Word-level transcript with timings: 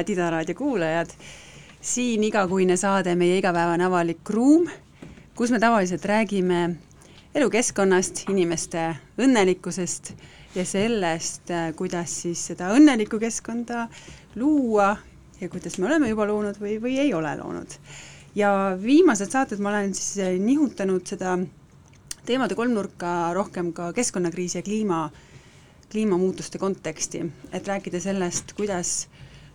head 0.00 0.08
Ida 0.08 0.30
raadio 0.30 0.54
kuulajad! 0.54 1.10
siin 1.80 2.24
igakuine 2.24 2.76
saade 2.76 3.12
Meie 3.14 3.36
igapäevane 3.38 3.84
avalik 3.84 4.30
ruum, 4.32 4.68
kus 5.36 5.50
me 5.52 5.58
tavaliselt 5.60 6.04
räägime 6.08 6.60
elukeskkonnast, 7.36 8.22
inimeste 8.32 8.86
õnnelikkusest 9.20 10.14
ja 10.54 10.64
sellest, 10.64 11.52
kuidas 11.76 12.16
siis 12.22 12.46
seda 12.48 12.72
õnnelikku 12.76 13.20
keskkonda 13.20 13.86
luua 14.40 14.94
ja 15.40 15.52
kuidas 15.52 15.76
me 15.76 15.90
oleme 15.90 16.08
juba 16.08 16.28
loonud 16.32 16.56
või, 16.60 16.78
või 16.80 16.96
ei 17.04 17.12
ole 17.14 17.36
loonud. 17.42 17.76
ja 18.34 18.78
viimased 18.80 19.28
saated 19.36 19.60
ma 19.60 19.74
olen 19.74 19.92
siis 19.94 20.40
nihutanud 20.40 21.04
seda 21.12 21.36
teemade 22.24 22.56
kolmnurka 22.56 23.34
rohkem 23.36 23.74
ka 23.76 23.92
keskkonnakriisi 23.92 24.62
ja 24.62 24.64
kliima, 24.64 25.10
kliimamuutuste 25.92 26.58
konteksti, 26.58 27.26
et 27.52 27.68
rääkida 27.68 28.00
sellest, 28.00 28.56
kuidas 28.56 29.09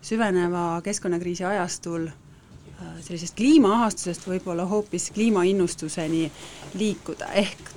süveneva 0.05 0.81
keskkonnakriisi 0.85 1.45
ajastul 1.45 2.07
äh, 2.07 2.89
sellisest 3.01 3.35
kliimaahastusest 3.37 4.27
võib-olla 4.29 4.67
hoopis 4.69 5.09
kliimainnustuseni 5.15 6.27
liikuda, 6.77 7.31
ehk 7.41 7.71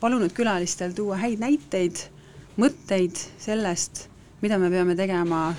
palunud 0.00 0.32
külalistel 0.34 0.94
tuua 0.96 1.20
häid 1.20 1.42
näiteid, 1.42 2.06
mõtteid 2.58 3.20
sellest, 3.38 4.08
mida 4.42 4.58
me 4.58 4.70
peame 4.72 4.96
tegema 4.98 5.50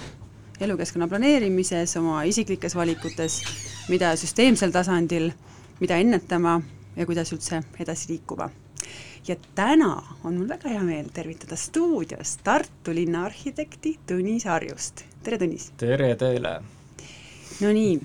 elukeskkonna 0.62 1.08
planeerimises, 1.10 1.96
oma 1.98 2.24
isiklikes 2.30 2.76
valikutes, 2.76 3.40
mida 3.90 4.12
süsteemsel 4.20 4.74
tasandil, 4.76 5.32
mida 5.80 5.98
ennetama 6.02 6.60
ja 6.96 7.06
kuidas 7.06 7.32
üldse 7.34 7.64
edasi 7.80 8.12
liikuda. 8.12 8.50
Ja 9.28 9.36
täna 9.56 9.92
on 10.24 10.38
mul 10.38 10.48
väga 10.50 10.70
hea 10.70 10.82
meel 10.86 11.10
tervitada 11.14 11.58
stuudios 11.60 12.38
Tartu 12.44 12.94
linna 12.96 13.26
arhitekti 13.28 13.98
Tõnis 14.10 14.48
Harjust. 14.50 15.06
tere, 15.24 15.38
Tõnis! 15.42 15.70
tere 15.78 16.16
teile! 16.18 16.56
Nonii, 17.62 18.00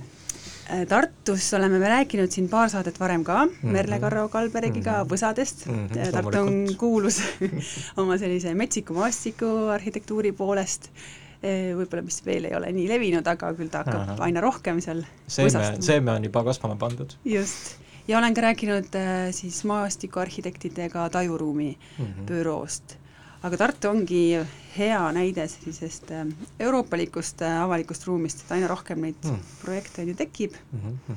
äh, 0.70 0.82
Tartus 0.88 1.48
oleme 1.56 1.78
me 1.80 1.88
rääkinud 1.88 2.32
siin 2.32 2.50
paar 2.52 2.68
saadet 2.68 3.00
varem 3.00 3.24
ka 3.24 3.44
mm 3.46 3.52
-hmm. 3.52 3.72
Merle 3.72 4.00
Karro 4.00 4.28
Kalberegiga 4.28 4.92
mm 4.92 5.08
-hmm. 5.08 5.12
võsadest 5.14 5.66
mm. 5.66 5.86
-hmm, 5.86 6.12
Tartu 6.12 6.38
on 6.38 6.76
kuulus 6.76 7.20
oma 8.02 8.18
sellise 8.18 8.54
metsiku 8.54 8.94
maastiku 8.94 9.46
arhitektuuri 9.72 10.32
poolest 10.32 10.90
äh, 10.90 11.72
võib-olla, 11.76 12.02
mis 12.02 12.26
veel 12.26 12.44
ei 12.44 12.54
ole 12.54 12.72
nii 12.72 12.88
levinud, 12.88 13.26
aga 13.26 13.54
küll 13.54 13.68
ta 13.68 13.78
hakkab 13.78 14.00
Aha. 14.00 14.16
aina 14.18 14.40
rohkem 14.40 14.80
seal 14.80 15.02
seeme, 15.26 15.76
seeme 15.80 16.12
on 16.12 16.24
juba 16.24 16.44
kasvama 16.44 16.76
pandud. 16.76 17.12
just 17.24 17.85
ja 18.08 18.18
olen 18.18 18.34
ka 18.34 18.40
rääkinud 18.40 18.94
äh, 18.94 19.30
siis 19.30 19.64
maastikuarhitektidega 19.64 21.08
Tajuruumi 21.10 21.78
mm 21.98 22.04
-hmm. 22.04 22.26
büroost. 22.26 22.96
aga 23.42 23.56
Tartu 23.56 23.88
ongi 23.88 24.38
hea 24.78 25.12
näide 25.12 25.48
sellisest 25.48 26.10
äh, 26.10 26.26
euroopalikust 26.60 27.42
äh, 27.42 27.62
avalikust 27.62 28.06
ruumist, 28.06 28.40
et 28.44 28.52
aina 28.52 28.68
rohkem 28.68 29.00
neid 29.00 29.24
mm. 29.24 29.38
projekte 29.62 30.02
on 30.02 30.08
ju 30.08 30.14
tekib 30.14 30.52
mm. 30.72 30.98
-hmm. 31.08 31.14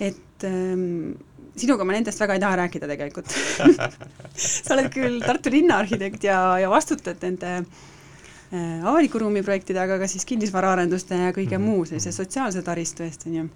et 0.00 0.44
ähm, 0.44 1.12
sinuga 1.56 1.84
ma 1.84 1.92
nendest 1.92 2.20
väga 2.20 2.34
ei 2.34 2.40
taha 2.40 2.56
rääkida 2.56 2.88
tegelikult 2.88 3.28
sa 4.64 4.74
oled 4.74 4.92
küll 4.92 5.20
Tartu 5.26 5.50
linnaarhitekt 5.50 6.24
ja, 6.24 6.58
ja 6.58 6.70
vastutad 6.70 7.16
nende 7.22 7.64
avaliku 8.84 9.18
ruumi 9.18 9.42
projektide, 9.42 9.80
aga 9.80 9.98
ka 9.98 10.06
siis 10.06 10.24
kinnisvaraarenduste 10.24 11.14
ja 11.14 11.32
kõige 11.32 11.58
mm 11.58 11.64
-hmm. 11.64 11.66
muu 11.66 11.84
sellise 11.84 12.12
sotsiaalse 12.12 12.62
taristu 12.62 13.02
eest, 13.02 13.26
on 13.26 13.34
ju 13.34 13.48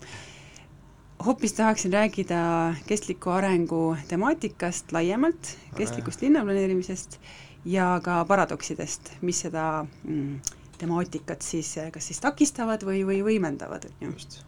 hoopis 1.25 1.53
tahaksin 1.53 1.93
rääkida 1.93 2.75
kestliku 2.87 3.31
arengu 3.31 3.97
temaatikast 4.09 4.93
laiemalt, 4.93 5.59
kestlikust 5.77 6.23
linnaplaneerimisest 6.23 7.21
ja 7.65 8.01
ka 8.03 8.25
paradoksidest, 8.25 9.13
mis 9.21 9.41
seda 9.41 9.87
mm, 10.05 10.41
temaatikat 10.79 11.43
siis 11.43 11.75
kas 11.93 12.11
siis 12.11 12.21
takistavad 12.21 12.85
või, 12.85 13.05
või 13.09 13.23
võimendavad, 13.25 13.89
on 14.03 14.13
ju. 14.13 14.43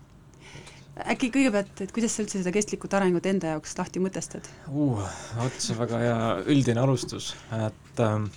äkki 1.09 1.31
kõigepealt, 1.35 1.81
et 1.81 1.95
kuidas 1.95 2.17
sa 2.17 2.23
üldse 2.25 2.43
seda 2.43 2.53
kestlikut 2.55 2.95
arengut 2.95 3.27
enda 3.27 3.55
jaoks 3.55 3.79
lahti 3.79 4.03
mõtestad 4.03 4.51
uh,? 4.69 5.09
vot 5.39 5.59
see 5.59 5.75
on 5.75 5.83
väga 5.83 6.03
hea 6.05 6.21
üldine 6.53 6.85
alustus, 6.85 7.33
et 7.65 8.05
ähm, 8.05 8.29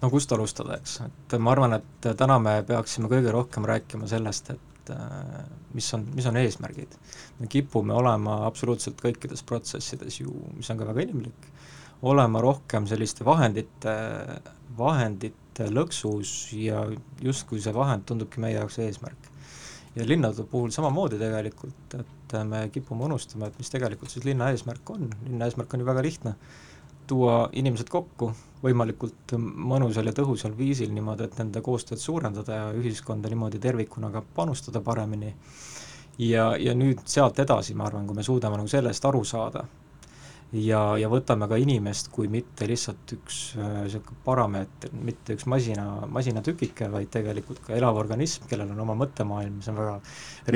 no 0.00 0.10
kust 0.10 0.32
alustada, 0.32 0.78
eks, 0.78 1.00
et 1.08 1.38
ma 1.38 1.56
arvan, 1.56 1.80
et 1.80 2.10
täna 2.16 2.38
me 2.38 2.60
peaksime 2.66 3.10
kõige 3.12 3.34
rohkem 3.34 3.66
rääkima 3.68 4.08
sellest, 4.08 4.54
et 4.54 4.69
et 4.80 4.92
äh, 4.94 5.44
mis 5.76 5.88
on, 5.94 6.06
mis 6.14 6.26
on 6.26 6.38
eesmärgid. 6.40 6.96
me 7.40 7.48
kipume 7.50 7.94
olema 7.94 8.40
absoluutselt 8.46 9.00
kõikides 9.00 9.44
protsessides 9.46 10.20
ju, 10.20 10.32
mis 10.56 10.70
on 10.70 10.80
ka 10.80 10.88
väga 10.88 11.04
inimlik, 11.06 11.50
olema 12.02 12.40
rohkem 12.40 12.86
selliste 12.88 13.24
vahendite, 13.24 13.94
vahendite 14.78 15.68
lõksus 15.68 16.54
ja 16.56 16.86
justkui 17.20 17.60
see 17.60 17.74
vahend 17.76 18.06
tundubki 18.08 18.40
meie 18.40 18.56
jaoks 18.56 18.80
eesmärk. 18.80 19.28
ja 19.96 20.06
linnade 20.06 20.44
puhul 20.46 20.70
samamoodi 20.70 21.18
tegelikult, 21.18 21.94
et 21.98 22.34
me 22.46 22.68
kipume 22.72 23.04
unustama, 23.04 23.48
et 23.48 23.58
mis 23.58 23.70
tegelikult 23.70 24.10
siis 24.10 24.24
linna 24.24 24.50
eesmärk 24.54 24.90
on, 24.94 25.10
linna 25.26 25.48
eesmärk 25.50 25.74
on 25.74 25.82
ju 25.82 25.86
väga 25.86 26.02
lihtne 26.06 26.36
tuua 27.10 27.42
inimesed 27.58 27.90
kokku 27.90 28.30
võimalikult 28.62 29.34
mõnusal 29.40 30.10
ja 30.10 30.14
tõhusal 30.16 30.54
viisil 30.56 30.92
niimoodi, 30.94 31.26
et 31.26 31.38
nende 31.40 31.62
koostööd 31.64 32.00
suurendada 32.00 32.58
ja 32.58 32.70
ühiskonda 32.76 33.30
niimoodi 33.32 33.60
tervikuna 33.62 34.12
ka 34.14 34.22
panustada 34.36 34.82
paremini. 34.84 35.34
ja, 36.18 36.54
ja 36.56 36.74
nüüd 36.74 37.00
sealt 37.08 37.38
edasi, 37.38 37.74
ma 37.74 37.86
arvan, 37.88 38.06
kui 38.06 38.16
me 38.16 38.22
suudame 38.22 38.58
nagu 38.60 38.68
sellest 38.68 39.04
aru 39.08 39.24
saada 39.24 39.64
ja, 40.52 40.80
ja 40.98 41.08
võtame 41.10 41.48
ka 41.50 41.58
inimest 41.60 42.10
kui 42.12 42.28
mitte 42.30 42.66
lihtsalt 42.68 43.14
üks 43.16 43.38
niisugune 43.56 44.16
äh, 44.16 44.24
parameeter, 44.26 44.92
mitte 45.06 45.36
üks 45.38 45.46
masina, 45.50 45.86
masinatükike, 46.10 46.90
vaid 46.92 47.10
tegelikult 47.14 47.62
ka 47.66 47.76
elav 47.78 47.98
organism, 48.00 48.48
kellel 48.50 48.74
on 48.74 48.84
oma 48.84 48.98
mõttemaailm, 49.04 49.60
mis 49.60 49.70
on 49.70 49.78
väga 49.80 49.96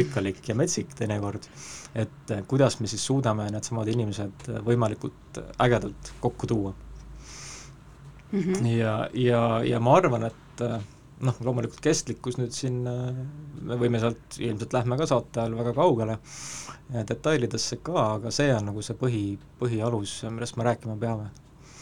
rikkalik 0.01 0.43
ja 0.51 0.59
metsik 0.59 0.95
teinekord 0.99 1.49
et 1.95 2.31
eh, 2.31 2.43
kuidas 2.47 2.81
me 2.81 2.91
siis 2.91 3.05
suudame 3.07 3.47
needsamad 3.55 3.89
inimesed 3.91 4.49
eh, 4.51 4.59
võimalikult 4.67 5.39
ägedalt 5.63 6.11
kokku 6.21 6.47
tuua 6.51 6.73
mm. 8.33 8.41
-hmm. 8.41 8.67
ja, 8.77 8.97
ja, 9.13 9.43
ja 9.65 9.81
ma 9.81 9.95
arvan, 9.97 10.27
et 10.27 10.65
eh, 10.67 10.81
noh, 11.21 11.39
loomulikult 11.47 11.81
kestlikkus 11.81 12.39
nüüd 12.41 12.51
siin, 12.53 12.83
me 13.63 13.79
võime 13.79 14.01
sealt, 14.03 14.39
ilmselt 14.39 14.75
lähme 14.75 14.99
ka 14.99 15.07
saate 15.07 15.41
ajal 15.41 15.55
väga 15.61 15.73
kaugele 15.77 16.19
detailidesse 17.09 17.79
ka, 17.83 17.95
aga 18.19 18.31
see 18.35 18.51
on 18.55 18.67
nagu 18.71 18.83
see 18.83 18.99
põhi, 18.99 19.23
põhialus, 19.61 20.19
millest 20.31 20.59
me 20.59 20.67
rääkima 20.67 20.97
peame 20.97 21.23
mm. 21.23 21.31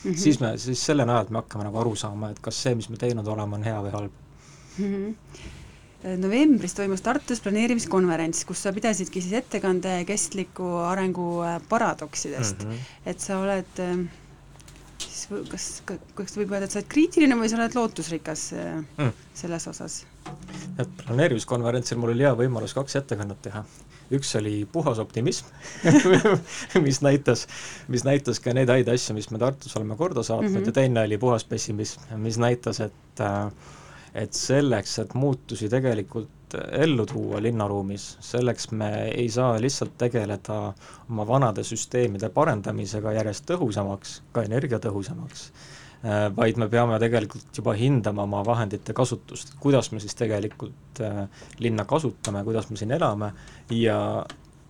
-hmm. 0.04 0.20
siis 0.26 0.40
me, 0.40 0.52
siis 0.58 0.84
selle 0.86 1.08
najalt 1.08 1.30
me 1.30 1.40
hakkame 1.40 1.64
nagu 1.64 1.80
aru 1.80 1.96
saama, 1.96 2.30
et 2.30 2.40
kas 2.40 2.62
see, 2.62 2.74
mis 2.74 2.90
me 2.92 3.00
teinud 3.00 3.26
oleme, 3.26 3.56
on 3.56 3.64
hea 3.64 3.80
või 3.88 3.96
halb 3.96 4.22
mm. 4.78 4.84
-hmm 4.84 5.60
novembris 6.02 6.74
toimus 6.74 7.02
Tartus 7.04 7.40
planeerimiskonverents, 7.44 8.44
kus 8.48 8.64
sa 8.64 8.72
pidasidki 8.74 9.22
siis 9.22 9.36
ettekande 9.42 10.00
kestliku 10.08 10.66
arengu 10.88 11.28
äh, 11.46 11.60
paradoksidest 11.68 12.64
mm. 12.64 12.70
-hmm. 12.70 13.06
et 13.06 13.20
sa 13.20 13.38
oled 13.38 13.78
äh, 13.78 14.02
siis 14.98 15.28
kas, 15.50 15.66
kas 16.14 16.36
võib 16.38 16.52
öelda, 16.52 16.66
et 16.66 16.74
sa 16.74 16.80
oled 16.80 16.90
kriitiline 16.90 17.36
või 17.38 17.50
sa 17.50 17.58
oled 17.60 17.76
lootusrikas 17.78 18.48
äh, 18.56 18.74
mm. 18.98 19.12
selles 19.34 19.68
osas? 19.70 20.02
et 20.78 20.88
planeerimiskonverentsil 21.04 21.98
mul 21.98 22.14
oli 22.14 22.26
hea 22.26 22.34
võimalus 22.38 22.74
kaks 22.74 22.96
ettekannet 23.00 23.42
teha. 23.42 23.64
üks 24.12 24.34
oli 24.38 24.64
puhas 24.72 24.98
optimism 25.02 25.46
mis 26.86 27.00
näitas, 27.02 27.46
mis 27.88 28.04
näitas 28.04 28.40
ka 28.40 28.54
neid 28.54 28.70
häid 28.70 28.88
asju, 28.88 29.14
mis 29.14 29.30
me 29.30 29.38
Tartus 29.38 29.76
oleme 29.76 29.96
korda 29.96 30.22
saatnud 30.22 30.50
mm 30.50 30.56
-hmm. 30.56 30.66
ja 30.66 30.72
teine 30.72 31.06
oli 31.06 31.18
puhas 31.18 31.44
pessimism, 31.44 32.00
mis 32.16 32.38
näitas, 32.38 32.80
et 32.80 33.20
äh, 33.20 33.52
et 34.14 34.36
selleks, 34.36 34.98
et 35.02 35.14
muutusi 35.14 35.68
tegelikult 35.72 36.56
ellu 36.82 37.06
tuua 37.08 37.40
linnaruumis, 37.42 38.16
selleks 38.20 38.70
me 38.76 38.90
ei 39.08 39.28
saa 39.32 39.56
lihtsalt 39.60 39.94
tegeleda 39.98 40.58
oma 41.08 41.26
vanade 41.28 41.64
süsteemide 41.64 42.28
parendamisega 42.34 43.14
järjest 43.16 43.46
tõhusamaks, 43.48 44.18
ka 44.36 44.44
energiatõhusamaks, 44.48 45.46
äh, 46.04 46.26
vaid 46.36 46.60
me 46.60 46.68
peame 46.72 46.98
tegelikult 47.00 47.56
juba 47.56 47.76
hindama 47.78 48.26
oma 48.28 48.42
vahendite 48.44 48.92
kasutust, 48.96 49.56
kuidas 49.64 49.92
me 49.92 50.02
siis 50.04 50.16
tegelikult 50.18 51.00
äh, 51.00 51.24
linna 51.64 51.88
kasutame, 51.88 52.44
kuidas 52.44 52.68
me 52.70 52.76
siin 52.80 52.92
elame 52.98 53.32
ja, 53.72 53.98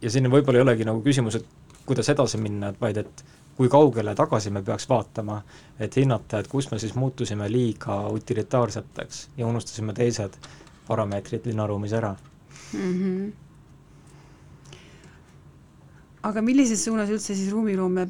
ja 0.02 0.14
siin 0.14 0.30
võib-olla 0.30 0.62
ei 0.62 0.68
olegi 0.68 0.86
nagu 0.86 1.02
küsimus, 1.02 1.40
et 1.40 1.78
kuidas 1.86 2.08
edasi 2.14 2.38
minna, 2.38 2.70
vaid 2.80 3.02
et 3.02 3.24
kui 3.56 3.68
kaugele 3.68 4.14
tagasi 4.14 4.50
me 4.50 4.62
peaks 4.62 4.88
vaatama, 4.88 5.42
et 5.80 5.96
hinnata, 5.96 6.40
et 6.40 6.48
kus 6.48 6.70
me 6.70 6.78
siis 6.78 6.94
muutusime 6.94 7.48
liiga 7.52 7.98
utilitaarseteks 8.08 9.28
ja 9.36 9.46
unustasime 9.46 9.92
teised 9.96 10.38
parameetrid 10.88 11.46
linnaruumis 11.46 11.92
ära 11.92 12.14
mm. 12.72 12.92
-hmm. 12.98 13.32
aga 16.22 16.42
millises 16.42 16.84
suunas 16.84 17.10
üldse 17.10 17.34
siis 17.34 17.52
ruumiloome 17.52 18.08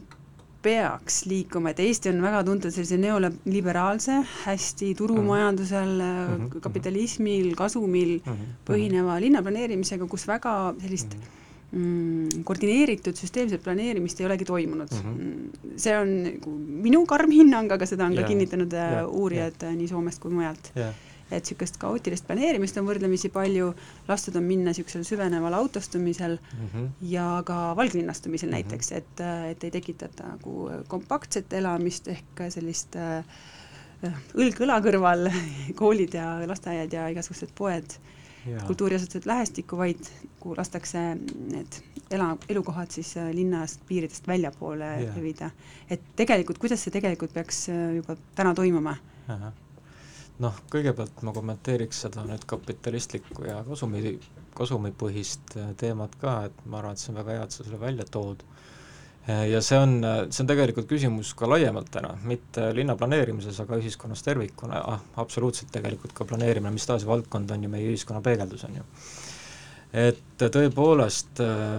peaks 0.62 1.24
liikuma, 1.26 1.70
et 1.70 1.80
Eesti 1.80 2.08
on 2.08 2.22
väga 2.22 2.44
tuntud 2.44 2.70
sellise 2.70 2.96
neoliberaalse, 2.96 4.20
hästi 4.44 4.94
turumajandusel 4.94 5.94
mm, 5.98 6.36
-hmm. 6.36 6.60
kapitalismil, 6.60 7.54
kasumil 7.56 8.20
mm 8.24 8.32
-hmm. 8.32 8.50
põhineva 8.70 9.20
linnaplaneerimisega, 9.20 10.06
kus 10.06 10.28
väga 10.28 10.74
sellist 10.80 11.14
mm 11.14 11.20
-hmm 11.20 11.41
mm, 11.72 12.42
koordineeritud 12.48 13.19
süsteemset 13.19 13.62
planeerimist 13.64 14.20
ei 14.20 14.28
olegi 14.28 14.48
toimunud 14.48 14.92
mhm. 14.98 15.14
mm. 15.14 15.30
-hmm. 15.30 15.78
see 15.84 15.96
on 15.98 16.12
nagu 16.26 16.56
minu 16.88 17.04
karm 17.06 17.32
hinnang, 17.32 17.72
aga 17.72 17.88
seda 17.88 18.06
on 18.06 18.16
yeah. 18.16 18.24
ka 18.24 18.28
kinnitanud 18.28 18.76
yeah. 18.76 18.98
Äh, 19.02 19.08
uurijad 19.08 19.62
yeah. 19.62 19.78
nii 19.78 19.88
Soomest 19.88 20.22
kui 20.22 20.34
mujalt 20.34 20.72
yeah.. 20.76 20.94
et 21.30 21.42
niisugust 21.42 21.78
kaootilist 21.80 22.26
planeerimist 22.28 22.76
on 22.76 22.88
võrdlemisi 22.88 23.30
palju, 23.32 23.70
lastud 24.08 24.36
on 24.36 24.44
minna 24.44 24.72
niisugusel 24.72 25.06
süveneval 25.08 25.56
autostumisel 25.60 26.36
mm 26.36 26.69
-hmm. 26.69 26.90
ja 27.14 27.42
ka 27.46 27.76
valglinnastumisel 27.76 28.48
mm 28.48 28.54
-hmm. 28.54 28.72
näiteks, 28.72 28.92
et, 28.92 29.24
et 29.50 29.64
ei 29.64 29.70
tekitata 29.70 30.28
nagu 30.34 30.70
kompaktset 30.88 31.52
elamist 31.52 32.08
ehk 32.08 32.46
sellist 32.48 32.96
äh, 32.96 33.24
õlg 34.02 34.64
õla 34.66 34.81
kõrval 34.84 35.28
koolid 35.81 36.19
ja 36.19 36.34
lasteaiad 36.49 36.93
ja 36.93 37.06
igasugused 37.12 37.54
poed 37.54 37.99
kultuuriasutused 38.66 39.26
lähestikku, 39.26 39.76
vaid 39.78 40.08
kuhu 40.40 40.56
lastakse 40.58 40.99
need 41.14 41.76
ela, 42.10 42.37
elukohad 42.49 42.90
siis 42.90 43.14
äh, 43.16 43.31
linnast 43.34 43.81
piiridest 43.88 44.26
väljapoole 44.28 44.88
yeah. 45.00 45.16
levida. 45.16 45.50
et 45.90 46.02
tegelikult, 46.16 46.58
kuidas 46.58 46.82
see 46.82 46.94
tegelikult 46.94 47.32
peaks 47.34 47.69
äh, 47.70 47.82
juba 47.96 48.16
täna 48.34 48.54
toimuma? 48.58 48.96
noh, 50.43 50.58
kõigepealt 50.72 51.22
ma 51.22 51.34
kommenteeriks 51.37 52.02
seda 52.06 52.25
nüüd 52.26 52.44
kapitalistlikku 52.50 53.46
ja 53.46 53.60
kasumi, 53.69 54.16
kasumipõhist 54.58 55.56
äh, 55.60 55.70
teemat 55.78 56.16
ka, 56.20 56.38
et 56.50 56.64
ma 56.66 56.82
arvan, 56.82 56.98
et 56.98 57.05
see 57.05 57.12
on 57.14 57.20
väga 57.22 57.38
hea, 57.38 57.46
et 57.46 57.55
sa 57.56 57.66
selle 57.66 57.81
välja 57.81 58.08
tood 58.10 58.43
ja 59.26 59.60
see 59.62 59.78
on, 59.78 59.98
see 60.30 60.42
on 60.42 60.48
tegelikult 60.50 60.88
küsimus 60.90 61.32
ka 61.38 61.46
laiemalt 61.50 61.92
täna, 61.94 62.14
mitte 62.26 62.70
linna 62.74 62.96
planeerimises, 62.98 63.60
aga 63.62 63.78
ühiskonnas 63.78 64.24
tervikuna, 64.26 64.80
ah, 64.94 65.04
absoluutselt 65.22 65.70
tegelikult 65.74 66.14
ka 66.16 66.26
planeerimine, 66.28 66.74
mis 66.74 66.88
tahes 66.88 67.06
valdkond 67.06 67.52
on 67.54 67.66
ju 67.66 67.70
meie 67.70 67.92
ühiskonna 67.92 68.22
peegeldus, 68.24 68.66
on 68.66 68.80
ju. 68.80 68.88
et 70.08 70.42
tõepoolest, 70.42 71.38
äh, 71.44 71.78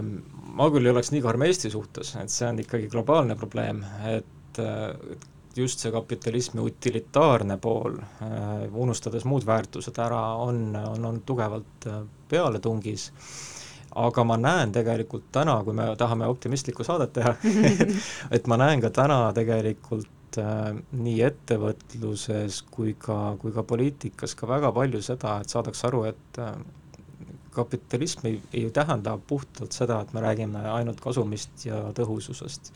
ma 0.55 0.69
küll 0.71 0.87
ei 0.87 0.95
oleks 0.95 1.11
nii 1.11 1.23
karm 1.25 1.43
Eesti 1.49 1.73
suhtes, 1.73 2.15
et 2.21 2.31
see 2.31 2.47
on 2.47 2.63
ikkagi 2.63 2.87
globaalne 2.93 3.35
probleem, 3.39 3.83
et 4.07 4.63
äh, 4.63 5.19
just 5.55 5.83
see 5.83 5.91
kapitalismi 5.93 6.63
utilitaarne 6.63 7.59
pool, 7.61 7.99
unustades 8.73 9.25
muud 9.29 9.45
väärtused 9.45 9.99
ära, 10.01 10.21
on, 10.41 10.71
on, 10.79 11.05
on 11.05 11.19
tugevalt 11.27 11.85
pealetungis 12.31 13.11
aga 13.95 14.25
ma 14.25 14.37
näen 14.39 14.73
tegelikult 14.73 15.29
täna, 15.35 15.55
kui 15.65 15.75
me 15.77 15.87
tahame 15.99 16.27
optimistlikku 16.29 16.85
saadet 16.85 17.13
teha 17.13 17.33
et 18.35 18.47
ma 18.49 18.57
näen 18.61 18.81
ka 18.83 18.89
täna 18.93 19.17
tegelikult 19.35 20.39
äh, 20.41 20.71
nii 20.97 21.19
ettevõtluses 21.29 22.63
kui 22.73 22.95
ka, 22.99 23.35
kui 23.41 23.53
ka 23.55 23.65
poliitikas 23.67 24.35
ka 24.39 24.49
väga 24.49 24.73
palju 24.75 25.03
seda, 25.05 25.39
et 25.41 25.53
saadakse 25.53 25.87
aru, 25.89 26.05
et 26.09 26.41
äh, 26.41 26.55
kapitalism 27.53 28.27
ei, 28.29 28.41
ei 28.53 28.69
tähenda 28.73 29.17
puhtalt 29.27 29.75
seda, 29.75 30.01
et 30.01 30.13
me 30.13 30.23
räägime 30.25 30.65
ainult 30.73 31.01
kasumist 31.03 31.67
ja 31.67 31.85
tõhususest. 31.97 32.73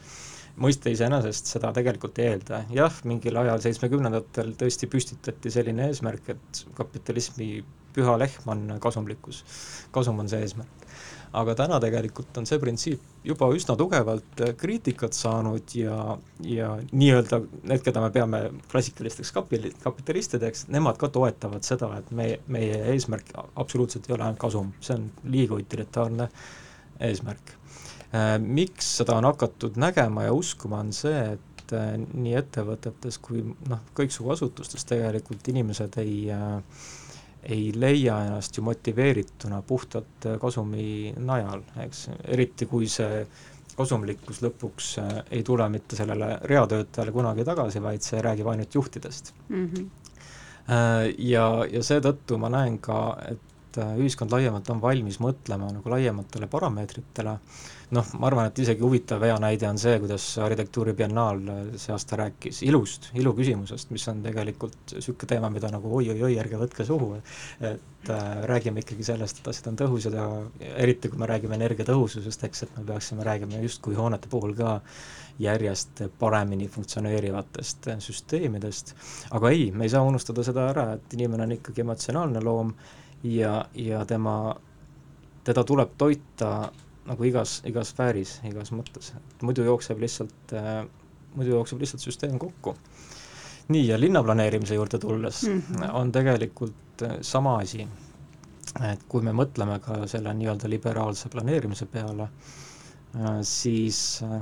mõiste 0.57 0.89
iseenesest 0.89 1.51
seda 1.51 1.69
tegelikult 1.69 2.17
ei 2.17 2.31
eelda, 2.31 2.63
jah, 2.73 2.93
mingil 3.05 3.35
ajal 3.37 3.61
seitsmekümnendatel 3.61 4.55
tõesti 4.57 4.89
püstitati 4.89 5.51
selline 5.53 5.91
eesmärk, 5.91 6.31
et 6.33 6.61
kapitalismi 6.77 7.61
püha 7.93 8.15
lehm 8.17 8.49
on 8.53 8.63
kasumlikkus, 8.81 9.43
kasum 9.93 10.23
on 10.23 10.29
see 10.29 10.41
eesmärk 10.45 10.86
aga 11.35 11.55
täna 11.55 11.79
tegelikult 11.83 12.37
on 12.39 12.45
see 12.47 12.59
printsiip 12.61 13.01
juba 13.27 13.49
üsna 13.55 13.75
tugevalt 13.79 14.41
äh, 14.43 14.53
kriitikat 14.57 15.17
saanud 15.17 15.73
ja, 15.75 16.17
ja 16.45 16.69
nii-öelda 16.91 17.41
need, 17.63 17.81
keda 17.85 18.03
me 18.03 18.11
peame 18.15 18.41
klassikalisteks 18.71 19.33
kapili-, 19.35 19.73
kapitalistideks, 19.83 20.67
nemad 20.73 20.99
ka 21.01 21.09
toetavad 21.13 21.67
seda, 21.67 21.91
et 21.99 22.11
me, 22.15 22.29
meie 22.53 22.79
eesmärk 22.93 23.33
absoluutselt 23.55 24.07
ei 24.07 24.15
ole 24.15 24.27
ainult 24.27 24.41
kasum, 24.41 24.71
see 24.79 24.95
on 24.95 25.09
liiga 25.33 25.57
utilitaarne 25.59 26.29
eesmärk. 27.09 27.53
Äh, 28.15 28.37
miks 28.39 28.95
seda 29.01 29.17
on 29.19 29.27
hakatud 29.27 29.79
nägema 29.79 30.27
ja 30.29 30.35
uskuma, 30.35 30.79
on 30.85 30.93
see, 30.95 31.19
et 31.35 31.75
äh, 31.75 31.91
nii 31.97 32.37
ettevõtetes 32.39 33.19
kui 33.23 33.43
noh, 33.43 33.83
kõiksugu 33.97 34.31
asutustes 34.37 34.87
tegelikult 34.87 35.51
inimesed 35.51 35.99
ei 36.03 36.21
äh, 36.31 36.61
ei 37.43 37.71
leia 37.75 38.17
ennast 38.25 38.57
ju 38.57 38.63
motiveerituna 38.63 39.61
puhtalt 39.67 40.25
äh, 40.25 40.39
kasumi 40.41 41.13
najal, 41.17 41.63
eks, 41.83 42.07
eriti 42.27 42.65
kui 42.65 42.89
see 42.91 43.25
kasumlikkus 43.77 44.41
lõpuks 44.41 44.91
äh, 45.03 45.13
ei 45.37 45.43
tule 45.45 45.69
mitte 45.69 45.95
sellele 45.99 46.39
reatöötajale 46.49 47.13
kunagi 47.15 47.45
tagasi, 47.45 47.83
vaid 47.83 48.05
see 48.05 48.21
räägib 48.21 48.49
ainult 48.53 48.75
juhtidest 48.75 49.33
mm. 49.49 49.69
-hmm. 49.69 49.87
Ja, 51.17 51.43
ja 51.71 51.79
seetõttu 51.83 52.35
ma 52.37 52.49
näen 52.51 52.73
ka, 52.83 53.17
et 53.23 53.39
ühiskond 54.01 54.33
laiemalt 54.33 54.69
on 54.73 54.81
valmis 54.81 55.19
mõtlema 55.23 55.71
nagu 55.73 55.93
laiematele 55.93 56.49
parameetritele. 56.51 57.37
Äh, 57.37 57.73
noh, 57.95 58.07
ma 58.19 58.27
arvan, 58.27 58.49
et 58.49 58.59
isegi 58.59 58.83
huvitav 58.83 59.23
hea 59.23 59.35
näide 59.39 59.67
on 59.69 59.77
see, 59.79 59.95
kuidas 60.03 60.23
arhitektuuribiennaal 60.43 61.43
see 61.79 61.93
aasta 61.95 62.19
rääkis 62.19 62.59
ilust, 62.67 63.11
ilu 63.19 63.31
küsimusest, 63.37 63.93
mis 63.95 64.07
on 64.11 64.23
tegelikult 64.25 64.95
niisugune 64.97 65.31
teema, 65.31 65.51
mida 65.53 65.71
nagu 65.71 65.91
oi-oi-oi, 65.99 66.33
ärge 66.41 66.59
võtke 66.59 66.87
suhu, 66.87 67.13
et 67.63 68.11
äh, 68.11 68.25
räägime 68.51 68.83
ikkagi 68.83 69.07
sellest, 69.07 69.39
et 69.39 69.47
asjad 69.53 69.71
on 69.71 69.79
tõhusad 69.83 70.19
ja 70.19 70.27
eriti, 70.75 71.11
kui 71.11 71.21
me 71.21 71.31
räägime 71.31 71.55
energiatõhususest, 71.59 72.43
eks, 72.49 72.67
et 72.67 72.75
me 72.75 72.83
peaksime 72.91 73.27
räägima 73.27 73.63
justkui 73.63 73.95
hoonete 73.95 74.31
puhul 74.31 74.55
ka 74.57 74.77
järjest 75.39 76.01
paremini 76.19 76.67
funktsioneerivatest 76.73 77.91
süsteemidest, 78.03 78.95
aga 79.37 79.53
ei, 79.53 79.69
me 79.71 79.87
ei 79.87 79.95
saa 79.95 80.03
unustada 80.03 80.43
seda 80.43 80.71
ära, 80.73 80.89
et 80.97 81.13
inimene 81.15 81.47
on 81.47 81.59
ikkagi 81.59 81.85
emotsionaalne 81.85 82.41
loom 82.43 82.73
ja, 83.23 83.65
ja 83.75 84.05
tema, 84.05 84.55
teda 85.43 85.63
tuleb 85.63 85.95
toita 85.97 86.71
nagu 87.07 87.23
igas, 87.23 87.61
igas 87.67 87.93
sfääris, 87.93 88.37
igas 88.47 88.73
mõttes, 88.75 89.13
et 89.15 89.45
muidu 89.47 89.65
jookseb 89.67 90.01
lihtsalt 90.03 90.53
äh,, 90.57 90.83
muidu 91.35 91.55
jookseb 91.55 91.79
lihtsalt 91.81 92.03
süsteem 92.03 92.37
kokku. 92.39 92.75
nii, 93.67 93.87
ja 93.87 93.99
linnaplaneerimise 93.99 94.75
juurde 94.75 94.99
tulles 94.99 95.43
mm 95.43 95.61
-hmm. 95.61 95.89
on 95.93 96.11
tegelikult 96.11 97.01
äh, 97.03 97.17
sama 97.21 97.57
asi, 97.57 97.87
et 98.91 99.03
kui 99.07 99.21
me 99.21 99.31
mõtleme 99.31 99.79
ka 99.79 100.07
selle 100.07 100.33
nii-öelda 100.33 100.69
liberaalse 100.69 101.29
planeerimise 101.29 101.85
peale 101.85 102.23
äh,, 102.23 103.39
siis 103.41 104.23
äh, 104.23 104.41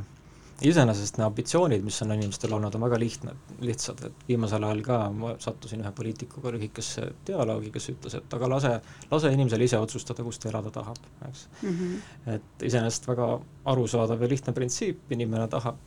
iseenesest 0.63 1.17
need 1.17 1.25
ambitsioonid, 1.25 1.83
mis 1.83 1.97
on 2.05 2.13
inimestel 2.15 2.53
olnud, 2.55 2.75
on 2.77 2.85
väga 2.85 2.99
lihtne, 2.99 3.33
lihtsad, 3.65 4.03
et 4.07 4.27
viimasel 4.27 4.63
ajal 4.63 4.83
ka 4.85 4.99
ma 5.11 5.33
sattusin 5.41 5.83
ühe 5.83 5.91
poliitikuga 5.95 6.53
lühikesse 6.55 7.09
dialoogi, 7.27 7.71
kes 7.75 7.89
ütles, 7.91 8.15
et 8.19 8.37
aga 8.37 8.49
lase, 8.51 8.71
lase 9.11 9.33
inimesel 9.35 9.65
ise 9.65 9.81
otsustada, 9.81 10.23
kus 10.23 10.39
ta 10.39 10.49
elada 10.51 10.71
tahab, 10.77 11.01
eks 11.27 11.47
mm. 11.61 11.73
-hmm. 11.73 12.37
et 12.37 12.69
iseenesest 12.69 13.07
väga 13.11 13.27
arusaadav 13.73 14.21
ja 14.21 14.31
lihtne 14.31 14.53
printsiip, 14.53 15.11
inimene 15.11 15.47
tahab 15.51 15.81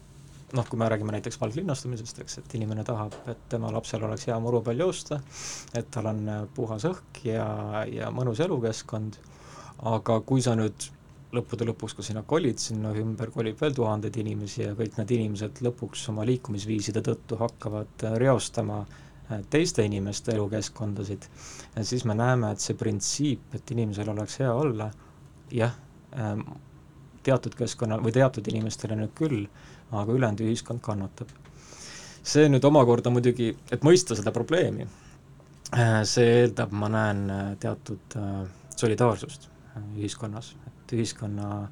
noh, 0.52 0.68
kui 0.68 0.78
me 0.78 0.88
räägime 0.88 1.12
näiteks 1.12 1.40
valglinnastumisest, 1.40 2.20
eks, 2.24 2.38
et 2.38 2.54
inimene 2.54 2.84
tahab, 2.84 3.16
et 3.28 3.40
tema 3.48 3.72
lapsel 3.72 4.04
oleks 4.04 4.26
hea 4.28 4.38
muru 4.40 4.62
peal 4.64 4.84
joosta, 4.84 5.20
et 5.74 5.90
tal 5.90 6.08
on 6.12 6.22
puhas 6.54 6.84
õhk 6.88 7.24
ja, 7.24 7.48
ja 7.92 8.12
mõnus 8.14 8.40
elukeskkond, 8.40 9.18
aga 9.92 10.20
kui 10.20 10.42
sa 10.42 10.56
nüüd 10.58 10.88
lõppude 11.34 11.66
lõpuks, 11.68 11.94
kui 11.96 12.06
sinna 12.06 12.22
kolid, 12.26 12.60
sinna 12.62 12.92
ümber 12.96 13.30
kolib 13.32 13.58
veel 13.60 13.74
tuhandeid 13.76 14.16
inimesi 14.22 14.62
ja 14.62 14.76
kõik 14.76 14.96
need 14.96 15.10
inimesed 15.18 15.60
lõpuks 15.64 16.06
oma 16.12 16.24
liikumisviiside 16.28 17.02
tõttu 17.04 17.36
hakkavad 17.40 18.04
äh, 18.08 18.14
reostama 18.22 18.78
äh, 18.84 19.42
teiste 19.52 19.84
inimeste 19.84 20.32
elukeskkondasid, 20.36 21.26
siis 21.90 22.06
me 22.08 22.16
näeme, 22.16 22.52
et 22.54 22.64
see 22.64 22.78
printsiip, 22.80 23.50
et 23.58 23.74
inimesel 23.74 24.08
oleks 24.14 24.38
hea 24.40 24.54
olla, 24.54 24.88
jah, 25.52 25.76
ähm, 26.16 26.46
teatud 27.26 27.58
keskkonnal 27.58 28.00
või 28.04 28.14
teatud 28.16 28.48
inimestele 28.48 28.96
nüüd 28.96 29.12
küll, 29.18 29.44
aga 29.92 30.16
ülejäänud 30.16 30.46
ühiskond 30.46 30.80
kannatab. 30.84 31.28
see 32.28 32.48
nüüd 32.48 32.64
omakorda 32.64 33.10
muidugi, 33.12 33.52
et 33.72 33.84
mõista 33.84 34.16
seda 34.16 34.32
probleemi, 34.32 34.88
äh, 35.76 36.00
see 36.08 36.40
eeldab, 36.40 36.72
ma 36.72 36.88
näen, 36.92 37.22
teatud 37.60 38.16
solidaarsust 38.76 39.48
ühiskonnas, 39.98 40.54
et 40.66 40.77
ühiskonna, 40.96 41.68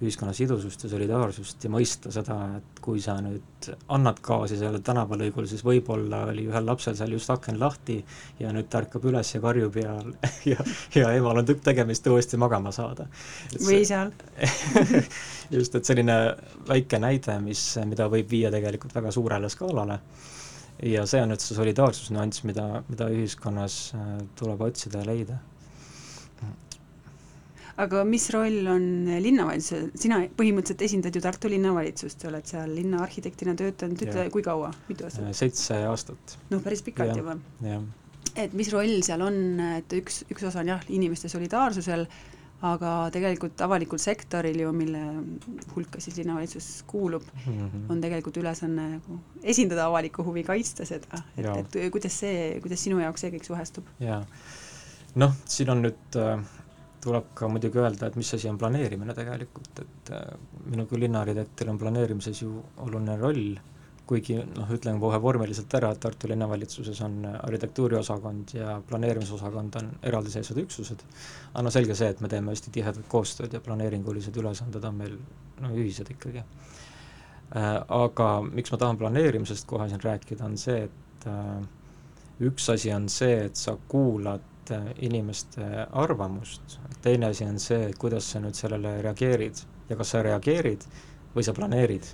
ühiskonna 0.00 0.32
sidusust 0.36 0.84
ja 0.84 0.90
solidaarsust 0.92 1.64
ja 1.64 1.70
mõista 1.72 2.12
seda, 2.14 2.36
et 2.56 2.80
kui 2.84 3.02
sa 3.04 3.18
nüüd 3.20 3.68
annad 3.92 4.22
gaasi 4.24 4.56
sellel 4.60 4.82
tänavalõigul, 4.84 5.48
siis 5.50 5.64
võib-olla 5.66 6.22
oli 6.30 6.46
ühel 6.48 6.66
lapsel 6.66 6.96
seal 6.96 7.12
just 7.16 7.30
aken 7.32 7.60
lahti 7.60 7.98
ja 8.40 8.52
nüüd 8.56 8.70
ta 8.72 8.80
ärkab 8.80 9.04
üles 9.10 9.34
ja 9.34 9.42
karjub 9.44 9.76
ja, 9.82 9.98
ja, 10.48 10.64
ja 10.96 11.12
emal 11.18 11.42
on 11.42 11.48
tükk 11.48 11.62
tegemist 11.68 12.08
uuesti 12.08 12.40
magama 12.40 12.72
saada. 12.72 13.08
või 13.58 13.82
seal. 13.88 14.14
Just, 15.54 15.74
et 15.74 15.84
selline 15.84 16.16
väike 16.68 17.00
näide, 17.02 17.40
mis, 17.42 17.64
mida 17.90 18.06
võib 18.08 18.30
viia 18.30 18.52
tegelikult 18.54 18.94
väga 18.94 19.10
suurele 19.10 19.50
skaalale. 19.50 19.98
Ja 20.86 21.02
see 21.10 21.20
on 21.20 21.34
nüüd 21.34 21.42
see 21.42 21.58
solidaarsusnüanss, 21.58 22.44
mida, 22.48 22.84
mida 22.88 23.10
ühiskonnas 23.12 23.80
äh, 23.98 24.12
tuleb 24.38 24.62
otsida 24.70 25.02
ja 25.02 25.10
leida 25.10 25.40
aga 27.84 28.02
mis 28.08 28.26
roll 28.34 28.66
on 28.70 28.84
linnavalitsusel, 29.22 29.90
sina 29.98 30.20
põhimõtteliselt 30.36 30.84
esindad 30.86 31.16
ju 31.16 31.22
Tartu 31.24 31.50
linnavalitsust, 31.52 32.26
oled 32.30 32.48
seal 32.48 32.74
linnaarhitektina 32.74 33.54
töötanud, 33.58 34.02
ütle, 34.06 34.26
kui 34.34 34.44
kaua, 34.46 34.72
mitu 34.88 35.06
aastat? 35.06 35.28
Äh, 35.28 35.36
seitse 35.36 35.80
aastat. 35.90 36.36
noh, 36.50 36.62
päris 36.64 36.82
pikalt 36.86 37.14
ja, 37.14 37.22
juba. 37.22 37.78
et 38.34 38.56
mis 38.56 38.72
roll 38.72 39.00
seal 39.06 39.22
on, 39.24 39.40
et 39.78 39.96
üks, 40.00 40.24
üks 40.32 40.46
osa 40.50 40.64
on 40.64 40.74
jah, 40.74 40.84
inimeste 40.92 41.30
solidaarsusel, 41.32 42.06
aga 42.66 42.94
tegelikult 43.14 43.60
avalikul 43.64 44.00
sektoril 44.02 44.58
ju, 44.60 44.70
mille 44.76 45.00
hulka 45.74 46.00
siis 46.04 46.18
linnavalitsus 46.20 46.82
kuulub 46.90 47.24
mm, 47.46 47.52
-hmm. 47.54 47.86
on 47.88 48.00
tegelikult 48.00 48.36
ülesanne 48.36 48.88
nagu 48.96 49.20
esindada 49.42 49.86
avalikku 49.86 50.24
huvi, 50.24 50.44
kaitsta 50.44 50.84
seda, 50.84 51.22
et, 51.36 51.46
et 51.56 51.92
kuidas 51.92 52.18
see, 52.20 52.58
kuidas 52.60 52.84
sinu 52.84 53.00
jaoks 53.00 53.24
see 53.24 53.32
kõik 53.36 53.48
suhestub? 53.48 53.88
jaa, 54.00 54.20
noh, 55.14 55.32
siin 55.48 55.72
on 55.72 55.86
nüüd 55.86 56.20
äh, 56.20 56.44
tuleb 57.00 57.32
ka 57.34 57.48
muidugi 57.48 57.80
öelda, 57.80 58.08
et 58.10 58.16
mis 58.20 58.34
asi 58.36 58.48
on 58.50 58.58
planeerimine 58.60 59.16
tegelikult, 59.16 59.84
et 59.84 60.14
äh, 60.16 60.30
minu 60.66 60.86
kui 60.86 61.00
linnaarhitektil 61.00 61.72
on 61.72 61.80
planeerimises 61.80 62.42
ju 62.42 62.54
oluline 62.84 63.16
roll 63.20 63.60
kuigi 64.10 64.40
noh, 64.42 64.70
ütlen 64.74 64.98
kohe 65.02 65.20
vormiliselt 65.22 65.74
ära, 65.78 65.92
et 65.94 66.00
Tartu 66.02 66.28
linnavalitsuses 66.30 66.98
on 67.06 67.20
arhitektuuriosakond 67.30 68.54
ja 68.56 68.74
planeerimisosakond 68.88 69.78
on 69.78 69.90
eraldiseisvad 70.10 70.58
üksused, 70.64 71.04
aga 71.52 71.64
no 71.66 71.72
selge 71.74 71.94
see, 71.98 72.10
et 72.10 72.22
me 72.24 72.30
teeme 72.32 72.50
hästi 72.50 72.74
tihedat 72.74 73.06
koostööd 73.12 73.54
ja 73.54 73.62
planeeringulised 73.62 74.36
ülesanded 74.42 74.86
on 74.88 74.98
meil 74.98 75.14
no 75.62 75.70
ühised 75.76 76.10
ikkagi. 76.16 76.42
Äh, 76.42 77.68
aga 78.00 78.30
miks 78.48 78.74
ma 78.74 78.80
tahan 78.82 78.98
planeerimisest 78.98 79.68
kohe 79.70 79.86
siin 79.90 80.02
rääkida, 80.02 80.42
on 80.46 80.58
see, 80.58 80.88
et 80.88 81.30
äh, 81.30 81.54
üks 82.50 82.66
asi 82.74 82.90
on 82.94 83.06
see, 83.12 83.44
et 83.46 83.62
sa 83.62 83.76
kuulad 83.90 84.49
inimeste 85.02 85.66
arvamust, 85.92 86.78
teine 87.02 87.30
asi 87.32 87.44
on 87.48 87.58
see, 87.58 87.90
kuidas 87.98 88.28
sa 88.32 88.42
nüüd 88.42 88.58
sellele 88.58 89.00
reageerid 89.02 89.62
ja 89.88 89.96
kas 89.98 90.12
sa 90.14 90.22
reageerid 90.22 90.84
või 91.34 91.46
sa 91.46 91.54
planeerid 91.56 92.06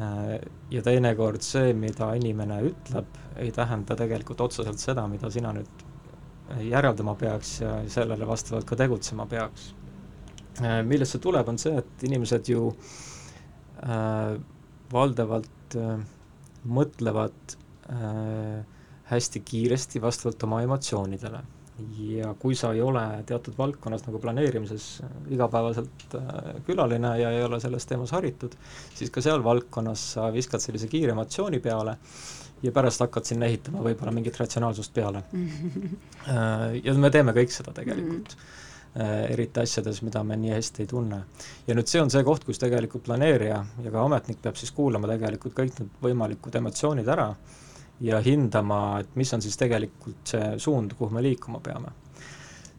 Äh, 0.00 0.38
ja 0.70 0.80
teinekord 0.86 1.44
see, 1.44 1.74
mida 1.76 2.12
inimene 2.16 2.60
ütleb, 2.70 3.08
ei 3.42 3.50
tähenda 3.52 3.96
tegelikult 3.98 4.40
otseselt 4.46 4.80
seda, 4.80 5.04
mida 5.10 5.28
sina 5.32 5.52
nüüd 5.52 5.84
järeldama 6.64 7.14
peaks 7.18 7.58
ja 7.60 7.74
sellele 7.90 8.26
vastavalt 8.26 8.68
ka 8.70 8.78
tegutsema 8.80 9.26
peaks. 9.30 9.70
Äh, 10.62 10.80
millest 10.88 11.16
see 11.16 11.24
tuleb, 11.26 11.50
on 11.52 11.60
see, 11.60 11.74
et 11.82 12.06
inimesed 12.08 12.48
ju 12.48 12.70
äh, 13.84 14.38
valdavalt 14.94 15.76
äh, 15.76 16.00
mõtlevad 16.80 17.56
äh, 17.92 18.79
hästi 19.10 19.40
kiiresti 19.40 20.02
vastavalt 20.02 20.42
oma 20.46 20.62
emotsioonidele. 20.62 21.40
Ja 21.98 22.34
kui 22.38 22.54
sa 22.58 22.74
ei 22.76 22.82
ole 22.84 23.02
teatud 23.26 23.54
valdkonnas 23.56 24.02
nagu 24.04 24.18
planeerimises 24.20 24.88
igapäevaselt 25.32 26.16
äh, 26.18 26.50
külaline 26.66 27.14
ja 27.22 27.30
ei 27.32 27.44
ole 27.44 27.60
selles 27.60 27.88
teemas 27.88 28.12
haritud, 28.12 28.52
siis 28.94 29.10
ka 29.10 29.22
seal 29.24 29.40
valdkonnas 29.44 30.02
sa 30.16 30.28
viskad 30.34 30.60
sellise 30.60 30.90
kiire 30.92 31.14
emotsiooni 31.16 31.60
peale 31.64 31.96
ja 32.62 32.72
pärast 32.76 33.00
hakkad 33.00 33.24
sinna 33.24 33.48
ehitama 33.48 33.80
võib-olla 33.86 34.12
mingit 34.12 34.36
ratsionaalsust 34.40 34.94
peale. 34.94 35.24
Äh, 36.20 36.74
ja 36.84 36.92
me 37.00 37.08
teeme 37.08 37.32
kõik 37.32 37.48
seda 37.48 37.72
tegelikult 37.72 38.34
äh, 38.36 39.30
eriti 39.32 39.62
asjades, 39.62 40.02
mida 40.04 40.20
me 40.20 40.36
nii 40.36 40.50
hästi 40.52 40.82
ei 40.84 40.90
tunne. 40.90 41.22
ja 41.66 41.74
nüüd 41.74 41.88
see 41.88 42.02
on 42.02 42.12
see 42.12 42.20
koht, 42.28 42.44
kus 42.44 42.60
tegelikult 42.60 43.06
planeerija 43.06 43.62
ja 43.86 43.92
ka 43.94 44.02
ametnik 44.04 44.42
peab 44.44 44.60
siis 44.60 44.74
kuulama 44.76 45.08
tegelikult 45.08 45.56
kõik 45.56 45.80
need 45.80 45.96
võimalikud 46.04 46.60
emotsioonid 46.60 47.08
ära 47.08 47.30
ja 48.00 48.20
hindama, 48.24 49.00
et 49.00 49.16
mis 49.20 49.32
on 49.34 49.42
siis 49.44 49.58
tegelikult 49.60 50.32
see 50.32 50.54
suund, 50.58 50.94
kuhu 50.98 51.12
me 51.14 51.22
liikuma 51.22 51.60
peame. 51.60 51.92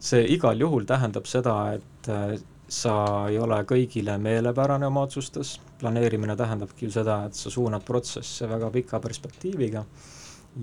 see 0.02 0.24
igal 0.34 0.58
juhul 0.58 0.82
tähendab 0.82 1.28
seda, 1.30 1.56
et 1.76 2.08
äh, 2.10 2.34
sa 2.72 2.94
ei 3.30 3.38
ole 3.38 3.60
kõigile 3.68 4.16
meelepärane 4.18 4.86
oma 4.86 5.04
otsustes, 5.06 5.60
planeerimine 5.78 6.34
tähendabki 6.36 6.88
ju 6.88 6.94
seda, 6.94 7.20
et 7.28 7.38
sa 7.38 7.50
suunad 7.50 7.84
protsesse 7.86 8.48
väga 8.50 8.70
pika 8.74 9.00
perspektiiviga 9.00 9.84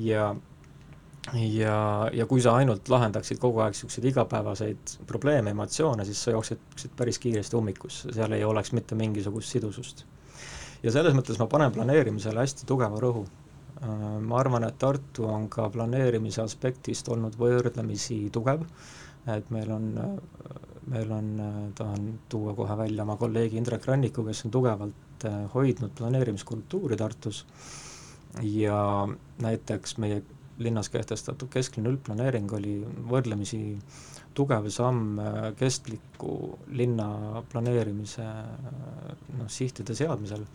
ja 0.04 0.36
ja, 1.34 2.10
ja 2.13 2.25
kui 2.25 2.42
sa 2.42 2.56
ainult 2.58 2.89
lahendaksid 2.89 3.39
kogu 3.39 3.62
aeg 3.63 3.75
niisuguseid 3.75 4.08
igapäevaseid 4.12 4.94
probleeme, 5.08 5.51
emotsioone, 5.54 6.06
siis 6.08 6.24
sa 6.24 6.32
jookseksid 6.32 6.96
päris 6.98 7.20
kiiresti 7.20 7.58
ummikusse, 7.60 8.13
seal 8.16 8.34
ei 8.34 8.44
oleks 8.44 8.72
mitte 8.74 8.96
mingisugust 8.96 9.56
sidusust. 9.56 10.06
ja 10.84 10.92
selles 10.92 11.13
mõttes 11.13 11.39
ma 11.39 11.48
panen 11.51 11.72
planeerimisele 11.75 12.39
hästi 12.39 12.66
tugeva 12.66 13.00
rõhu 13.04 13.25
ma 13.82 14.40
arvan, 14.40 14.66
et 14.68 14.78
Tartu 14.80 15.28
on 15.30 15.48
ka 15.52 15.70
planeerimise 15.72 16.42
aspektist 16.44 17.08
olnud 17.12 17.38
võrdlemisi 17.40 18.26
tugev, 18.34 18.66
et 19.32 19.52
meil 19.54 19.72
on, 19.72 19.86
meil 20.92 21.14
on, 21.16 21.30
tahan 21.78 22.10
tuua 22.32 22.56
kohe 22.58 22.78
välja 22.78 23.06
oma 23.06 23.16
kolleegi 23.20 23.60
Indrek 23.60 23.86
Ranniku, 23.88 24.26
kes 24.28 24.46
on 24.48 24.56
tugevalt 24.56 25.28
äh, 25.30 25.46
hoidnud 25.54 25.94
planeerimiskultuuri 25.98 26.98
Tartus. 27.00 27.46
Ja 28.46 29.08
näiteks 29.42 29.98
meie 29.98 30.22
linnas 30.62 30.92
kehtestatud 30.94 31.50
kesklinna 31.50 31.90
üldplaneering 31.90 32.52
oli 32.54 32.76
võrdlemisi 33.10 33.62
tugev 34.38 34.68
samm 34.74 35.20
äh, 35.24 35.40
kestliku 35.60 36.36
linna 36.76 37.42
planeerimise 37.52 38.28
noh, 39.40 39.50
sihtide 39.50 39.96
seadmisel 39.98 40.46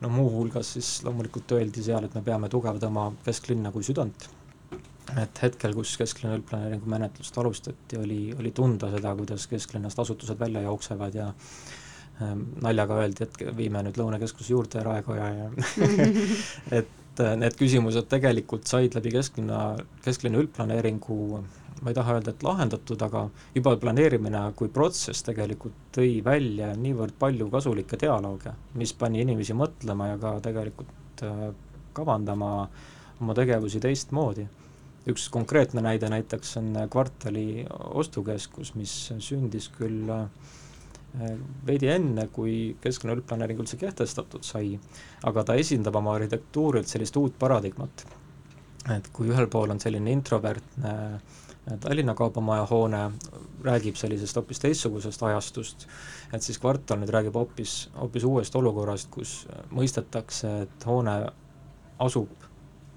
no 0.00 0.10
muuhulgas 0.12 0.74
siis 0.76 0.90
loomulikult 1.04 1.56
öeldi 1.56 1.82
seal, 1.84 2.06
et 2.06 2.14
me 2.16 2.22
peame 2.24 2.48
tugevdama 2.52 3.10
kesklinna 3.24 3.72
kui 3.74 3.84
südant. 3.86 4.28
et 5.18 5.40
hetkel, 5.42 5.72
kus 5.74 5.96
kesklinna 5.98 6.36
üldplaneeringu 6.38 6.86
menetlust 6.90 7.38
alustati, 7.42 7.98
oli, 7.98 8.20
oli 8.38 8.52
tunda 8.54 8.92
seda, 8.92 9.14
kuidas 9.18 9.48
kesklinnast 9.50 9.98
asutused 9.98 10.38
välja 10.38 10.62
jooksevad 10.62 11.16
ja 11.18 11.26
ähm, 12.22 12.44
naljaga 12.62 13.00
öeldi, 13.02 13.26
et 13.26 13.56
viime 13.56 13.82
nüüd 13.82 13.98
Lõunakeskuse 13.98 14.54
juurde 14.54 14.84
Raekoja 14.86 15.32
ja 15.34 15.48
et 16.78 17.24
äh, 17.24 17.34
need 17.42 17.58
küsimused 17.58 18.06
tegelikult 18.12 18.70
said 18.70 18.94
läbi 18.94 19.16
kesklinna, 19.16 19.64
kesklinna 20.06 20.44
üldplaneeringu 20.44 21.18
ma 21.80 21.90
ei 21.90 21.96
taha 21.96 22.18
öelda, 22.18 22.34
et 22.34 22.42
lahendatud, 22.44 23.02
aga 23.06 23.24
juba 23.56 23.72
planeerimine 23.80 24.42
kui 24.56 24.68
protsess 24.72 25.24
tegelikult 25.24 25.76
tõi 25.96 26.20
välja 26.24 26.74
niivõrd 26.76 27.16
palju 27.18 27.48
kasulikke 27.52 27.98
dialoogi, 28.00 28.52
mis 28.80 28.92
pani 28.92 29.22
inimesi 29.24 29.56
mõtlema 29.56 30.10
ja 30.12 30.18
ka 30.20 30.34
tegelikult 30.44 31.24
äh, 31.24 31.44
kavandama 31.96 32.50
oma 33.20 33.36
tegevusi 33.36 33.80
teistmoodi. 33.80 34.46
üks 35.08 35.30
konkreetne 35.32 35.80
näide 35.80 36.08
näiteks 36.12 36.56
on 36.60 36.74
kvartali 36.92 37.64
ostukeskus, 37.96 38.74
mis 38.76 38.92
sündis 39.24 39.70
küll 39.72 40.10
äh, 40.12 40.26
veidi 41.66 41.88
enne, 41.88 42.28
kui 42.28 42.76
keskne 42.80 43.16
üldplaneering 43.16 43.62
üldse 43.64 43.78
kehtestatud 43.80 44.44
sai, 44.44 44.78
aga 45.24 45.44
ta 45.44 45.56
esindab 45.58 45.96
oma 45.96 46.14
arhitektuurilt 46.18 46.88
sellist 46.88 47.16
uut 47.16 47.38
paradigmat. 47.38 48.06
et 48.96 49.08
kui 49.12 49.28
ühel 49.28 49.46
pool 49.46 49.70
on 49.70 49.80
selline 49.80 50.12
introvertne 50.12 50.92
äh, 50.92 51.39
Tallinna 51.80 52.14
Kaubamaja 52.14 52.66
hoone 52.70 53.10
räägib 53.62 53.96
sellisest 53.96 54.36
hoopis 54.36 54.60
teistsugusest 54.62 55.22
ajastust, 55.22 55.86
et 56.32 56.42
siis 56.42 56.58
kvartal 56.58 56.98
nüüd 57.02 57.12
räägib 57.12 57.36
hoopis, 57.36 57.90
hoopis 58.00 58.24
uuest 58.24 58.56
olukorrast, 58.56 59.10
kus 59.12 59.34
mõistetakse, 59.76 60.54
et 60.64 60.86
hoone 60.88 61.18
asub 62.00 62.48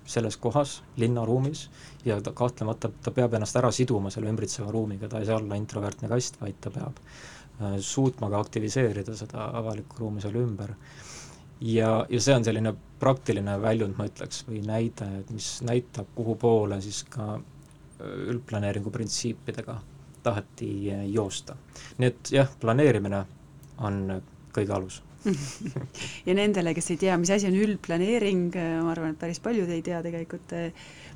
selles 0.05 0.37
kohas, 0.37 0.77
linnaruumis, 0.99 1.67
ja 2.05 2.19
ta 2.21 2.31
kahtlemata, 2.35 2.89
ta 3.03 3.11
peab 3.11 3.35
ennast 3.37 3.55
ära 3.59 3.71
siduma 3.71 4.11
selle 4.11 4.31
ümbritseva 4.31 4.71
ruumiga, 4.71 5.07
ta 5.11 5.19
ei 5.19 5.27
saa 5.27 5.39
olla 5.39 5.59
introvertne 5.59 6.09
kast, 6.11 6.39
vaid 6.41 6.59
ta 6.63 6.71
peab 6.71 6.99
äh, 6.99 7.77
suutma 7.79 8.31
ka 8.31 8.41
aktiviseerida 8.43 9.15
seda 9.19 9.49
avalikku 9.59 10.03
ruumi 10.03 10.23
seal 10.23 10.39
ümber. 10.39 10.75
ja, 11.61 12.05
ja 12.09 12.19
see 12.21 12.35
on 12.35 12.43
selline 12.43 12.73
praktiline 12.99 13.55
väljund, 13.61 13.95
ma 13.99 14.07
ütleks, 14.07 14.43
või 14.47 14.63
näide, 14.67 15.07
et 15.19 15.31
mis 15.31 15.57
näitab, 15.63 16.07
kuhu 16.15 16.35
poole 16.39 16.81
siis 16.81 17.03
ka 17.09 17.37
üldplaneeringu 18.33 18.91
printsiipidega 18.93 19.79
taheti 20.23 20.69
joosta. 21.11 21.55
nii 21.97 22.11
et 22.11 22.31
jah, 22.31 22.51
planeerimine 22.59 23.23
on 23.83 24.21
kõige 24.55 24.75
alus 24.75 25.01
ja 26.27 26.35
nendele, 26.35 26.73
kes 26.75 26.91
ei 26.93 26.99
tea, 27.05 27.15
mis 27.19 27.31
asi 27.31 27.47
on 27.47 27.55
üldplaneering, 27.55 28.57
ma 28.83 28.91
arvan, 28.91 29.13
et 29.13 29.21
päris 29.21 29.39
paljud 29.43 29.69
ei 29.71 29.81
tea 29.85 30.01
tegelikult, 30.03 30.51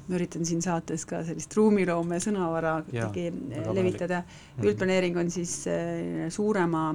ma 0.07 0.15
üritan 0.15 0.47
siin 0.47 0.63
saates 0.63 1.03
ka 1.07 1.19
sellist 1.27 1.55
ruumiloome 1.57 2.21
sõnavara 2.23 2.77
kuidagi 2.87 3.27
levitada, 3.75 4.21
mhm. 4.23 4.63
üldplaneering 4.63 5.19
on 5.19 5.31
siis 5.33 5.59
suurema 6.35 6.85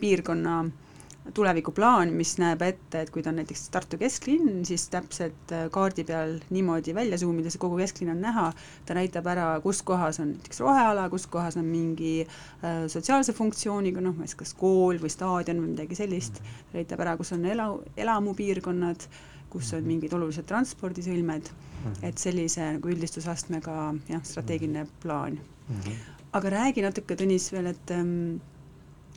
piirkonna 0.00 0.56
äh, 0.64 0.91
tulevikuplaan, 1.34 2.10
mis 2.18 2.34
näeb 2.42 2.62
ette, 2.66 3.04
et 3.04 3.10
kui 3.14 3.22
ta 3.22 3.30
on 3.30 3.38
näiteks 3.38 3.68
Tartu 3.72 3.98
kesklinn, 4.00 4.64
siis 4.66 4.88
täpselt 4.90 5.54
äh, 5.54 5.68
kaardi 5.70 6.04
peal 6.06 6.34
niimoodi 6.50 6.94
välja 6.94 7.18
suumides, 7.20 7.56
kogu 7.62 7.78
kesklinn 7.78 8.10
on 8.16 8.22
näha, 8.24 8.48
ta 8.86 8.96
näitab 8.98 9.28
ära, 9.30 9.46
kus 9.62 9.84
kohas 9.86 10.18
on 10.22 10.32
näiteks 10.34 10.62
roheala, 10.64 11.06
kus 11.12 11.28
kohas 11.30 11.56
on 11.60 11.68
mingi 11.70 12.14
äh, 12.24 12.84
sotsiaalse 12.90 13.36
funktsiooniga, 13.38 14.02
noh, 14.02 14.18
kas 14.36 14.54
kool 14.58 14.98
või 15.02 15.12
staadion 15.14 15.62
või 15.62 15.76
midagi 15.76 15.98
sellist, 16.02 16.42
ta 16.42 16.80
näitab 16.80 17.06
ära, 17.06 17.16
kus 17.20 17.32
on 17.36 17.46
ela, 17.46 17.70
elamupiirkonnad, 17.96 19.06
kus 19.52 19.74
on 19.76 19.84
mhm. 19.84 19.92
mingid 19.94 20.18
olulised 20.18 20.48
transpordisõlmed, 20.50 21.52
mhm. 21.52 21.98
et 22.08 22.18
sellise 22.18 22.72
nagu 22.78 22.94
üldistusastmega 22.94 23.78
jah, 24.10 24.24
strateegiline 24.26 24.88
plaan. 25.04 25.38
-hmm. 25.68 26.00
aga 26.32 26.50
räägi 26.50 26.82
natuke, 26.82 27.16
Tõnis, 27.16 27.52
veel, 27.52 27.70
et 27.72 27.90
ähm, 27.94 28.40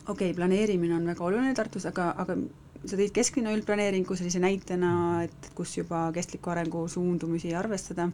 okei 0.08 0.30
okay,, 0.30 0.36
planeerimine 0.38 0.96
on 0.96 1.08
väga 1.10 1.26
oluline 1.26 1.54
Tartus, 1.58 1.86
aga, 1.90 2.12
aga 2.18 2.38
sa 2.86 3.00
tõid 3.00 3.14
kesklinna 3.16 3.54
üldplaneeringu 3.56 4.18
sellise 4.18 4.42
näitena, 4.44 4.92
et 5.26 5.52
kus 5.58 5.78
juba 5.78 6.08
kestliku 6.16 6.54
arengu 6.54 6.86
suundumusi 6.92 7.56
arvestada, 7.58 8.10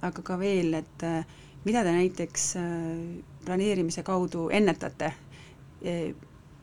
aga 0.00 0.24
ka 0.24 0.38
veel, 0.40 0.74
et 0.80 1.04
äh, 1.04 1.24
mida 1.64 1.84
te 1.84 1.92
näiteks 1.92 2.46
planeerimise 3.44 4.02
kaudu 4.02 4.48
ennetate 4.56 5.12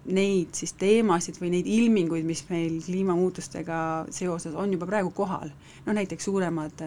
neid 0.07 0.55
siis 0.55 0.73
teemasid 0.79 1.39
või 1.41 1.51
neid 1.57 1.67
ilminguid, 1.67 2.25
mis 2.25 2.43
meil 2.49 2.79
kliimamuutustega 2.85 3.79
seoses 4.13 4.55
on 4.55 4.71
juba 4.73 4.87
praegu 4.89 5.11
kohal. 5.11 5.51
no 5.85 5.93
näiteks 5.93 6.25
suuremad 6.25 6.83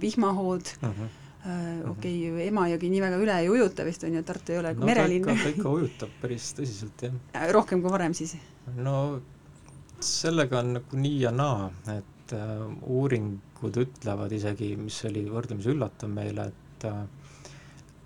vihmahood 0.00 0.72
uh, 0.82 0.88
-huh. 0.88 1.21
Äh, 1.46 1.90
okei 1.90 2.16
okay,, 2.30 2.46
Emajõgi 2.48 2.90
nii 2.92 3.02
väga 3.04 3.20
üle 3.22 3.36
ei 3.44 3.50
ujuta 3.52 3.86
vist, 3.88 4.06
on 4.08 4.16
ju, 4.18 4.24
Tartu 4.26 4.54
ei 4.54 4.60
ole 4.62 4.74
no, 4.78 4.86
merelinn. 4.88 5.26
ta 5.26 5.36
ikka, 5.36 5.52
ikka 5.56 5.76
ujutab 5.76 6.16
päris 6.22 6.50
tõsiselt, 6.58 7.06
jah. 7.06 7.20
Äh, 7.38 7.48
rohkem 7.54 7.84
kui 7.84 7.92
varem 7.92 8.16
siis? 8.16 8.36
no 8.76 8.96
sellega 10.02 10.60
on 10.62 10.76
nagu 10.78 10.98
nii 10.98 11.22
ja 11.22 11.32
naa, 11.34 11.70
et 11.94 12.36
äh, 12.36 12.66
uuringud 12.82 13.80
ütlevad 13.84 14.34
isegi, 14.34 14.74
mis 14.80 14.98
oli 15.08 15.24
võrdlemisi 15.30 15.74
üllatav 15.74 16.10
meile, 16.10 16.50
et 16.52 16.86
äh, 16.90 17.02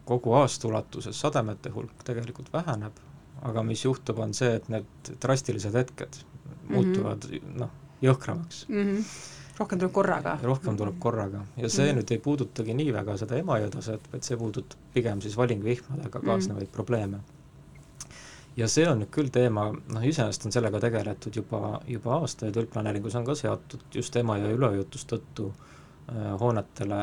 kogu 0.06 0.36
aasta 0.38 0.68
ulatuses 0.68 1.18
sademete 1.18 1.72
hulk 1.74 2.04
tegelikult 2.06 2.52
väheneb 2.54 3.06
aga 3.44 3.62
mis 3.66 3.82
juhtub, 3.84 4.20
on 4.22 4.34
see, 4.36 4.54
et 4.58 4.68
need 4.72 5.10
drastilised 5.22 5.74
hetked 5.76 6.20
mm 6.22 6.52
-hmm. 6.52 6.74
muutuvad 6.74 7.26
noh, 7.54 7.70
jõhkramaks 8.02 8.66
mm. 8.68 8.84
-hmm. 8.84 9.04
Rohkem 9.58 9.78
tuleb 9.78 9.92
korraga. 9.92 10.36
rohkem 10.42 10.76
tuleb 10.76 10.98
korraga. 11.00 11.44
Ja 11.56 11.68
see 11.68 11.88
mm 11.88 12.00
nüüd 12.00 12.12
ei 12.12 12.18
puudutagi 12.22 12.74
nii 12.74 12.92
väga 12.92 13.16
seda 13.16 13.38
Emajõe 13.40 13.70
taset, 13.70 14.12
vaid 14.12 14.26
see 14.26 14.36
puudutab 14.36 14.92
pigem 14.94 15.22
siis 15.24 15.36
valingvihmadega 15.36 16.20
kaasnevaid 16.20 16.68
mm 16.68 16.76
probleeme. 16.76 17.20
ja 18.56 18.68
see 18.68 18.88
on 18.88 19.00
nüüd 19.02 19.10
küll 19.12 19.30
teema, 19.32 19.70
noh 19.72 20.04
iseenesest 20.04 20.46
on 20.46 20.52
sellega 20.52 20.80
tegeletud 20.80 21.36
juba, 21.36 21.80
juba 21.86 22.20
aastaid, 22.20 22.56
üldplaneeringus 22.56 23.14
on 23.14 23.24
ka 23.24 23.34
seatud 23.34 23.82
just 23.94 24.16
Emajõe 24.16 24.54
üleujutuste 24.56 25.16
tõttu 25.16 25.50
äh, 25.52 26.32
hoonetele 26.40 27.02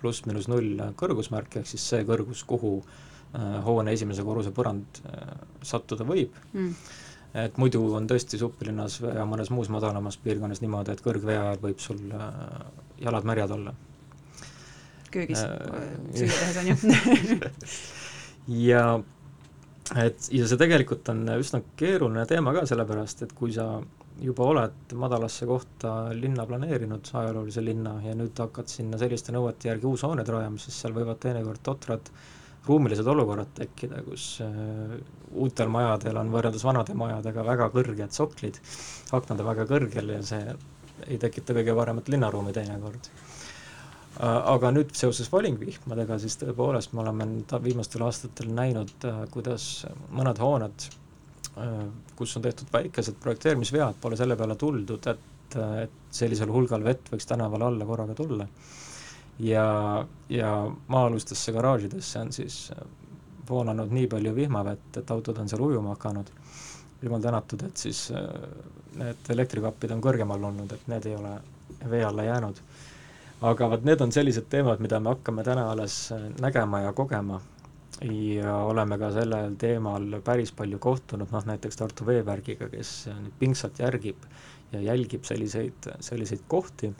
pluss-miinus 0.00 0.48
null 0.48 0.92
kõrgusmärk, 0.96 1.56
ehk 1.56 1.66
siis 1.66 1.88
see 1.88 2.04
kõrgus, 2.04 2.44
kuhu 2.44 2.82
Äh, 3.32 3.52
hoone 3.64 3.94
esimese 3.96 4.20
korruse 4.26 4.50
põrand 4.52 4.98
äh, 5.08 5.28
sattuda 5.64 6.04
võib. 6.04 6.34
Mm.. 6.52 6.74
Et 7.34 7.56
muidu 7.60 7.80
on 7.96 8.06
tõesti 8.08 8.40
suppelinnas 8.40 8.98
ja 9.02 9.24
mõnes 9.28 9.50
muus 9.54 9.70
madalamas 9.72 10.18
piirkonnas 10.20 10.60
niimoodi, 10.60 10.92
et 10.92 11.04
kõrgvee 11.04 11.38
ajal 11.38 11.62
võib 11.62 11.80
sul 11.80 12.02
äh, 12.12 12.36
jalad 13.00 13.28
märjad 13.28 13.56
olla. 13.56 13.72
köögis 15.12 15.40
süüa 16.18 16.36
tehes 16.42 16.60
on 16.60 16.70
ju 16.72 16.76
ja 18.68 18.84
et 20.04 20.28
ja 20.32 20.46
see 20.48 20.60
tegelikult 20.60 21.08
on 21.12 21.24
üsna 21.38 21.62
keeruline 21.76 22.26
teema 22.28 22.54
ka, 22.56 22.66
sellepärast 22.68 23.26
et 23.26 23.34
kui 23.36 23.52
sa 23.56 23.74
juba 24.22 24.44
oled 24.44 24.92
madalasse 25.00 25.48
kohta 25.48 26.12
linna 26.14 26.44
planeerinud, 26.46 27.08
ajaloolise 27.16 27.64
linna, 27.64 27.96
ja 28.04 28.12
nüüd 28.14 28.36
hakkad 28.38 28.68
sinna 28.68 29.00
selliste 29.00 29.32
nõuete 29.32 29.70
järgi 29.70 29.88
uushooneid 29.88 30.28
rajama, 30.28 30.60
siis 30.60 30.76
seal 30.84 30.92
võivad 30.94 31.18
teinekord 31.22 31.64
totrad 31.64 32.12
äh, 32.12 32.28
ruumilised 32.66 33.06
olukorrad 33.06 33.50
tekkida, 33.56 34.02
kus 34.06 34.36
äh, 34.44 34.94
uutel 35.32 35.70
majadel 35.72 36.20
on 36.20 36.30
võrreldes 36.32 36.64
vanade 36.66 36.94
majadega 36.98 37.44
väga 37.46 37.68
kõrged 37.74 38.14
soklid, 38.14 38.60
aknad 39.16 39.42
on 39.42 39.48
väga 39.50 39.66
kõrgel 39.70 40.14
ja 40.14 40.22
see 40.26 40.56
ei 41.08 41.18
tekita 41.18 41.56
kõige 41.56 41.74
paremat 41.74 42.10
linnaruumi 42.12 42.54
teinekord. 42.54 43.08
Äh, 43.08 44.38
aga 44.54 44.70
nüüd 44.76 44.94
seoses 44.98 45.30
valingvihmadega, 45.32 46.20
siis 46.22 46.38
tõepoolest 46.42 46.94
me 46.94 47.02
oleme 47.02 47.28
viimastel 47.64 48.06
aastatel 48.06 48.52
näinud, 48.54 48.94
äh, 49.10 49.24
kuidas 49.34 49.70
mõned 50.14 50.42
hooned, 50.42 50.90
kus 52.16 52.30
on 52.38 52.44
tehtud 52.46 52.70
väikesed 52.72 53.18
projekteerimisvead, 53.20 53.98
pole 54.00 54.16
selle 54.16 54.38
peale 54.40 54.54
tuldud, 54.56 55.04
et, 55.10 55.56
et 55.82 56.14
sellisel 56.16 56.48
hulgal 56.48 56.80
vett 56.86 57.10
võiks 57.12 57.28
tänavale 57.28 57.66
alla 57.66 57.84
korraga 57.84 58.16
tulla 58.16 58.46
ja, 59.42 60.04
ja 60.28 60.70
maa-alustesse 60.88 61.52
garaažidesse 61.52 62.18
on 62.18 62.32
siis 62.32 62.70
äh, 62.72 62.84
voolanud 63.48 63.90
nii 63.90 64.06
palju 64.06 64.34
vihmavett, 64.34 64.96
et 64.96 65.10
autod 65.10 65.38
on 65.42 65.48
seal 65.50 65.64
ujuma 65.66 65.96
hakanud. 65.96 66.30
jumal 67.02 67.22
tänatud, 67.22 67.62
et 67.66 67.76
siis 67.76 68.10
äh, 68.14 68.26
need 68.94 69.30
elektrikappid 69.34 69.90
on 69.90 70.02
kõrgemal 70.02 70.44
olnud, 70.50 70.72
et 70.72 70.88
need 70.88 71.06
ei 71.10 71.16
ole 71.16 71.32
vee 71.90 72.04
alla 72.04 72.22
jäänud. 72.22 72.60
aga 73.42 73.70
vot 73.70 73.84
need 73.84 74.00
on 74.00 74.12
sellised 74.12 74.46
teemad, 74.48 74.78
mida 74.78 75.00
me 75.00 75.10
hakkame 75.10 75.44
täna 75.44 75.70
alles 75.70 76.12
äh, 76.12 76.28
nägema 76.40 76.80
ja 76.80 76.92
kogema 76.92 77.40
ja 78.02 78.56
oleme 78.56 78.98
ka 78.98 79.10
sellel 79.12 79.56
teemal 79.58 80.20
päris 80.24 80.52
palju 80.52 80.78
kohtunud, 80.78 81.30
noh 81.30 81.44
näiteks 81.46 81.76
Tartu 81.76 82.06
Veevärgiga, 82.06 82.68
kes 82.68 82.92
nüüd 83.08 83.34
pingsalt 83.38 83.78
järgib 83.78 84.24
ja 84.72 84.80
jälgib 84.80 85.24
selliseid, 85.24 85.90
selliseid 86.00 86.46
kohti 86.48 86.94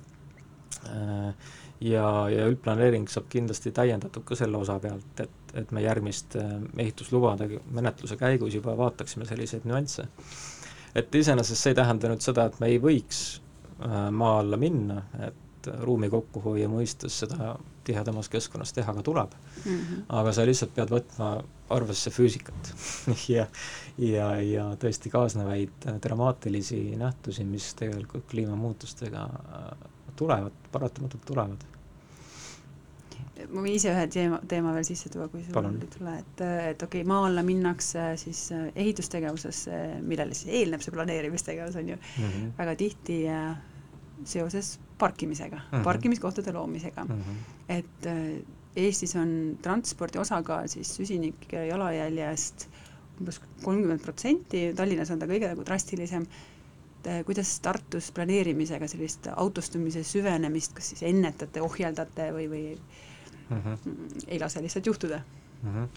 äh, 0.91 1.35
ja, 1.83 2.07
ja 2.31 2.47
üldplaneering 2.51 3.09
saab 3.11 3.29
kindlasti 3.33 3.73
täiendatud 3.75 4.25
ka 4.27 4.37
selle 4.39 4.61
osa 4.61 4.79
pealt, 4.83 5.23
et, 5.23 5.55
et 5.59 5.71
me 5.75 5.83
järgmiste 5.85 6.41
äh, 6.43 6.57
ehituslubade 6.85 7.49
menetluse 7.75 8.19
käigus 8.21 8.57
juba 8.59 8.77
vaataksime 8.79 9.27
selliseid 9.29 9.67
nüansse. 9.69 10.07
et 10.95 11.15
iseenesest 11.15 11.63
see 11.63 11.73
ei 11.73 11.81
tähenda 11.81 12.11
nüüd 12.13 12.25
seda, 12.25 12.47
et 12.47 12.61
me 12.61 12.69
ei 12.73 12.79
võiks 12.83 13.23
äh, 13.81 14.11
maa 14.11 14.39
alla 14.43 14.59
minna, 14.61 15.03
et 15.29 15.71
ruumi 15.83 16.11
kokkuhoiu 16.11 16.69
mõistes 16.69 17.21
seda 17.23 17.55
tihedamas 17.87 18.29
keskkonnas 18.31 18.73
teha 18.75 18.95
ka 18.95 19.03
tuleb 19.03 19.35
mm. 19.35 19.79
-hmm. 19.79 20.03
aga 20.09 20.33
sa 20.33 20.47
lihtsalt 20.47 20.75
pead 20.75 20.91
võtma 20.91 21.33
arvesse 21.71 22.11
füüsikat 22.11 22.75
ja, 23.37 23.47
ja, 23.99 24.29
ja 24.43 24.69
tõesti 24.79 25.11
kaasnevaid 25.11 25.89
äh, 25.89 25.99
dramaatilisi 26.03 26.97
nähtusi, 26.97 27.45
mis 27.45 27.75
tegelikult 27.75 28.29
kliimamuutustega 28.31 29.29
tulevad, 30.17 30.53
paratamatult 30.73 31.25
tulevad 31.27 31.72
ma 33.49 33.63
võin 33.65 33.75
ise 33.75 33.91
ühe 33.93 34.05
teema, 34.13 34.39
teema 34.49 34.73
veel 34.77 34.87
sisse 34.87 35.11
tuua, 35.13 35.29
kui 35.33 35.43
sul 35.47 35.69
ei 35.69 35.91
tule, 35.95 36.15
et, 36.21 36.43
et 36.43 36.85
okei 36.85 37.01
okay,, 37.03 37.09
maa 37.09 37.27
alla 37.29 37.45
minnakse 37.47 38.13
siis 38.21 38.45
äh, 38.55 38.69
ehitustegevusesse, 38.85 39.79
millele 40.05 40.37
siis 40.37 40.53
eelneb 40.61 40.85
see 40.85 40.95
planeerimistegevus, 40.95 41.79
on 41.81 41.93
ju 41.95 41.97
mm, 41.97 42.25
-hmm. 42.25 42.51
väga 42.59 42.77
tihti 42.77 43.19
äh, 43.29 43.57
seoses 44.25 44.79
parkimisega 44.99 45.57
mm, 45.57 45.79
-hmm. 45.79 45.85
parkimiskohtade 45.85 46.53
loomisega 46.53 47.05
mm. 47.05 47.11
-hmm. 47.11 47.55
et 47.69 48.07
äh, 48.07 48.43
Eestis 48.77 49.17
on 49.17 49.59
transpordi 49.63 50.19
osakaal 50.19 50.69
siis 50.69 50.95
süsinike 50.97 51.67
jalajäljest 51.67 52.69
umbes 53.21 53.41
kolmkümmend 53.63 54.01
protsenti, 54.01 54.73
Tallinnas 54.77 55.11
on 55.11 55.19
ta 55.19 55.27
kõige 55.27 55.49
nagu 55.49 55.65
drastilisem, 55.65 56.25
et 57.05 57.27
kuidas 57.27 57.61
Tartus 57.61 58.13
planeerimisega 58.13 58.89
sellist 58.89 59.29
autostumise 59.37 60.03
süvenemist 60.03 60.73
kas 60.73 60.89
siis 60.93 61.03
ennetate, 61.03 61.61
ohjeldate 61.61 62.31
või, 62.33 62.49
või 62.49 62.65
mm 63.53 63.63
-hmm. 63.63 64.25
ei 64.27 64.41
lase 64.41 64.63
lihtsalt 64.63 64.87
juhtuda 64.87 65.21
mm. 65.63 65.71
-hmm. 65.71 65.89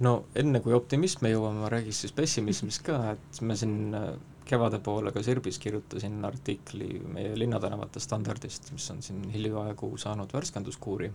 no 0.00 0.24
enne, 0.34 0.60
kui 0.60 0.72
optimismi 0.72 1.32
jõuame, 1.32 1.60
ma 1.60 1.68
räägiks 1.68 2.00
siis 2.00 2.12
pessimismist 2.12 2.82
ka, 2.82 3.16
et 3.16 3.40
me 3.40 3.56
siin 3.56 3.94
äh, 3.94 4.14
kevade 4.44 4.78
poole 4.78 5.12
ka 5.12 5.22
Sirbis 5.22 5.58
kirjutasin 5.58 6.24
artikli 6.24 7.02
meie 7.12 7.38
linnatänavate 7.38 8.00
standardist, 8.00 8.72
mis 8.72 8.90
on 8.90 9.02
siin 9.02 9.30
hiljaaegu 9.30 9.96
saanud 9.96 10.32
värskenduskuuri. 10.32 11.12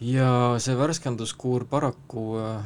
ja 0.00 0.54
see 0.58 0.78
värskenduskuur 0.78 1.64
paraku 1.64 2.38
äh, 2.38 2.64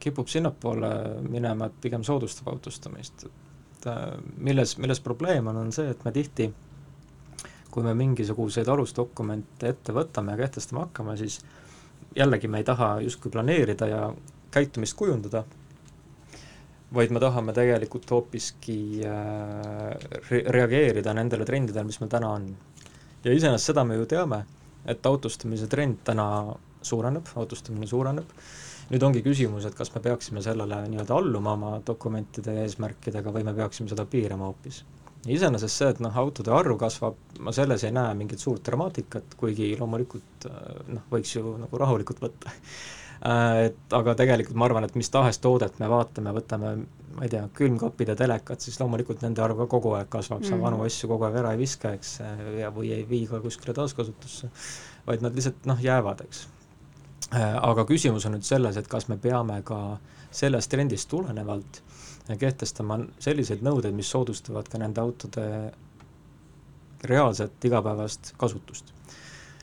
kipub 0.00 0.28
sinnapoole 0.28 0.90
minema, 1.28 1.66
et 1.66 1.80
pigem 1.80 2.04
soodustab 2.04 2.48
autostumist, 2.48 3.24
et 3.24 3.86
äh, 3.86 4.18
milles, 4.36 4.78
milles 4.78 5.00
probleem 5.00 5.46
on, 5.46 5.56
on 5.56 5.72
see, 5.72 5.90
et 5.90 6.04
me 6.04 6.12
tihti 6.12 6.52
kui 7.70 7.84
me 7.86 7.94
mingisuguseid 7.94 8.68
alusdokumente 8.68 9.70
ette 9.70 9.94
võtame 9.94 10.34
ja 10.34 10.42
kehtestama 10.42 10.86
hakkame, 10.86 11.16
siis 11.20 11.40
jällegi 12.16 12.48
me 12.48 12.60
ei 12.60 12.66
taha 12.66 12.92
justkui 13.04 13.30
planeerida 13.32 13.86
ja 13.86 14.00
käitumist 14.50 14.96
kujundada, 14.98 15.44
vaid 16.94 17.12
me 17.14 17.22
tahame 17.22 17.54
tegelikult 17.54 18.10
hoopiski 18.10 18.78
äh, 19.06 19.92
re 20.30 20.42
reageerida 20.58 21.14
nendele 21.14 21.46
trendidele, 21.46 21.86
mis 21.86 22.00
meil 22.02 22.10
täna 22.10 22.32
on. 22.38 22.48
ja 23.24 23.32
iseenesest 23.36 23.70
seda 23.70 23.84
me 23.84 23.98
ju 24.00 24.08
teame, 24.10 24.42
et 24.88 25.06
autostumise 25.06 25.68
trend 25.70 26.00
täna 26.04 26.26
suureneb, 26.82 27.28
autostumine 27.36 27.86
suureneb, 27.86 28.30
nüüd 28.90 29.02
ongi 29.06 29.22
küsimus, 29.22 29.66
et 29.68 29.76
kas 29.78 29.92
me 29.94 30.02
peaksime 30.02 30.42
sellele 30.42 30.80
nii-öelda 30.88 31.14
alluma 31.14 31.52
oma 31.52 31.74
dokumentide 31.86 32.56
ja 32.56 32.64
eesmärkidega 32.66 33.34
või 33.34 33.44
me 33.46 33.54
peaksime 33.54 33.92
seda 33.92 34.06
piirama 34.08 34.48
hoopis 34.50 34.82
iseenesest 35.28 35.82
see, 35.82 35.90
et 35.92 36.00
noh, 36.00 36.14
autode 36.22 36.52
arv 36.54 36.78
kasvab, 36.80 37.18
ma 37.44 37.52
selles 37.52 37.84
ei 37.84 37.92
näe 37.94 38.14
mingit 38.16 38.40
suurt 38.40 38.64
dramaatikat, 38.66 39.36
kuigi 39.40 39.74
loomulikult 39.80 40.48
äh, 40.48 40.70
noh, 40.94 41.04
võiks 41.12 41.34
ju 41.36 41.56
nagu 41.60 41.80
rahulikult 41.80 42.22
võtta 42.24 42.52
äh, 42.52 43.66
et 43.66 43.96
aga 43.96 44.14
tegelikult 44.16 44.56
ma 44.56 44.68
arvan, 44.70 44.86
et 44.88 44.96
mis 44.96 45.12
tahes 45.12 45.40
toodet 45.42 45.76
me 45.82 45.90
vaatame, 45.92 46.32
võtame 46.36 46.72
ma 47.16 47.26
ei 47.26 47.32
tea, 47.32 47.42
külmkapid 47.56 48.14
ja 48.14 48.16
telekad, 48.16 48.62
siis 48.62 48.78
loomulikult 48.80 49.24
nende 49.24 49.42
arv 49.44 49.64
ka 49.64 49.68
kogu 49.74 49.92
aeg 49.98 50.08
kasvab 50.12 50.44
mm, 50.44 50.48
sa 50.48 50.60
vanu 50.60 50.80
asju 50.86 51.10
kogu 51.10 51.26
aeg 51.26 51.40
ära 51.42 51.52
ei 51.56 51.60
viska, 51.60 51.92
eks, 51.98 52.14
ja 52.60 52.70
või 52.74 52.94
ei 52.94 53.04
vii 53.08 53.26
ka 53.28 53.42
kuskile 53.44 53.74
taaskasutusse, 53.76 54.48
vaid 55.08 55.26
nad 55.26 55.36
lihtsalt 55.36 55.68
noh, 55.68 55.82
jäävad, 55.84 56.24
eks. 56.28 56.46
Äh, 57.30 57.58
aga 57.60 57.84
küsimus 57.86 58.24
on 58.26 58.38
nüüd 58.38 58.46
selles, 58.46 58.78
et 58.80 58.88
kas 58.90 59.10
me 59.10 59.18
peame 59.20 59.60
ka 59.66 59.98
sellest 60.34 60.70
trendist 60.72 61.10
tulenevalt 61.10 61.82
kehtestama 62.38 62.98
selliseid 63.18 63.62
nõudeid, 63.64 63.94
mis 63.96 64.10
soodustavad 64.10 64.68
ka 64.70 64.78
nende 64.78 65.02
autode 65.02 65.46
reaalset 67.10 67.64
igapäevast 67.64 68.34
kasutust. 68.40 68.92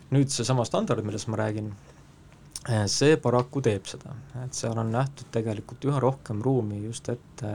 nüüd 0.08 0.32
seesama 0.32 0.64
standard, 0.64 1.04
millest 1.04 1.28
ma 1.28 1.36
räägin, 1.36 1.74
äh, 2.70 2.86
see 2.88 3.18
paraku 3.20 3.62
teeb 3.62 3.86
seda, 3.92 4.14
et 4.46 4.56
seal 4.56 4.78
on 4.80 4.92
nähtud 4.92 5.28
tegelikult 5.36 5.84
üha 5.84 6.00
rohkem 6.00 6.40
ruumi 6.42 6.80
just 6.86 7.10
ette 7.12 7.52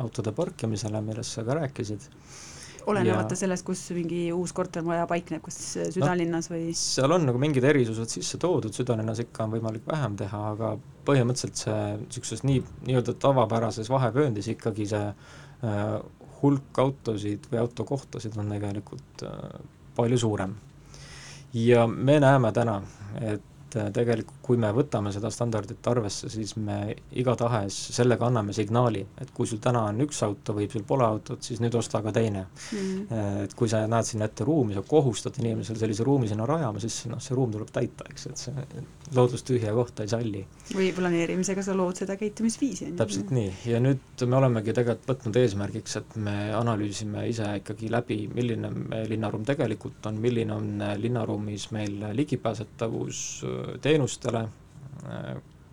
autode 0.00 0.32
parkimisele, 0.32 1.00
millest 1.04 1.36
sa 1.36 1.44
ka 1.44 1.58
rääkisid 1.60 2.08
olenemata 2.86 3.34
ja... 3.34 3.40
sellest, 3.42 3.64
kus 3.66 3.82
mingi 3.96 4.26
uus 4.34 4.52
kortermaja 4.56 5.06
paikneb, 5.10 5.42
kas 5.44 5.58
südalinnas 5.94 6.50
no, 6.50 6.56
või? 6.56 6.74
seal 6.78 7.14
on 7.16 7.26
nagu 7.28 7.40
mingid 7.42 7.64
erisused 7.66 8.10
sisse 8.12 8.38
toodud, 8.42 8.74
südalinnas 8.76 9.22
ikka 9.24 9.46
on 9.46 9.56
võimalik 9.56 9.86
vähem 9.88 10.18
teha, 10.20 10.42
aga 10.54 10.74
põhimõtteliselt 11.06 11.64
see 11.64 11.80
niisuguses 12.02 12.44
nii, 12.46 12.62
nii-öelda 12.90 13.16
tavapärases 13.22 13.90
vahevööndis 13.92 14.50
ikkagi 14.54 14.88
see 14.92 15.08
äh, 15.10 15.82
hulk 16.42 16.80
autosid 16.82 17.50
või 17.50 17.62
autokohtasid 17.64 18.38
on 18.40 18.54
tegelikult 18.54 19.26
äh, 19.26 19.58
palju 19.96 20.18
suurem. 20.20 20.56
ja 21.54 21.86
me 21.86 22.20
näeme 22.20 22.52
täna, 22.52 22.80
et 23.20 23.55
et 23.66 23.76
äh, 23.80 23.88
tegelikult 23.94 24.42
kui 24.46 24.58
me 24.60 24.70
võtame 24.74 25.10
seda 25.14 25.30
standardit 25.34 25.86
arvesse, 25.90 26.30
siis 26.30 26.54
me 26.56 26.94
igatahes 27.18 27.76
sellega 27.96 28.28
anname 28.28 28.54
signaali, 28.56 29.02
et 29.20 29.32
kui 29.34 29.48
sul 29.50 29.58
täna 29.62 29.86
on 29.90 30.04
üks 30.06 30.22
auto, 30.26 30.54
võib 30.56 30.72
sul 30.72 30.84
pole 30.86 31.06
autot, 31.06 31.42
siis 31.42 31.62
nüüd 31.62 31.74
osta 31.78 32.02
ka 32.04 32.12
teine 32.14 32.46
mm.. 32.46 33.24
Et 33.46 33.54
kui 33.58 33.70
sa 33.70 33.82
näed 33.90 34.06
sinna 34.06 34.28
ette 34.30 34.46
ruumi, 34.46 34.76
sa 34.76 34.84
kohustad 34.86 35.36
inimesel 35.42 35.78
sellise 35.80 36.06
ruumi 36.06 36.30
sinna 36.30 36.46
rajama, 36.46 36.80
siis 36.82 37.02
noh, 37.10 37.20
see 37.22 37.34
ruum 37.36 37.52
tuleb 37.54 37.72
täita, 37.74 38.06
eks, 38.10 38.28
et 38.30 38.44
see 38.46 38.84
loodus 39.14 39.44
tühja 39.46 39.72
kohta 39.74 40.06
ei 40.06 40.10
salli. 40.10 40.42
või 40.74 40.90
planeerimisega 40.94 41.62
sa 41.62 41.74
lood 41.76 41.98
seda 41.98 42.16
käitumisviisi. 42.18 42.92
täpselt 42.98 43.30
nii, 43.34 43.50
ja 43.72 43.80
nüüd 43.82 44.26
me 44.26 44.38
olemegi 44.38 44.74
tegelikult 44.76 45.10
võtnud 45.10 45.40
eesmärgiks, 45.42 45.96
et 46.00 46.16
me 46.22 46.36
analüüsime 46.56 47.26
ise 47.30 47.48
ikkagi 47.60 47.90
läbi, 47.92 48.18
milline 48.34 48.70
linnaruum 49.10 49.46
tegelikult 49.46 50.06
on, 50.10 50.20
milline 50.22 50.54
on 50.54 50.86
linnaruumis 51.02 51.70
meil 51.74 52.08
ligipääsetavus, 52.18 53.20
teenustele, 53.80 54.46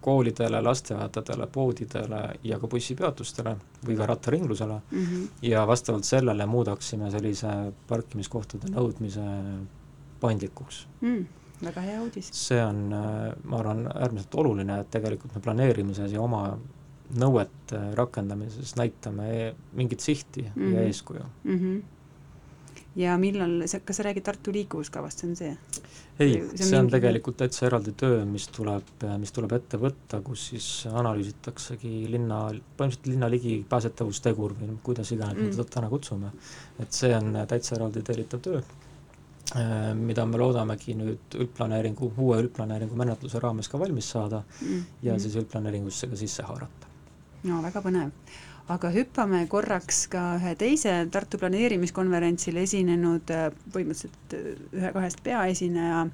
koolidele, 0.03 0.61
lasteaedadele, 0.61 1.47
poodidele 1.47 2.23
ja 2.43 2.59
ka 2.59 2.67
bussipeatustele 2.67 3.55
või 3.87 3.95
ka 3.97 4.05
rattaringlusele 4.05 4.79
mm 4.91 5.05
-hmm. 5.05 5.29
ja 5.41 5.67
vastavalt 5.67 6.03
sellele 6.03 6.45
muudaksime 6.45 7.11
sellise 7.11 7.53
parkimiskohtade 7.87 8.73
nõudmise 8.73 9.23
paindlikuks 10.19 10.87
mm 11.01 11.25
väga 11.63 11.81
hea 11.81 12.01
uudis. 12.01 12.29
see 12.35 12.61
on, 12.65 12.87
ma 13.43 13.59
arvan, 13.59 13.87
äärmiselt 13.87 14.35
oluline, 14.35 14.79
et 14.81 14.91
tegelikult 14.91 15.35
me 15.35 15.41
planeerimises 15.41 16.11
ja 16.11 16.21
oma 16.21 16.57
nõuete 17.19 17.79
rakendamises 17.97 18.75
näitame 18.79 19.53
mingit 19.73 19.99
sihti 19.99 20.41
mm 20.41 20.49
-hmm. 20.55 20.73
ja 20.73 20.79
mhm. 20.79 20.87
eeskuju 20.87 21.25
mm. 21.43 21.59
-hmm 21.59 21.81
ja 22.95 23.15
millal, 23.17 23.63
kas 23.85 23.97
sa 23.97 24.05
räägid 24.05 24.25
Tartu 24.25 24.53
liikuvuskavast, 24.53 25.23
see 25.23 25.29
on 25.29 25.35
see? 25.35 25.55
ei, 26.19 26.33
see 26.55 26.77
on, 26.77 26.85
mingi... 26.85 26.93
tegelikult 26.93 27.39
täitsa 27.41 27.65
eraldi 27.65 27.95
töö, 27.97 28.21
mis 28.29 28.45
tuleb, 28.53 28.91
mis 29.21 29.33
tuleb 29.33 29.55
ette 29.57 29.79
võtta, 29.81 30.21
kus 30.25 30.45
siis 30.51 30.67
analüüsitaksegi 30.91 32.05
linna, 32.13 32.45
põhimõtteliselt 32.77 33.09
linna 33.09 33.29
ligipääsetavustegur 33.33 34.55
või 34.59 34.77
kuidas 34.85 35.13
iganes 35.15 35.39
mm. 35.39 35.49
me 35.49 35.57
teda 35.57 35.67
täna 35.79 35.89
kutsume. 35.89 36.31
et 36.79 36.93
see 36.93 37.13
on 37.17 37.33
täitsa 37.49 37.77
eraldi 37.79 38.05
tellitav 38.05 38.45
töö, 38.45 38.61
äh, 39.57 39.89
mida 39.97 40.27
me 40.29 40.41
loodamegi 40.41 40.97
nüüd 40.99 41.41
üldplaneeringu, 41.41 42.13
uue 42.17 42.41
üldplaneeringu 42.45 42.97
menetluse 42.99 43.41
raames 43.41 43.71
ka 43.71 43.81
valmis 43.81 44.13
saada 44.13 44.43
mm. 44.61 44.87
ja 45.09 45.17
siis 45.19 45.41
üldplaneeringusse 45.41 46.13
ka 46.13 46.19
sisse 46.19 46.45
haarata. 46.45 46.93
no 47.49 47.61
väga 47.65 47.81
põnev 47.81 48.13
aga 48.71 48.91
hüppame 48.93 49.41
korraks 49.51 50.05
ka 50.11 50.21
ühe 50.37 50.53
teise 50.59 50.93
Tartu 51.11 51.39
planeerimiskonverentsil 51.41 52.61
esinenud 52.61 53.33
äh, 53.35 53.49
põhimõtteliselt 53.73 54.35
äh, 54.37 54.53
ühe-kahest 54.79 55.19
peaesineja 55.25 56.05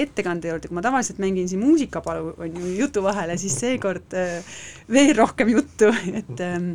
ettekande 0.00 0.48
juurde, 0.48 0.70
kui 0.70 0.78
ma 0.78 0.84
tavaliselt 0.86 1.20
mängin 1.20 1.48
siin 1.50 1.60
muusikapalu, 1.60 2.32
on 2.40 2.56
ju, 2.56 2.72
jutu 2.78 3.02
vahele, 3.04 3.36
siis 3.40 3.58
seekord 3.60 4.16
äh, 4.16 4.56
veel 4.88 5.12
rohkem 5.18 5.52
juttu, 5.52 5.90
et 6.22 6.44
ähm, 6.46 6.72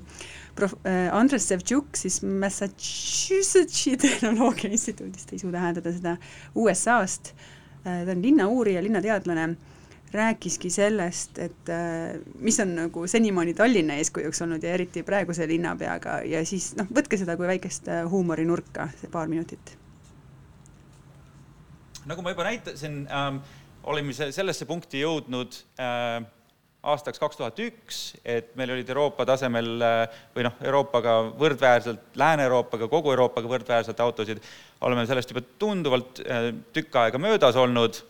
prof-, 0.57 0.77
Andres 0.85 1.49
Sevtšuk 1.49 1.97
siis 1.97 2.19
Massachusettsi 2.21 3.95
tehnoloogia 4.05 4.69
instituudist, 4.75 5.33
ei 5.33 5.41
suuda 5.41 5.63
hääldada 5.63 5.95
seda, 5.95 6.17
USA-st, 6.59 7.33
ta 7.85 7.97
on 8.13 8.21
linnauurija, 8.21 8.81
linnateadlane 8.83 9.49
rääkiski 10.13 10.69
sellest, 10.69 11.39
et 11.39 11.69
äh, 11.69 12.19
mis 12.39 12.59
on 12.59 12.75
nagu 12.75 13.07
senimaani 13.07 13.53
Tallinna 13.53 13.97
eeskujuks 13.99 14.41
olnud 14.45 14.63
ja 14.63 14.75
eriti 14.75 15.03
praeguse 15.03 15.47
linnapeaga 15.47 16.19
ja 16.29 16.43
siis 16.45 16.73
noh, 16.79 16.87
võtke 16.93 17.17
seda 17.19 17.37
kui 17.39 17.47
väikest 17.49 17.89
äh, 17.91 18.03
huumorinurka, 18.09 18.89
see 19.01 19.11
paar 19.11 19.31
minutit. 19.31 19.75
nagu 22.05 22.21
ma 22.21 22.35
juba 22.35 22.45
näitasin 22.45 23.03
ähm,, 23.09 23.41
olime 23.83 24.13
sellesse 24.13 24.65
punkti 24.69 25.01
jõudnud 25.01 25.57
äh, 25.81 26.19
aastaks 26.85 27.19
kaks 27.19 27.39
tuhat 27.39 27.59
üks, 27.65 28.01
et 28.21 28.51
meil 28.55 28.75
olid 28.75 28.89
Euroopa 28.93 29.25
tasemel 29.25 29.71
äh, 29.81 30.19
või 30.35 30.45
noh, 30.45 30.59
Euroopaga 30.61 31.15
võrdväärselt, 31.39 32.11
Lääne-Euroopaga, 32.21 32.87
kogu 32.91 33.15
Euroopaga 33.15 33.49
võrdväärselt 33.49 34.05
autosid, 34.05 34.43
oleme 34.85 35.07
sellest 35.09 35.33
juba 35.33 35.41
tunduvalt 35.59 36.21
tükk 36.77 37.01
aega 37.01 37.21
möödas 37.21 37.57
olnud 37.57 38.03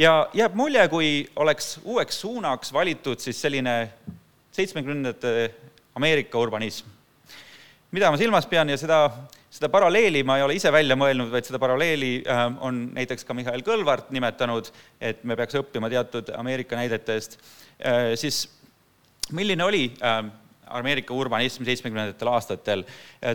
ja 0.00 0.12
jääb 0.34 0.54
mulje, 0.56 0.86
kui 0.88 1.10
oleks 1.36 1.74
uueks 1.84 2.22
suunaks 2.22 2.72
valitud 2.72 3.20
siis 3.20 3.40
selline 3.42 3.74
seitsmekümnendate 4.54 5.50
Ameerika 5.94 6.38
urbanism. 6.38 6.86
mida 7.90 8.10
ma 8.10 8.16
silmas 8.16 8.46
pean 8.46 8.68
ja 8.70 8.76
seda, 8.78 9.00
seda 9.50 9.68
paralleeli 9.68 10.22
ma 10.22 10.36
ei 10.38 10.44
ole 10.46 10.54
ise 10.54 10.70
välja 10.72 10.96
mõelnud, 10.96 11.30
vaid 11.32 11.48
seda 11.48 11.58
paralleeli 11.58 12.12
äh, 12.22 12.44
on 12.62 12.84
näiteks 12.94 13.26
ka 13.26 13.34
Mihhail 13.34 13.64
Kõlvart 13.66 14.12
nimetanud, 14.14 14.70
et 15.00 15.24
me 15.24 15.36
peaks 15.36 15.58
õppima 15.58 15.90
teatud 15.90 16.30
Ameerika 16.38 16.78
näidetest, 16.78 17.36
äh, 17.82 18.14
siis 18.14 18.44
milline 19.34 19.66
oli 19.66 19.88
äh, 20.00 20.22
Ameerika 20.70 21.14
urbanism 21.14 21.66
seitsmekümnendatel 21.66 22.28
aastatel. 22.30 22.84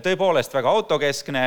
tõepoolest 0.08 0.54
väga 0.56 0.71
autokeskne, 0.71 1.41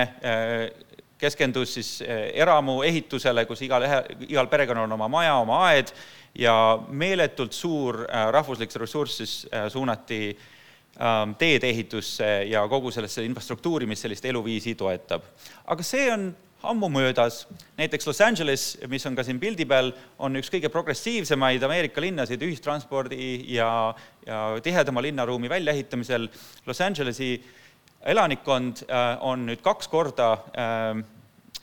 keskendus 1.18 1.74
siis 1.74 1.90
eh, 2.02 2.30
eramuehitusele, 2.42 3.44
kus 3.48 3.62
igal, 3.66 3.84
igal 4.28 4.48
perekonnal 4.50 4.86
on 4.86 4.96
oma 4.98 5.08
maja, 5.10 5.34
oma 5.42 5.62
aed 5.70 5.92
ja 6.38 6.54
meeletult 6.88 7.56
suur 7.56 8.04
eh, 8.06 8.28
rahvuslik 8.34 8.74
ressurss 8.78 9.20
siis 9.22 9.34
eh, 9.50 9.66
suunati 9.72 10.20
ähm, 10.32 11.34
teedeehitusse 11.38 12.28
ja 12.50 12.66
kogu 12.70 12.92
sellesse 12.94 13.24
infrastruktuuri, 13.26 13.86
mis 13.86 14.04
sellist 14.06 14.24
eluviisi 14.30 14.76
toetab. 14.78 15.26
aga 15.66 15.82
see 15.82 16.10
on 16.12 16.30
ammu 16.68 16.88
möödas, 16.90 17.46
näiteks 17.78 18.06
Los 18.06 18.20
Angeles, 18.20 18.78
mis 18.90 19.06
on 19.06 19.14
ka 19.14 19.22
siin 19.22 19.38
pildi 19.38 19.66
peal, 19.66 19.92
on 20.18 20.38
üks 20.40 20.50
kõige 20.50 20.70
progressiivsemaid 20.74 21.62
Ameerika 21.62 22.02
linnasid 22.02 22.42
ühistranspordi 22.42 23.44
ja, 23.54 23.94
ja 24.26 24.40
tihedama 24.62 25.02
linnaruumi 25.06 25.50
väljaehitamisel. 25.50 26.26
Los 26.66 26.80
Angelesi 26.82 27.36
äh, 27.36 27.67
elanikkond 28.08 28.84
äh, 28.88 29.14
on 29.20 29.46
nüüd 29.48 29.62
kaks 29.64 29.88
korda 29.92 30.32
äh, 30.56 31.00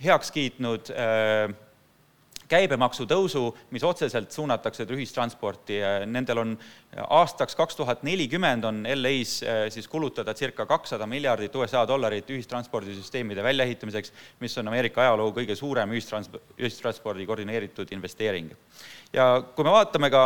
heaks 0.04 0.32
kiitnud 0.36 0.92
äh, 0.94 1.54
käibemaksu 2.46 3.08
tõusu, 3.10 3.48
mis 3.74 3.82
otseselt 3.82 4.30
suunatakse 4.30 4.86
ühistransporti, 4.94 5.80
nendel 6.06 6.42
on 6.44 6.52
aastaks 7.02 7.58
kaks 7.58 7.80
tuhat 7.80 8.04
nelikümmend 8.06 8.68
on 8.70 8.84
LA-s 8.86 9.40
siis 9.74 9.88
kulutada 9.90 10.36
circa 10.38 10.68
kakssada 10.70 11.08
miljardit 11.10 11.58
USA 11.58 11.82
dollarit 11.90 12.30
ühistranspordisüsteemide 12.30 13.42
väljaehitamiseks, 13.44 14.14
mis 14.46 14.58
on 14.62 14.70
Ameerika 14.70 15.02
ajaloo 15.08 15.32
kõige 15.34 15.58
suurem 15.58 15.98
ühistrans-, 15.98 16.30
ühistranspordi 16.60 17.26
koordineeritud 17.26 17.90
investeering. 17.98 18.54
ja 19.14 19.42
kui 19.56 19.66
me 19.66 19.74
vaatame 19.74 20.12
ka 20.14 20.26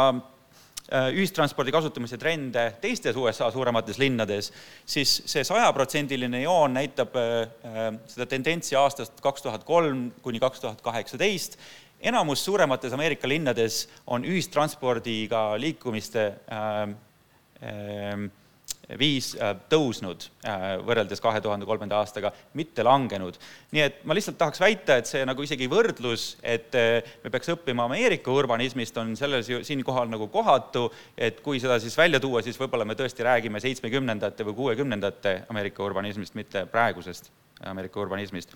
ühistranspordi 0.90 1.74
kasutamise 1.74 2.18
trende 2.18 2.64
teistes 2.82 3.18
USA 3.20 3.50
suuremates 3.54 4.00
linnades, 4.02 4.50
siis 4.90 5.20
see 5.30 5.44
sajaprotsendiline 5.46 6.42
joon 6.42 6.74
näitab 6.78 7.14
äh, 7.20 7.44
äh, 7.66 7.92
seda 8.10 8.26
tendentsi 8.30 8.78
aastast 8.80 9.22
kaks 9.22 9.46
tuhat 9.46 9.68
kolm 9.68 10.10
kuni 10.26 10.42
kaks 10.42 10.64
tuhat 10.64 10.82
kaheksateist. 10.82 11.60
enamus 12.00 12.46
suuremates 12.46 12.94
Ameerika 12.94 13.28
linnades 13.28 13.88
on 14.08 14.26
ühistranspordiga 14.26 15.60
liikumiste 15.60 16.26
äh, 16.50 16.82
äh, 17.62 18.30
viis 18.98 19.34
äh, 19.38 19.54
tõusnud 19.70 20.24
äh, 20.48 20.64
võrreldes 20.86 21.22
kahe 21.22 21.42
tuhande 21.44 21.68
kolmanda 21.70 22.00
aastaga, 22.00 22.32
mitte 22.58 22.84
langenud. 22.86 23.38
nii 23.76 23.84
et 23.84 24.00
ma 24.10 24.16
lihtsalt 24.18 24.40
tahaks 24.40 24.62
väita, 24.64 24.98
et 24.98 25.10
see 25.10 25.22
nagu 25.28 25.44
isegi 25.46 25.68
võrdlus, 25.70 26.32
et 26.42 26.74
äh, 26.80 27.12
me 27.24 27.34
peaks 27.34 27.52
õppima 27.54 27.86
Ameerika 27.86 28.34
urbanismist, 28.34 28.98
on 28.98 29.14
selles 29.20 29.52
ju 29.52 29.62
siinkohal 29.66 30.10
nagu 30.10 30.30
kohatu, 30.34 30.88
et 31.18 31.44
kui 31.46 31.62
seda 31.62 31.78
siis 31.82 31.98
välja 31.98 32.22
tuua, 32.24 32.42
siis 32.46 32.58
võib-olla 32.60 32.88
me 32.88 32.98
tõesti 32.98 33.26
räägime 33.28 33.62
seitsmekümnendate 33.62 34.48
või 34.48 34.58
kuuekümnendate 34.64 35.36
Ameerika 35.54 35.86
urbanismist, 35.86 36.38
mitte 36.40 36.66
praegusest 36.72 37.30
Ameerika 37.70 38.02
urbanismist 38.02 38.56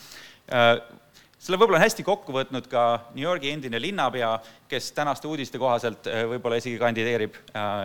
selle 1.43 1.57
võib-olla 1.59 1.81
on 1.81 1.83
hästi 1.83 2.05
kokku 2.07 2.31
võtnud 2.31 2.69
ka 2.71 2.83
New 3.17 3.25
Yorgi 3.25 3.49
endine 3.51 3.79
linnapea, 3.83 4.29
kes 4.71 4.93
tänaste 4.95 5.27
uudiste 5.27 5.59
kohaselt 5.59 6.07
võib-olla 6.07 6.55
isegi 6.61 6.79
kandideerib 6.79 7.35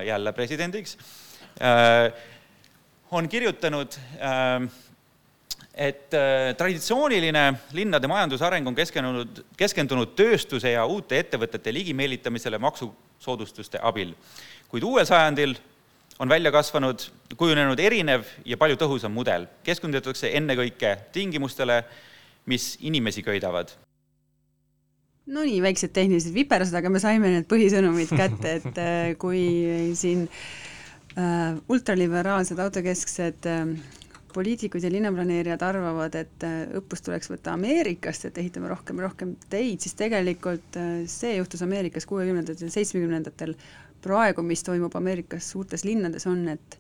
jälle 0.07 0.33
presidendiks 0.37 0.95
on 3.11 3.29
kirjutanud, 3.29 3.97
ähm, 4.21 4.69
et 5.75 6.15
äh, 6.15 6.57
traditsiooniline 6.59 7.55
linnade 7.73 8.09
majandusareng 8.11 8.67
on 8.67 8.75
keskendunud, 8.75 9.43
keskendunud 9.57 10.15
tööstuse 10.19 10.75
ja 10.75 10.85
uute 10.87 11.21
ettevõtete 11.23 11.73
ligimeelitamisele 11.75 12.59
maksusoodustuste 12.59 13.81
abil. 13.83 14.15
kuid 14.69 14.85
uuel 14.85 15.07
sajandil 15.07 15.55
on 16.19 16.29
välja 16.29 16.51
kasvanud, 16.53 17.05
kujunenud 17.37 17.79
erinev 17.81 18.27
ja 18.45 18.57
palju 18.57 18.77
tõhusam 18.77 19.15
mudel. 19.15 19.47
keskendutakse 19.63 20.33
ennekõike 20.37 20.97
tingimustele, 21.13 21.85
mis 22.47 22.77
inimesi 22.81 23.23
köidavad. 23.23 23.71
Nonii, 25.29 25.61
väiksed 25.63 25.93
tehnilised 25.93 26.33
viperused, 26.35 26.75
aga 26.75 26.91
me 26.91 27.01
saime 27.01 27.29
need 27.29 27.47
põhisõnumid 27.47 28.11
kätte, 28.17 28.55
et 28.59 28.79
äh, 28.81 29.15
kui 29.21 29.93
siin 29.95 30.27
ultraliberaalsed 31.69 32.59
autokesksed 32.63 33.47
äh, 33.51 33.73
poliitikud 34.35 34.83
ja 34.83 34.91
linnaplaneerijad 34.93 35.63
arvavad, 35.63 36.15
et 36.15 36.45
äh, 36.47 36.61
õppust 36.79 37.07
tuleks 37.09 37.31
võtta 37.33 37.55
Ameerikast, 37.57 38.29
et 38.29 38.39
ehitame 38.39 38.69
rohkem 38.71 39.01
ja 39.01 39.09
rohkem 39.09 39.35
teid, 39.51 39.81
siis 39.83 39.97
tegelikult 39.99 40.79
äh, 40.79 41.03
see 41.11 41.37
juhtus 41.39 41.65
Ameerikas 41.65 42.07
kuuekümnendatel, 42.07 42.71
seitsmekümnendatel. 42.73 43.57
praegu, 44.03 44.45
mis 44.47 44.63
toimub 44.63 44.95
Ameerikas 44.95 45.51
suurtes 45.51 45.83
linnades, 45.85 46.27
on, 46.31 46.45
et 46.49 46.79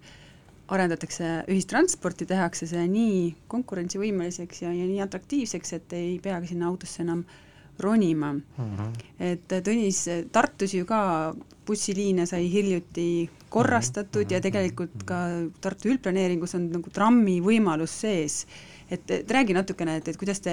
arendatakse 0.69 1.31
ühistransporti, 1.51 2.29
tehakse 2.29 2.69
see 2.71 2.85
nii 2.87 3.35
konkurentsivõimeliseks 3.51 4.63
ja, 4.63 4.71
ja 4.71 4.87
nii 4.87 5.01
atraktiivseks, 5.03 5.73
et 5.73 5.93
ei 5.99 6.19
peagi 6.23 6.53
sinna 6.53 6.69
autosse 6.69 7.03
enam 7.03 7.25
ronima 7.79 8.33
mm. 8.33 8.43
-hmm. 8.59 9.07
et 9.19 9.53
Tõnis, 9.65 10.05
Tartus 10.33 10.75
ju 10.75 10.87
ka 10.87 11.35
bussiliine 11.69 12.27
sai 12.27 12.49
hiljuti 12.53 13.31
korrastatud 13.49 14.23
mm 14.23 14.29
-hmm. 14.29 14.33
ja 14.33 14.41
tegelikult 14.41 15.05
ka 15.05 15.19
Tartu 15.61 15.89
üldplaneeringus 15.93 16.55
on 16.55 16.71
nagu 16.73 16.91
trammi 16.91 17.41
võimalus 17.41 18.01
sees. 18.01 18.47
et, 18.91 19.11
et 19.11 19.31
räägi 19.31 19.53
natukene, 19.53 19.97
et, 19.97 20.09
et 20.09 20.17
kuidas 20.17 20.41
te 20.41 20.53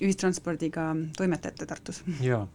ühistranspordiga 0.00 0.96
toimetate 1.16 1.66
Tartus? 1.66 2.02
jaa, 2.20 2.46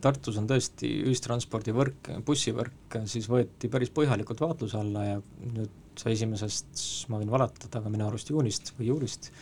Tartus 0.00 0.38
on 0.38 0.46
tõesti 0.46 0.88
ühistranspordivõrk, 1.04 2.12
bussivõrk 2.26 3.00
siis 3.04 3.28
võeti 3.28 3.68
päris 3.68 3.90
põhjalikult 3.90 4.40
vaatluse 4.40 4.78
alla 4.78 5.04
ja 5.04 5.22
nüüd 5.52 6.04
esimesest, 6.06 7.06
ma 7.08 7.18
võin 7.18 7.30
valetada, 7.30 7.78
aga 7.78 7.90
minu 7.90 8.06
arust 8.06 8.30
juunist 8.30 8.72
või 8.78 8.86
juulist 8.86 9.32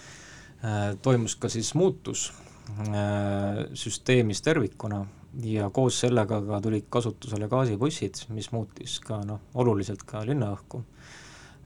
äh, 0.64 0.96
toimus 1.02 1.36
ka 1.36 1.48
siis 1.48 1.74
muutus 1.74 2.32
süsteemis 3.74 4.42
tervikuna 4.42 5.04
ja 5.46 5.70
koos 5.70 6.00
sellega 6.02 6.40
ka 6.46 6.60
tulid 6.64 6.88
kasutusele 6.90 7.48
gaasibussid, 7.50 8.24
mis 8.34 8.50
muutis 8.54 8.98
ka 9.04 9.20
noh, 9.26 9.44
oluliselt 9.54 10.02
ka 10.06 10.24
linnaõhku. 10.26 10.82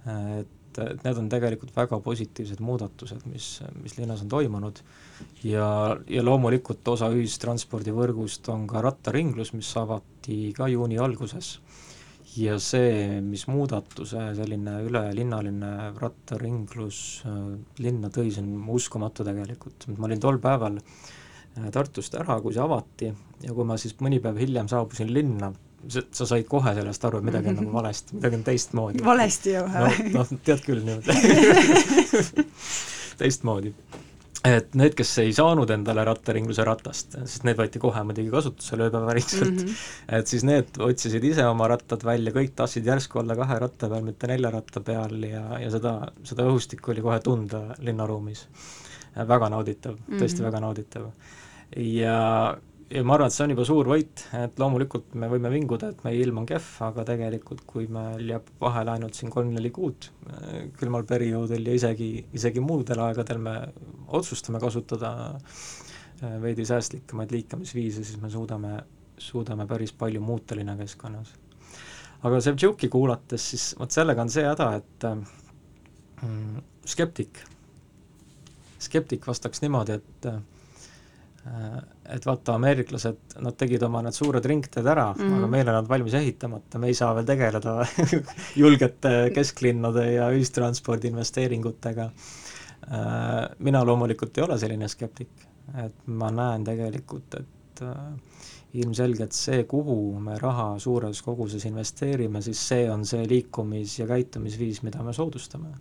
et, 0.04 0.78
et 0.84 1.04
need 1.06 1.20
on 1.20 1.28
tegelikult 1.32 1.72
väga 1.76 1.98
positiivsed 2.04 2.60
muudatused, 2.60 3.24
mis, 3.30 3.62
mis 3.80 3.96
linnas 3.96 4.24
on 4.24 4.28
toimunud 4.28 4.82
ja, 5.44 5.96
ja 6.08 6.24
loomulikult 6.24 6.88
osa 6.92 7.08
ühistranspordivõrgust 7.14 8.50
on 8.52 8.66
ka 8.68 8.82
rattaringlus, 8.84 9.54
mis 9.56 9.70
avati 9.80 10.52
ka 10.56 10.68
juuni 10.68 11.00
alguses. 11.00 11.58
Ja 12.36 12.56
see, 12.62 13.20
mis 13.22 13.44
muudatuse 13.46 14.30
selline 14.38 14.80
ülelinnaline 14.86 15.74
rattaringlus 15.98 17.00
äh, 17.28 17.42
linna 17.84 18.10
tõi, 18.14 18.30
see 18.34 18.42
on 18.42 18.70
uskumatu 18.74 19.26
tegelikult, 19.26 19.86
ma 19.98 20.08
olin 20.08 20.22
tol 20.22 20.40
päeval 20.42 20.80
äh, 20.80 21.12
Äh, 21.54 21.70
Tartust 21.70 22.16
ära, 22.18 22.40
kui 22.42 22.54
see 22.54 22.62
avati 22.62 23.12
ja 23.44 23.54
kui 23.54 23.66
ma 23.68 23.76
siis 23.78 23.94
mõni 24.02 24.18
päev 24.22 24.40
hiljem 24.42 24.66
saabusin 24.70 25.12
linna, 25.14 25.52
sa 25.86 26.26
said 26.26 26.48
kohe 26.50 26.72
sellest 26.74 27.04
aru, 27.06 27.20
et 27.20 27.28
midagi 27.28 27.52
on 27.52 27.60
nagu 27.60 27.74
valesti, 27.76 28.16
midagi 28.16 28.38
on 28.40 28.46
teistmoodi. 28.46 29.04
valesti 29.04 29.52
ju 29.54 29.62
no,? 29.68 29.90
noh, 30.16 30.32
tead 30.48 30.64
küll 30.64 30.82
niimoodi 30.82 32.14
teistmoodi. 33.20 33.74
Et 34.44 34.74
need, 34.76 34.92
kes 34.96 35.10
ei 35.22 35.32
saanud 35.36 35.70
endale 35.72 36.04
rattaringluse 36.04 36.64
ratast, 36.68 37.16
sest 37.16 37.46
need 37.48 37.56
võeti 37.58 37.80
kohe 37.80 38.02
muidugi 38.04 38.32
kasutusele 38.32 38.88
ööpäeväliselt 38.90 39.50
mm, 39.50 39.70
-hmm. 39.70 39.86
et 40.18 40.28
siis 40.30 40.44
need 40.44 40.80
otsisid 40.84 41.24
ise 41.24 41.46
oma 41.48 41.68
rattad 41.72 42.04
välja, 42.04 42.34
kõik 42.34 42.52
tahtsid 42.56 42.86
järsku 42.86 43.22
olla 43.22 43.36
kahe 43.38 43.58
ratta 43.62 43.88
peal, 43.88 44.04
mitte 44.04 44.28
nelja 44.28 44.50
ratta 44.52 44.84
peal 44.84 45.24
ja, 45.28 45.44
ja 45.62 45.70
seda, 45.72 45.94
seda 46.22 46.44
õhustikku 46.50 46.92
oli 46.92 47.06
kohe 47.06 47.20
tunda 47.24 47.64
linnaruumis. 47.78 48.46
väga 49.14 49.48
nauditav, 49.48 49.94
tõesti 49.94 50.18
mm 50.18 50.28
-hmm. 50.40 50.44
väga 50.44 50.60
nauditav 50.60 51.10
ja, 51.76 52.56
ja 52.90 53.02
ma 53.06 53.16
arvan, 53.16 53.30
et 53.30 53.34
see 53.34 53.44
on 53.46 53.52
juba 53.54 53.64
suur 53.66 53.88
võit, 53.88 54.24
et 54.36 54.58
loomulikult 54.60 55.14
me 55.20 55.28
võime 55.32 55.50
vinguda, 55.52 55.90
et 55.92 56.02
meie 56.06 56.20
ilm 56.24 56.42
on 56.42 56.48
kehv, 56.48 56.66
aga 56.86 57.04
tegelikult 57.08 57.64
kui 57.68 57.86
meil 57.92 58.34
jääb 58.34 58.50
vahele 58.60 58.94
ainult 58.94 59.18
siin 59.18 59.32
kolm-neli 59.32 59.70
kuud 59.74 60.08
äh, 60.28 60.66
külmal 60.78 61.06
perioodil 61.08 61.70
ja 61.70 61.78
isegi, 61.78 62.10
isegi 62.36 62.64
muudel 62.64 63.00
aegadel 63.06 63.40
me 63.42 63.54
otsustame 64.18 64.60
kasutada 64.62 65.14
äh, 65.34 66.36
veidi 66.42 66.66
säästlikumaid 66.68 67.32
liikumisviise, 67.34 68.04
siis 68.04 68.20
me 68.22 68.32
suudame, 68.32 68.76
suudame 69.18 69.68
päris 69.70 69.94
palju 69.96 70.22
muuta 70.24 70.58
linnakeskkonnas. 70.58 71.34
aga 72.24 72.40
Sevtšuki 72.40 72.88
kuulates, 72.92 73.50
siis 73.54 73.72
vot 73.78 73.92
sellega 73.92 74.22
on 74.22 74.32
see 74.32 74.44
häda, 74.46 74.70
et 74.80 75.08
mm, 75.10 76.64
skeptik, 76.88 77.44
skeptik 78.84 79.26
vastaks 79.28 79.64
niimoodi, 79.64 80.00
et 80.00 80.34
Äh, 80.34 80.53
et 81.44 82.24
vaata, 82.24 82.54
ameeriklased, 82.56 83.36
nad 83.44 83.56
tegid 83.60 83.82
oma 83.84 84.00
need 84.04 84.16
suured 84.16 84.46
ringteed 84.48 84.86
ära 84.88 85.10
mm, 85.12 85.20
-hmm. 85.20 85.36
aga 85.38 85.50
meil 85.52 85.68
on 85.68 85.76
nad 85.78 85.88
valmis 85.88 86.14
ehitamata, 86.16 86.78
me 86.78 86.88
ei 86.88 86.94
saa 86.96 87.12
veel 87.14 87.26
tegeleda 87.28 87.74
julgete 88.62 89.12
kesklinnade 89.34 90.06
ja 90.12 90.30
ühistranspordi 90.32 91.12
investeeringutega. 91.12 92.10
Äh, 92.84 93.56
mina 93.58 93.84
loomulikult 93.84 94.38
ei 94.38 94.44
ole 94.44 94.58
selline 94.58 94.88
skeptik, 94.88 95.46
et 95.84 96.06
ma 96.06 96.30
näen 96.30 96.64
tegelikult, 96.64 97.34
et 97.40 97.82
äh, 97.82 98.02
ilmselgelt 98.74 99.32
see, 99.32 99.64
kuhu 99.64 100.18
me 100.20 100.38
raha 100.38 100.78
suures 100.78 101.22
koguses 101.22 101.64
investeerime, 101.64 102.42
siis 102.42 102.68
see 102.68 102.90
on 102.90 103.04
see 103.06 103.24
liikumis- 103.28 103.98
ja 104.00 104.06
käitumisviis, 104.06 104.82
mida 104.82 105.02
me 105.02 105.12
soodustame 105.12 105.76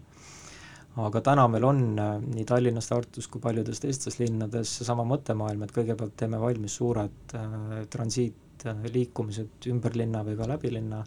aga 1.01 1.21
täna 1.25 1.47
meil 1.49 1.65
on 1.65 1.83
äh, 1.99 2.15
nii 2.21 2.45
Tallinnas, 2.49 2.89
Tartus 2.91 3.27
kui 3.31 3.41
paljudes 3.41 3.81
teistes 3.81 4.19
linnades 4.19 4.77
seesama 4.79 5.05
mõttemaailm, 5.09 5.65
et 5.65 5.73
kõigepealt 5.73 6.17
teeme 6.19 6.41
valmis 6.41 6.75
suured 6.79 7.37
äh, 7.37 7.55
transiitliikumised 7.93 9.69
ümber 9.73 9.97
linna 9.97 10.21
või 10.27 10.37
ka 10.37 10.49
läbi 10.53 10.73
linna 10.75 11.03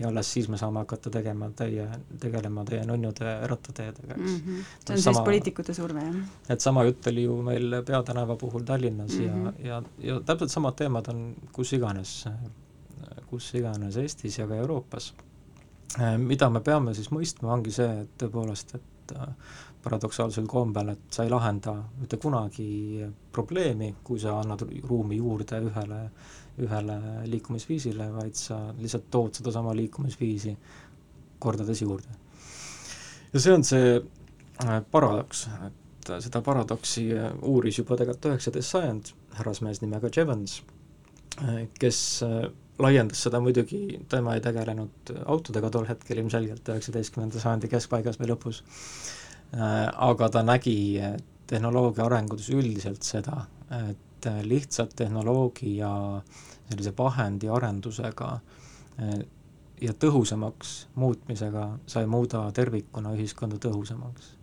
ja 0.00 0.08
alles 0.08 0.32
siis 0.32 0.48
me 0.48 0.58
saame 0.58 0.82
hakata 0.82 1.10
tegema 1.12 1.50
teie, 1.56 1.86
tegelema 2.20 2.64
teie 2.66 2.82
nunnude 2.88 3.32
rattateedega, 3.50 4.16
eks 4.16 4.32
mm. 4.32 4.42
-hmm. 4.44 4.68
see 4.86 4.96
on 4.96 5.02
siis 5.02 5.22
poliitikute 5.24 5.74
surve, 5.74 6.04
jah? 6.04 6.20
et 6.48 6.60
sama 6.60 6.84
jutt 6.88 7.06
oli 7.12 7.22
ju 7.22 7.40
meil 7.42 7.82
Peatänava 7.86 8.36
puhul 8.36 8.66
Tallinnas 8.66 9.18
mm 9.18 9.24
-hmm. 9.26 9.66
ja, 9.66 9.68
ja, 9.68 9.82
ja 9.98 10.20
täpselt 10.20 10.50
samad 10.50 10.74
teemad 10.76 11.08
on 11.08 11.34
kus 11.52 11.72
iganes, 11.72 12.24
kus 13.26 13.54
iganes 13.54 13.96
Eestis 13.96 14.38
ja 14.38 14.46
ka 14.46 14.54
Euroopas. 14.54 15.14
Äh, 15.98 16.18
mida 16.18 16.50
me 16.50 16.60
peame 16.60 16.94
siis 16.94 17.10
mõistma, 17.10 17.50
ongi 17.52 17.72
see, 17.74 17.88
et 18.02 18.10
tõepoolest, 18.22 18.74
et 18.74 18.89
et 19.10 19.16
äh, 19.18 19.34
paradoksaalsel 19.82 20.46
kombel, 20.46 20.92
et 20.92 21.02
sa 21.10 21.24
ei 21.24 21.30
lahenda 21.32 21.74
mitte 22.00 22.18
kunagi 22.20 23.06
probleemi, 23.32 23.94
kui 24.04 24.20
sa 24.20 24.36
annad 24.40 24.66
ruumi 24.88 25.16
juurde 25.16 25.60
ühele, 25.64 26.00
ühele 26.60 26.96
liikumisviisile, 27.32 28.10
vaid 28.12 28.36
sa 28.36 28.60
lihtsalt 28.78 29.08
tood 29.10 29.40
sedasama 29.40 29.74
liikumisviisi 29.76 30.56
kordades 31.40 31.82
juurde. 31.82 32.18
ja 33.32 33.40
see 33.40 33.54
on 33.54 33.64
see 33.64 33.94
äh, 33.96 34.80
paradoks, 34.90 35.46
et 35.66 36.12
seda 36.20 36.42
paradoksi 36.42 37.06
äh, 37.16 37.30
uuris 37.42 37.78
juba 37.78 37.96
tegelikult 37.96 38.32
üheksateist 38.34 38.76
sajand 38.76 39.14
härrasmees 39.38 39.80
nimega 39.80 40.10
Jevons, 40.16 40.60
kes 41.78 41.98
laiendas 42.80 43.22
seda 43.26 43.40
muidugi, 43.42 44.00
tema 44.08 44.34
ei 44.36 44.44
tegelenud 44.44 45.14
autodega 45.26 45.70
tol 45.70 45.88
hetkel 45.88 46.22
ilmselgelt, 46.22 46.68
üheksateistkümnenda 46.74 47.42
sajandi 47.42 47.70
keskpaigas 47.72 48.20
või 48.20 48.32
lõpus, 48.32 48.62
äh, 49.54 49.88
aga 50.10 50.30
ta 50.32 50.44
nägi 50.46 50.78
tehnoloogia 51.50 52.06
arengus 52.06 52.50
üldiselt 52.54 53.02
seda, 53.06 53.42
et 53.90 54.30
lihtsalt 54.44 54.94
tehnoloogia 54.96 55.90
sellise 56.70 56.92
vahendi 56.96 57.48
arendusega 57.50 58.32
äh, 58.36 59.20
ja 59.80 59.94
tõhusamaks 59.96 60.74
muutmisega 61.00 61.66
sa 61.88 62.02
ei 62.04 62.10
muuda 62.10 62.44
tervikuna 62.56 63.14
ühiskonda 63.16 63.58
tõhusamaks. 63.62 64.36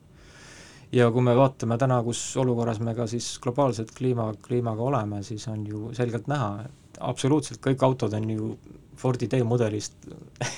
ja 0.91 1.09
kui 1.11 1.21
me 1.21 1.35
vaatame 1.35 1.77
täna, 1.77 2.01
kus 2.03 2.21
olukorras 2.37 2.79
me 2.79 2.95
ka 2.95 3.07
siis 3.07 3.37
globaalselt 3.43 3.91
kliima, 3.91 4.31
kliimaga 4.47 4.83
oleme, 4.83 5.23
siis 5.23 5.47
on 5.47 5.65
ju 5.67 5.89
selgelt 5.93 6.27
näha, 6.27 6.65
et 6.65 6.86
absoluutselt 6.99 7.61
kõik 7.63 7.83
autod 7.83 8.13
on 8.13 8.29
ju 8.29 8.57
Fordi 8.97 9.27
D-mudelist 9.29 10.07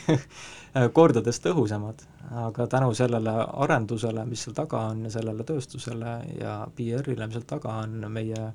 kordades 0.97 1.41
tõhusamad, 1.43 2.05
aga 2.45 2.67
tänu 2.71 2.93
sellele 2.95 3.33
arendusele, 3.65 4.23
mis 4.29 4.45
seal 4.45 4.55
taga 4.55 4.85
on 4.93 5.01
ja 5.07 5.11
sellele 5.11 5.43
tööstusele 5.43 6.13
ja 6.37 6.53
PR-ile, 6.75 7.27
mis 7.27 7.35
seal 7.35 7.47
taga 7.49 7.73
on, 7.83 7.97
meie 8.13 8.45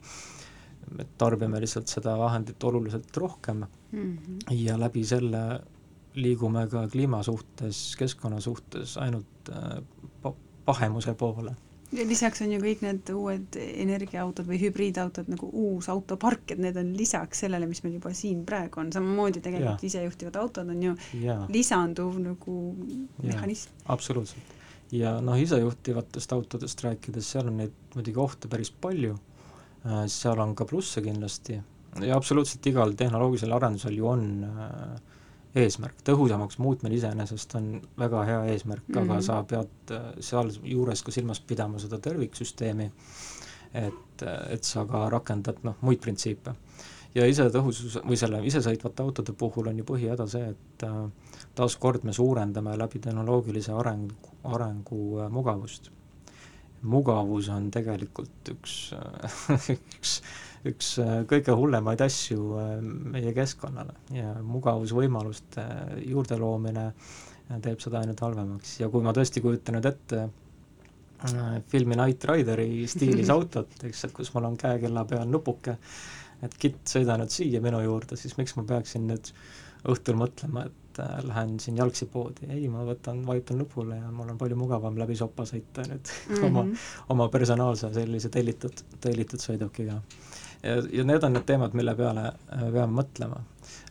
me 0.94 1.06
tarbime 1.18 1.60
lihtsalt 1.60 1.90
seda 1.92 2.14
vahendit 2.20 2.64
oluliselt 2.64 3.16
rohkem 3.16 3.64
mm 3.64 4.00
-hmm. 4.16 4.56
ja 4.56 4.78
läbi 4.80 5.04
selle 5.04 5.60
liigume 6.14 6.66
ka 6.68 6.88
kliima 6.88 7.22
suhtes, 7.22 7.96
keskkonna 7.98 8.40
suhtes 8.40 8.96
ainult 8.98 9.50
äh, 9.50 10.32
pahemuse 10.64 11.14
poole 11.14 11.56
lisaks 11.94 12.42
on 12.44 12.52
ju 12.54 12.60
kõik 12.62 12.82
need 12.84 13.10
uued 13.14 13.58
energiaautod 13.60 14.48
või 14.48 14.58
hübriidautod 14.62 15.28
nagu 15.32 15.48
uus 15.48 15.88
autopark, 15.92 16.54
et 16.54 16.62
need 16.62 16.78
on 16.80 16.92
lisaks 16.96 17.44
sellele, 17.44 17.68
mis 17.70 17.82
meil 17.84 17.98
juba 17.98 18.14
siin 18.16 18.44
praegu 18.48 18.82
on, 18.82 18.92
samamoodi 18.94 19.42
tegelikult 19.44 19.84
ja. 19.84 19.90
isejuhtivad 19.90 20.38
autod 20.42 20.72
on 20.74 20.82
ju 20.82 20.96
ja. 21.22 21.38
lisanduv 21.52 22.18
nagu 22.22 22.56
ja. 22.88 23.28
mehhanism. 23.30 23.76
absoluutselt. 23.94 24.56
ja 24.94 25.16
noh, 25.24 25.38
isejuhtivatest 25.40 26.34
autodest 26.36 26.84
rääkides, 26.86 27.30
seal 27.36 27.50
on 27.52 27.62
neid 27.62 27.94
muidugi 27.94 28.20
ohte 28.20 28.50
päris 28.50 28.72
palju, 28.72 29.16
äh, 29.84 30.04
seal 30.12 30.42
on 30.42 30.56
ka 30.58 30.66
plusse 30.68 31.04
kindlasti 31.04 31.60
ja 32.02 32.16
absoluutselt 32.16 32.66
igal 32.66 32.94
tehnoloogilisel 32.98 33.54
arendusel 33.54 33.98
ju 33.98 34.08
on 34.10 34.30
äh, 34.44 35.13
eesmärk, 35.58 36.00
tõhusamaks 36.06 36.58
muutmine 36.58 36.96
iseenesest 36.96 37.54
on 37.58 37.68
väga 37.98 38.24
hea 38.26 38.40
eesmärk 38.54 38.88
mm, 38.88 38.94
-hmm. 38.94 39.04
aga 39.04 39.14
mhm. 39.14 39.22
sa 39.22 39.42
pead 39.42 39.94
äh, 39.94 40.08
sealjuures 40.20 41.02
ka 41.02 41.14
silmas 41.14 41.40
pidama 41.40 41.78
seda 41.78 41.98
terviksüsteemi, 41.98 42.90
et, 43.74 44.22
et 44.50 44.64
sa 44.64 44.84
ka 44.86 45.08
rakendad 45.10 45.62
noh, 45.62 45.76
muid 45.80 46.00
printsiipe. 46.00 46.54
ja 47.14 47.26
isetõhusus 47.30 48.00
või 48.02 48.16
selle 48.18 48.40
isesõitvate 48.46 49.02
autode 49.02 49.32
puhul 49.32 49.68
on 49.70 49.78
ju 49.78 49.84
põhihäda 49.84 50.26
see, 50.26 50.48
et 50.50 50.82
äh, 50.82 50.96
taaskord 51.54 52.02
me 52.04 52.12
suurendame 52.12 52.78
läbi 52.78 52.98
tehnoloogilise 52.98 53.72
arengu, 53.72 54.34
arengu 54.44 55.20
äh, 55.20 55.30
mugavust. 55.30 55.90
mugavus 56.82 57.48
on 57.48 57.70
tegelikult 57.70 58.50
üks 58.50 58.94
üks 59.76 60.20
üks 60.68 60.94
äh, 61.02 61.12
kõige 61.28 61.54
hullemaid 61.56 62.02
asju 62.04 62.54
äh, 62.60 62.72
meie 63.14 63.34
keskkonnale. 63.36 63.96
Ja 64.14 64.32
mugavusvõimaluste 64.44 65.64
äh, 65.64 65.98
juurde 66.08 66.38
loomine 66.40 66.90
teeb 67.64 67.82
seda 67.82 68.00
ainult 68.00 68.22
halvemaks. 68.24 68.78
Ja 68.80 68.88
kui 68.92 69.04
ma 69.04 69.12
tõesti 69.16 69.42
kujutan 69.44 69.76
nüüd 69.78 69.90
ette 69.90 70.28
filmi 71.72 71.96
Knight 71.96 72.24
Rideri 72.28 72.86
stiilis 72.90 73.30
autot, 73.34 73.70
eks, 73.84 74.06
et 74.08 74.14
kus 74.16 74.32
mul 74.34 74.48
on 74.48 74.56
käekella 74.60 75.04
peal 75.08 75.28
nupuke, 75.30 75.76
et 76.44 76.56
kitt, 76.60 76.82
sõida 76.88 77.16
nüüd 77.20 77.32
siia 77.32 77.60
minu 77.64 77.80
juurde, 77.84 78.16
siis 78.20 78.34
miks 78.40 78.56
ma 78.58 78.64
peaksin 78.68 79.06
nüüd 79.08 79.30
õhtul 79.92 80.16
mõtlema, 80.20 80.64
et 80.68 81.00
äh, 81.04 81.14
lähen 81.28 81.58
siin 81.60 81.76
jalgsi 81.80 82.08
poodi, 82.12 82.48
ei, 82.48 82.64
ma 82.72 82.84
võtan, 82.88 83.20
vajutan 83.28 83.60
nupule 83.60 84.00
ja 84.00 84.12
mul 84.12 84.32
on 84.32 84.40
palju 84.40 84.56
mugavam 84.58 84.96
läbi 85.00 85.16
sopa 85.20 85.44
sõita 85.48 85.84
nüüd 85.88 86.08
mm 86.08 86.34
-hmm. 86.40 86.48
oma, 86.48 86.64
oma 87.12 87.28
personaalse 87.32 87.92
sellise 87.92 88.32
tellitud, 88.32 88.84
tellitud 89.04 89.44
sõidukiga 89.44 90.00
ja, 90.64 90.76
ja 90.92 91.04
need 91.04 91.24
on 91.24 91.36
need 91.36 91.46
teemad, 91.48 91.74
mille 91.76 91.94
peale 91.98 92.28
äh, 92.28 92.62
peame 92.72 93.00
mõtlema. 93.00 93.40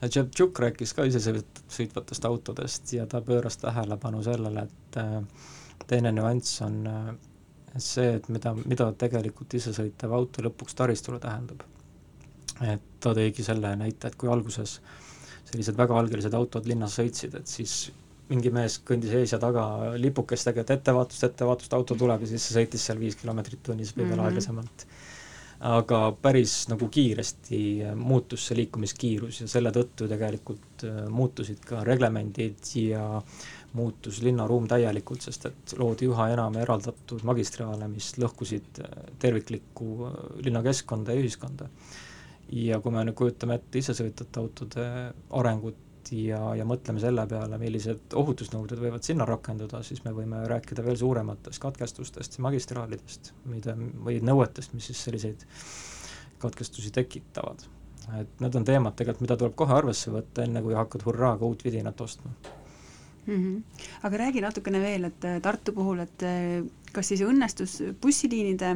Tšeptšuk 0.03 0.59
rääkis 0.65 0.93
ka 0.97 1.05
isesõitvatest 1.07 2.25
autodest 2.27 2.93
ja 2.95 3.05
ta 3.09 3.21
pööras 3.25 3.57
tähelepanu 3.61 4.23
sellele, 4.25 4.65
et 4.67 4.99
äh, 5.01 5.45
teine 5.87 6.11
nüanss 6.15 6.61
on 6.65 6.81
äh, 6.89 7.13
see, 7.77 8.17
et 8.17 8.29
mida, 8.33 8.55
mida 8.65 8.91
tegelikult 8.99 9.53
isesõitev 9.59 10.13
auto 10.13 10.45
lõpuks 10.45 10.77
taristule 10.77 11.21
tähendab. 11.23 11.63
et 12.61 12.81
ta 13.01 13.15
tõigi 13.17 13.43
selle 13.43 13.73
näite, 13.75 14.07
et 14.07 14.15
kui 14.15 14.29
alguses 14.29 14.77
sellised 15.49 15.77
väga 15.77 15.97
algelised 15.99 16.33
autod 16.37 16.67
linnas 16.69 16.99
sõitsid, 16.99 17.33
et 17.39 17.49
siis 17.49 17.91
mingi 18.29 18.51
mees 18.53 18.77
kõndis 18.87 19.11
ees 19.17 19.33
ja 19.33 19.39
taga 19.41 19.93
lipukestega, 19.99 20.61
et 20.61 20.69
ettevaatust, 20.77 21.25
ettevaatust, 21.27 21.73
auto 21.73 21.97
tuleb 21.99 22.21
ja 22.23 22.29
siis 22.29 22.45
sõitis 22.55 22.85
seal 22.87 23.01
viis 23.01 23.17
kilomeetrit 23.19 23.63
tunnis 23.63 23.95
veel 23.97 24.07
mm 24.07 24.13
-hmm. 24.13 24.25
aeglasemalt 24.29 24.85
aga 25.63 25.99
päris 26.21 26.53
nagu 26.67 26.89
kiiresti 26.91 27.59
muutus 27.95 28.49
see 28.49 28.57
liikumiskiirus 28.59 29.39
ja 29.43 29.47
selle 29.47 29.71
tõttu 29.75 30.09
tegelikult 30.11 30.83
äh, 30.87 31.03
muutusid 31.11 31.61
ka 31.67 31.83
reglemendid 31.87 32.67
ja 32.81 33.05
muutus 33.73 34.19
linnaruum 34.25 34.67
täielikult, 34.69 35.23
sest 35.23 35.47
et 35.49 35.75
loodi 35.79 36.09
üha 36.11 36.27
enam 36.33 36.57
eraldatud 36.61 37.23
magistraale, 37.25 37.87
mis 37.91 38.11
lõhkusid 38.19 38.83
äh, 38.83 38.97
terviklikku 39.23 39.89
äh, 40.09 40.17
linnakeskkonda 40.49 41.15
ja 41.15 41.23
ühiskonda. 41.23 41.69
ja 42.53 42.77
kui 42.83 42.91
me 42.91 43.05
nüüd 43.07 43.15
kujutame 43.15 43.55
ette 43.55 43.79
isesõitvate 43.79 44.39
autode 44.41 44.87
arengut 45.39 45.79
ja, 46.11 46.39
ja 46.57 46.65
mõtleme 46.67 47.01
selle 47.01 47.25
peale, 47.29 47.57
millised 47.61 48.15
ohutusnõuded 48.19 48.79
võivad 48.81 49.05
sinna 49.05 49.25
rakenduda, 49.29 49.83
siis 49.85 50.03
me 50.05 50.13
võime 50.15 50.43
rääkida 50.49 50.85
veel 50.85 50.97
suurematest 50.99 51.61
katkestustest 51.63 52.37
ja 52.37 52.45
magistraalidest, 52.47 53.33
mida, 53.51 53.75
või 53.75 54.19
nõuetest, 54.25 54.73
mis 54.77 54.89
siis 54.91 55.03
selliseid 55.07 55.45
katkestusi 56.43 56.91
tekitavad. 56.91 57.63
et 58.19 58.41
need 58.43 58.55
on 58.55 58.65
teemad 58.67 58.95
tegelikult, 58.99 59.21
mida 59.23 59.37
tuleb 59.39 59.55
kohe 59.55 59.73
arvesse 59.73 60.11
võtta, 60.11 60.43
enne 60.43 60.61
kui 60.61 60.73
hakkad 60.75 61.05
hurraaga 61.05 61.45
uut 61.45 61.63
vidinat 61.63 62.01
ostma 62.01 62.31
mm. 63.25 63.37
-hmm. 63.37 63.85
aga 64.03 64.17
räägi 64.17 64.41
natukene 64.41 64.81
veel, 64.81 65.03
et 65.03 65.29
Tartu 65.41 65.71
puhul, 65.71 65.99
et 65.99 66.25
kas 66.91 67.07
siis 67.07 67.21
õnnestus 67.21 67.79
bussiliinide 68.01 68.75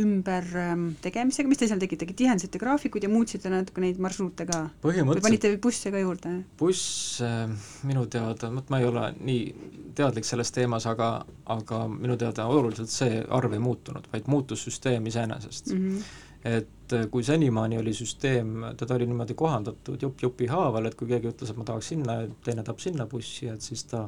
ümber 0.00 0.46
ähm, 0.60 0.86
tegemisega, 1.04 1.48
mis 1.50 1.60
te 1.60 1.68
seal 1.70 1.80
tegite, 1.82 2.08
tihendasite 2.16 2.60
graafikuid 2.62 3.06
ja 3.06 3.12
muutsite 3.12 3.52
natuke 3.52 3.84
neid 3.84 4.00
marsruute 4.02 4.46
ka? 4.48 4.64
või 4.84 5.04
panite 5.22 5.54
busse 5.62 5.92
ka 5.94 6.02
juurde? 6.02 6.34
buss 6.60 7.22
äh, 7.24 7.46
minu 7.88 8.06
teada, 8.10 8.50
vot 8.54 8.72
ma 8.72 8.82
ei 8.82 8.88
ole 8.90 9.06
nii 9.20 9.70
teadlik 9.94 10.26
selles 10.28 10.52
teemas, 10.54 10.88
aga, 10.90 11.16
aga 11.54 11.84
minu 11.90 12.18
teada 12.20 12.48
oluliselt 12.50 12.92
see 12.92 13.22
arv 13.38 13.54
ei 13.54 13.62
muutunud, 13.62 14.10
vaid 14.12 14.30
muutus 14.30 14.66
süsteem 14.68 15.06
iseenesest 15.12 15.74
mm. 15.74 15.88
-hmm 15.88 16.22
et 16.44 16.92
äh, 16.92 17.06
kui 17.10 17.24
senimaani 17.24 17.78
oli 17.80 17.94
süsteem, 17.96 18.58
teda 18.76 18.98
oli 18.98 19.06
niimoodi 19.08 19.34
kohandatud 19.34 20.02
jupp 20.02 20.20
jupi 20.22 20.46
haaval, 20.50 20.90
et 20.90 20.96
kui 20.98 21.08
keegi 21.08 21.30
ütles, 21.30 21.50
et 21.50 21.56
ma 21.56 21.64
tahaks 21.64 21.88
sinna, 21.94 22.18
teine 22.44 22.64
tahab 22.66 22.82
sinna 22.84 23.06
bussi, 23.08 23.48
et 23.48 23.64
siis 23.64 23.86
ta 23.88 24.02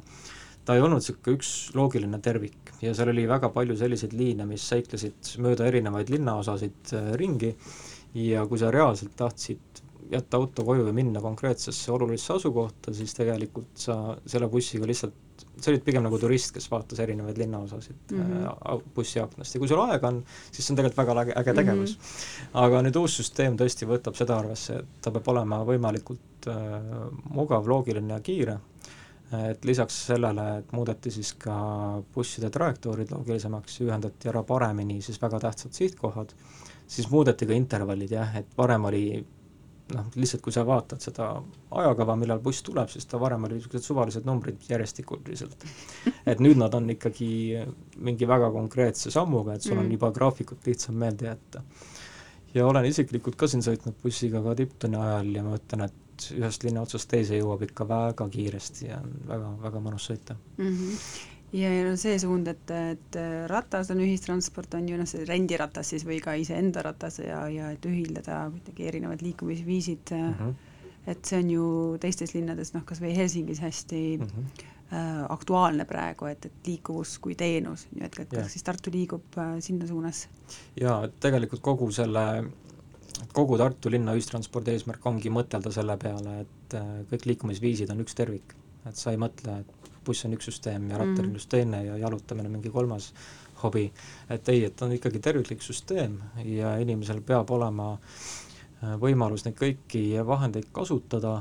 ta 0.66 0.74
ei 0.74 0.82
olnud 0.82 1.00
niisugune 1.00 1.38
üks 1.38 1.50
loogiline 1.78 2.18
tervik 2.22 2.74
ja 2.82 2.94
seal 2.94 3.12
oli 3.12 3.26
väga 3.28 3.50
palju 3.54 3.76
selliseid 3.78 4.14
liine, 4.18 4.46
mis 4.48 4.64
seiklesid 4.68 5.36
mööda 5.44 5.68
erinevaid 5.70 6.10
linnaosasid 6.12 6.94
äh, 6.98 7.12
ringi 7.20 7.54
ja 8.16 8.46
kui 8.48 8.60
sa 8.60 8.72
reaalselt 8.74 9.14
tahtsid 9.16 9.84
jätta 10.10 10.36
auto 10.36 10.64
koju 10.64 10.86
ja 10.86 10.92
minna 10.94 11.20
konkreetsesse 11.20 11.92
olulisse 11.92 12.32
asukohta, 12.36 12.94
siis 12.94 13.14
tegelikult 13.14 13.72
sa 13.74 13.96
selle 14.26 14.46
bussiga 14.48 14.86
lihtsalt, 14.86 15.14
sa 15.58 15.72
olid 15.72 15.82
pigem 15.84 16.04
nagu 16.06 16.18
turist, 16.20 16.52
kes 16.54 16.68
vaatas 16.70 17.00
erinevaid 17.02 17.38
linnaosasid 17.42 18.12
mm 18.14 18.22
-hmm. 18.22 18.84
bussi 18.94 19.20
aknast 19.20 19.54
ja 19.54 19.58
kui 19.60 19.68
sul 19.68 19.82
aega 19.82 20.08
on, 20.08 20.22
siis 20.50 20.66
see 20.66 20.74
on 20.74 20.76
tegelikult 20.76 21.02
väga 21.02 21.20
äge, 21.22 21.34
äge 21.40 21.54
tegevus 21.54 21.96
mm. 21.96 22.02
-hmm. 22.02 22.62
aga 22.64 22.82
nüüd 22.82 23.00
uus 23.02 23.16
süsteem 23.16 23.56
tõesti 23.56 23.88
võtab 23.90 24.14
seda 24.14 24.38
arvesse, 24.38 24.78
et 24.78 25.02
ta 25.02 25.10
peab 25.10 25.28
olema 25.28 25.64
võimalikult 25.64 26.48
äh, 26.48 26.80
mugav, 27.30 27.66
loogiline 27.66 28.14
ja 28.14 28.20
kiire 28.20 28.58
et 29.34 29.64
lisaks 29.66 29.96
sellele, 30.12 30.44
et 30.60 30.72
muudeti 30.76 31.10
siis 31.10 31.32
ka 31.40 31.56
busside 32.14 32.50
trajektoorid 32.54 33.10
loogilisemaks, 33.10 33.80
ühendati 33.82 34.30
ära 34.30 34.44
paremini 34.46 35.00
siis 35.02 35.18
väga 35.22 35.40
tähtsad 35.48 35.74
sihtkohad, 35.74 36.34
siis 36.86 37.10
muudeti 37.10 37.48
ka 37.48 37.56
intervallid 37.56 38.14
jah, 38.14 38.36
et 38.38 38.54
varem 38.58 38.86
oli 38.90 39.06
noh, 39.94 40.06
lihtsalt 40.18 40.42
kui 40.44 40.54
sa 40.54 40.64
vaatad 40.66 41.02
seda 41.02 41.28
ajakava, 41.80 42.16
millal 42.18 42.40
buss 42.42 42.64
tuleb, 42.66 42.90
siis 42.92 43.06
ta 43.10 43.20
varem 43.22 43.46
oli 43.48 43.58
niisugused 43.58 43.86
suvalised 43.86 44.26
numbrid 44.26 44.62
järjestikuliselt. 44.70 45.66
et 46.26 46.42
nüüd 46.42 46.58
nad 46.62 46.74
on 46.74 46.90
ikkagi 46.94 47.28
mingi 47.98 48.28
väga 48.28 48.50
konkreetse 48.54 49.10
sammuga, 49.14 49.54
et 49.54 49.66
sul 49.66 49.78
on 49.78 49.84
mm. 49.84 49.94
juba 49.98 50.10
graafikut 50.14 50.66
lihtsam 50.66 50.98
meelde 51.02 51.30
jätta. 51.30 51.62
ja 52.54 52.66
olen 52.66 52.86
isiklikult 52.86 53.36
ka 53.36 53.50
siin 53.50 53.62
sõitnud 53.66 53.98
bussiga 54.02 54.42
ka 54.42 54.54
tipptunni 54.58 54.98
ajal 55.02 55.32
ja 55.38 55.46
ma 55.46 55.58
ütlen, 55.58 55.86
et 55.90 56.02
et 56.16 56.28
ühest 56.40 56.64
linna 56.64 56.82
otsast 56.82 57.10
teise 57.12 57.36
jõuab 57.36 57.62
ikka 57.68 57.88
väga 57.88 58.28
kiiresti 58.32 58.88
ja 58.88 59.00
on 59.04 59.16
väga, 59.28 59.54
väga 59.68 59.82
mõnus 59.88 60.10
sõita 60.10 60.36
mm. 60.56 60.76
-hmm 60.76 61.32
ja, 61.52 61.70
ja 61.70 61.84
no 61.86 61.96
see 62.00 62.16
suund, 62.20 62.48
et, 62.50 62.70
et 62.74 63.18
ratas 63.50 63.90
on 63.94 64.00
ühistransport, 64.04 64.74
on 64.78 64.88
ju 64.90 64.98
noh, 64.98 65.08
see 65.08 65.26
rendiratas 65.28 65.92
siis 65.92 66.06
või 66.08 66.18
ka 66.22 66.34
iseenda 66.38 66.82
ratas 66.86 67.20
ja, 67.22 67.44
ja 67.52 67.70
et 67.74 67.86
ühildada 67.88 68.46
kuidagi 68.54 68.88
erinevad 68.90 69.22
liikumisviisid 69.24 70.14
mm, 70.16 70.34
-hmm. 70.40 70.54
et 71.06 71.24
see 71.24 71.42
on 71.44 71.52
ju 71.54 71.68
teistes 72.02 72.34
linnades, 72.34 72.74
noh 72.74 72.84
kas 72.88 73.00
või 73.02 73.14
Helsingis 73.16 73.62
hästi 73.62 74.02
mm 74.18 74.26
-hmm. 74.26 75.24
aktuaalne 75.28 75.84
praegu, 75.84 76.26
et, 76.26 76.46
et 76.46 76.66
liikuvus 76.66 77.18
kui 77.18 77.34
teenus, 77.34 77.86
et, 78.00 78.18
et 78.18 78.28
kas 78.28 78.38
yeah. 78.38 78.50
siis 78.50 78.62
Tartu 78.62 78.90
liigub 78.92 79.38
äh, 79.38 79.56
sinna 79.60 79.86
suunas? 79.86 80.28
jaa, 80.80 81.08
tegelikult 81.20 81.62
kogu 81.62 81.90
selle 81.92 82.26
kogu 83.36 83.58
Tartu 83.60 83.90
linna 83.92 84.14
ühistranspordi 84.16 84.74
eesmärk 84.74 85.06
ongi 85.08 85.32
mõtelda 85.32 85.72
selle 85.74 85.96
peale, 86.00 86.40
et 86.44 86.76
äh, 86.78 86.92
kõik 87.10 87.26
liikumisviisid 87.32 87.92
on 87.94 88.04
üks 88.04 88.16
tervik. 88.18 88.54
et 88.86 88.94
sa 88.96 89.10
ei 89.10 89.18
mõtle, 89.18 89.60
et 89.60 89.90
buss 90.06 90.24
on 90.24 90.36
üks 90.36 90.46
süsteem 90.46 90.90
ja 90.90 91.00
rattaringlus 91.00 91.48
mm. 91.48 91.50
teine 91.50 91.84
ja 91.84 91.96
jalutamine 91.98 92.48
mingi 92.48 92.70
kolmas 92.70 93.12
hobi, 93.62 93.88
et 94.30 94.48
ei, 94.52 94.64
et 94.68 94.82
on 94.82 94.92
ikkagi 94.94 95.18
terviklik 95.18 95.64
süsteem 95.64 96.20
ja 96.44 96.76
inimesel 96.78 97.22
peab 97.26 97.50
olema 97.50 97.94
äh, 97.96 98.94
võimalus 99.00 99.46
neid 99.46 99.58
kõiki 99.58 100.06
vahendeid 100.26 100.70
kasutada 100.72 101.40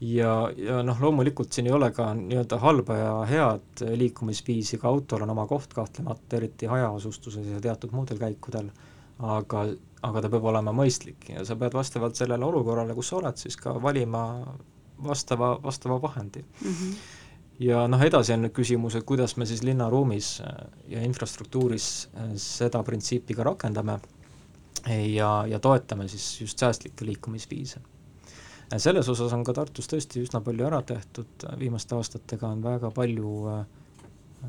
ja, 0.00 0.32
ja 0.56 0.82
noh, 0.86 1.00
loomulikult 1.00 1.52
siin 1.52 1.68
ei 1.68 1.74
ole 1.74 1.90
ka 1.94 2.10
nii-öelda 2.18 2.58
halba 2.62 2.96
ja 2.98 3.12
head 3.28 3.84
liikumisviisi, 4.00 4.78
ka 4.82 4.90
autol 4.90 5.24
on 5.24 5.32
oma 5.34 5.46
koht 5.50 5.74
kahtlemata, 5.74 6.36
eriti 6.36 6.68
hajaasustuses 6.70 7.46
ja 7.54 7.60
teatud 7.62 7.94
muudel 7.96 8.20
käikudel, 8.20 8.70
aga 9.18 9.66
aga 10.04 10.20
ta 10.20 10.28
peab 10.28 10.44
olema 10.50 10.72
mõistlik 10.76 11.30
ja 11.30 11.44
sa 11.48 11.56
pead 11.56 11.74
vastavalt 11.76 12.16
sellele 12.18 12.44
olukorrale, 12.44 12.94
kus 12.96 13.08
sa 13.08 13.20
oled, 13.20 13.38
siis 13.40 13.56
ka 13.56 13.72
valima 13.80 14.24
vastava, 15.04 15.54
vastava 15.62 16.00
vahendi 16.02 16.42
mm. 16.44 16.72
-hmm. 16.72 16.96
ja 17.68 17.86
noh, 17.88 18.02
edasi 18.02 18.34
on 18.34 18.44
nüüd 18.44 18.52
küsimus, 18.52 18.96
et 18.98 19.04
kuidas 19.04 19.36
me 19.36 19.46
siis 19.46 19.62
linnaruumis 19.62 20.42
ja 20.88 21.00
infrastruktuuris 21.00 22.08
seda 22.36 22.82
printsiipi 22.82 23.34
ka 23.34 23.44
rakendame 23.44 23.98
ja, 25.14 25.46
ja 25.48 25.58
toetame 25.58 26.08
siis 26.08 26.40
just 26.40 26.58
säästlikke 26.58 27.06
liikumisviise. 27.06 27.80
selles 28.76 29.08
osas 29.08 29.32
on 29.32 29.44
ka 29.44 29.52
Tartus 29.52 29.88
tõesti 29.88 30.20
üsna 30.20 30.40
palju 30.40 30.66
ära 30.66 30.82
tehtud, 30.82 31.48
viimaste 31.58 31.94
aastatega 31.94 32.48
on 32.48 32.62
väga 32.62 32.90
palju 32.90 33.32
äh, 33.48 33.66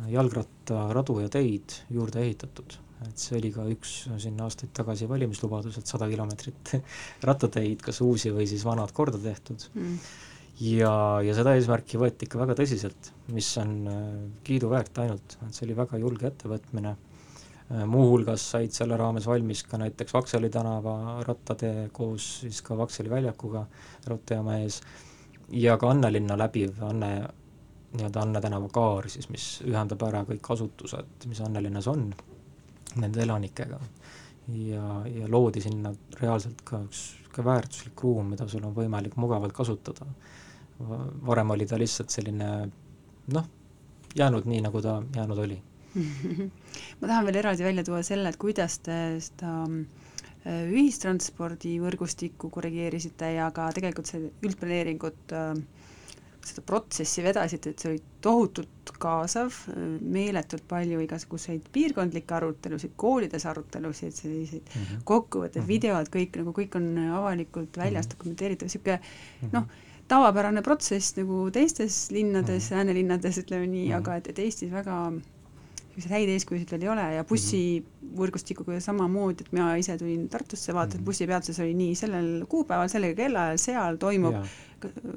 jalgrattaradu 0.08 1.20
ja 1.20 1.30
teid 1.30 1.78
juurde 1.90 2.22
ehitatud, 2.22 2.78
et 3.04 3.20
see 3.20 3.38
oli 3.40 3.52
ka 3.54 3.66
üks 3.70 3.96
siin 4.22 4.38
aastaid 4.44 4.72
tagasi 4.76 5.08
valimislubadus, 5.10 5.80
et 5.80 5.90
sada 5.90 6.08
kilomeetrit 6.12 6.76
rattateid, 7.30 7.82
kas 7.84 8.02
uusi 8.06 8.32
või 8.36 8.48
siis 8.50 8.64
vanad 8.68 8.94
korda 8.96 9.20
tehtud. 9.22 9.68
Mm. 9.76 9.98
ja, 10.70 10.94
ja 11.26 11.36
seda 11.38 11.56
eesmärki 11.58 12.00
võeti 12.02 12.30
ikka 12.30 12.40
väga 12.44 12.56
tõsiselt, 12.62 13.12
mis 13.36 13.50
on 13.62 13.76
äh, 13.92 14.06
kiiduväärt 14.48 15.04
ainult, 15.04 15.38
et 15.42 15.58
see 15.58 15.68
oli 15.68 15.78
väga 15.78 16.00
julge 16.02 16.30
ettevõtmine. 16.32 16.96
Äh, 17.66 17.84
muuhulgas 17.90 18.46
said 18.54 18.76
selle 18.76 18.98
raames 19.02 19.28
valmis 19.28 19.66
ka 19.68 19.80
näiteks 19.82 20.16
Vaksali 20.16 20.52
tänava 20.54 20.96
rattatee 21.28 21.90
koos 21.96 22.30
siis 22.46 22.62
ka 22.64 22.78
Vaksali 22.80 23.12
väljakuga 23.12 23.66
raudteejaama 24.08 24.62
ees 24.64 24.80
ja 25.52 25.76
ka 25.78 25.90
Annelinna 25.90 26.38
läbiv 26.38 26.80
Anne, 26.86 27.12
nii-öelda 27.96 28.22
Anne 28.22 28.42
tänava 28.42 28.70
kaar 28.74 29.10
siis, 29.12 29.28
mis 29.34 29.50
ühendab 29.66 30.02
ära 30.08 30.24
kõik 30.28 30.48
asutused, 30.56 31.28
mis 31.30 31.42
Annelinnas 31.44 31.90
on, 31.92 32.08
nende 33.02 33.22
elanikega. 33.24 33.80
ja, 34.48 34.88
ja 35.10 35.28
loodi 35.28 35.62
sinna 35.62 35.94
reaalselt 36.22 36.62
ka 36.64 36.84
üks 36.86 37.06
ka 37.36 37.44
väärtuslik 37.44 38.02
ruum, 38.02 38.30
mida 38.32 38.48
sul 38.48 38.64
on 38.64 38.76
võimalik 38.76 39.18
mugavalt 39.20 39.54
kasutada. 39.54 40.08
varem 41.28 41.52
oli 41.56 41.66
ta 41.66 41.78
lihtsalt 41.80 42.12
selline 42.12 42.50
noh, 43.32 43.46
jäänud 44.16 44.46
nii, 44.46 44.62
nagu 44.66 44.82
ta 44.84 45.02
jäänud 45.16 45.40
oli 45.40 45.62
ma 47.00 47.08
tahan 47.08 47.26
veel 47.28 47.40
eraldi 47.40 47.64
välja 47.64 47.84
tuua 47.88 48.02
selle, 48.04 48.30
et 48.30 48.40
kuidas 48.40 48.78
te 48.84 48.98
seda 49.24 49.52
äh, 49.64 50.66
ühistranspordivõrgustikku 50.68 52.50
korrigeerisite 52.52 53.32
ja 53.38 53.48
ka 53.56 53.70
tegelikult 53.76 54.12
see 54.12 54.28
üldplaneeringut, 54.44 55.22
äh, 55.32 55.54
seda 56.46 56.62
protsessi 56.66 57.24
vedasite, 57.26 57.72
et 57.72 57.82
see 57.82 57.92
oli 57.92 58.02
tohutult 58.26 58.92
kaasav, 59.02 59.56
meeletult 60.02 60.66
palju 60.70 61.02
igasuguseid 61.04 61.70
piirkondlikke 61.76 62.38
arutelusid, 62.38 62.94
koolides 63.02 63.46
arutelusid, 63.50 64.14
selliseid 64.16 64.62
mm 64.62 64.82
-hmm. 64.82 65.04
kokkuvõtted 65.04 65.62
mm, 65.62 65.66
-hmm. 65.66 65.74
videod, 65.74 66.12
kõik 66.16 66.40
nagu, 66.42 66.54
kõik 66.60 66.78
on 66.80 66.98
avalikult 67.20 67.78
väljas 67.78 68.06
mm 68.06 68.10
-hmm. 68.10 68.18
dokumenteeritav, 68.18 68.66
niisugune 68.66 68.98
mm 68.98 69.48
-hmm. 69.48 69.54
noh, 69.54 69.64
tavapärane 70.08 70.62
protsess 70.62 71.18
nagu 71.18 71.50
teistes 71.52 72.12
linnades 72.12 72.70
mm, 72.70 72.76
-hmm. 72.76 72.78
äänelinnades 72.78 73.38
ütleme 73.38 73.68
nii 73.68 73.86
mm, 73.86 73.92
-hmm. 73.92 73.98
aga 73.98 74.16
et, 74.16 74.28
et 74.28 74.40
Eestis 74.40 74.72
väga 74.72 75.12
niisuguseid 75.96 76.12
häid 76.12 76.30
eeskujusid 76.34 76.72
veel 76.72 76.84
ei 76.84 76.90
ole 76.92 77.04
ja 77.16 77.24
bussivõrgustikuga 77.24 78.80
samamoodi, 78.84 79.46
et 79.46 79.54
mina 79.56 79.70
ise 79.80 79.96
tulin 79.98 80.28
Tartusse, 80.30 80.74
vaatasin, 80.76 81.00
et 81.00 81.02
mhm. 81.02 81.06
bussipeatuses 81.06 81.60
oli 81.64 81.74
nii 81.74 81.96
sellel 81.96 82.30
kuupäeval, 82.52 82.90
sellel 82.92 83.16
kellaajal, 83.16 83.62
seal 83.62 84.00
toimub 84.02 84.36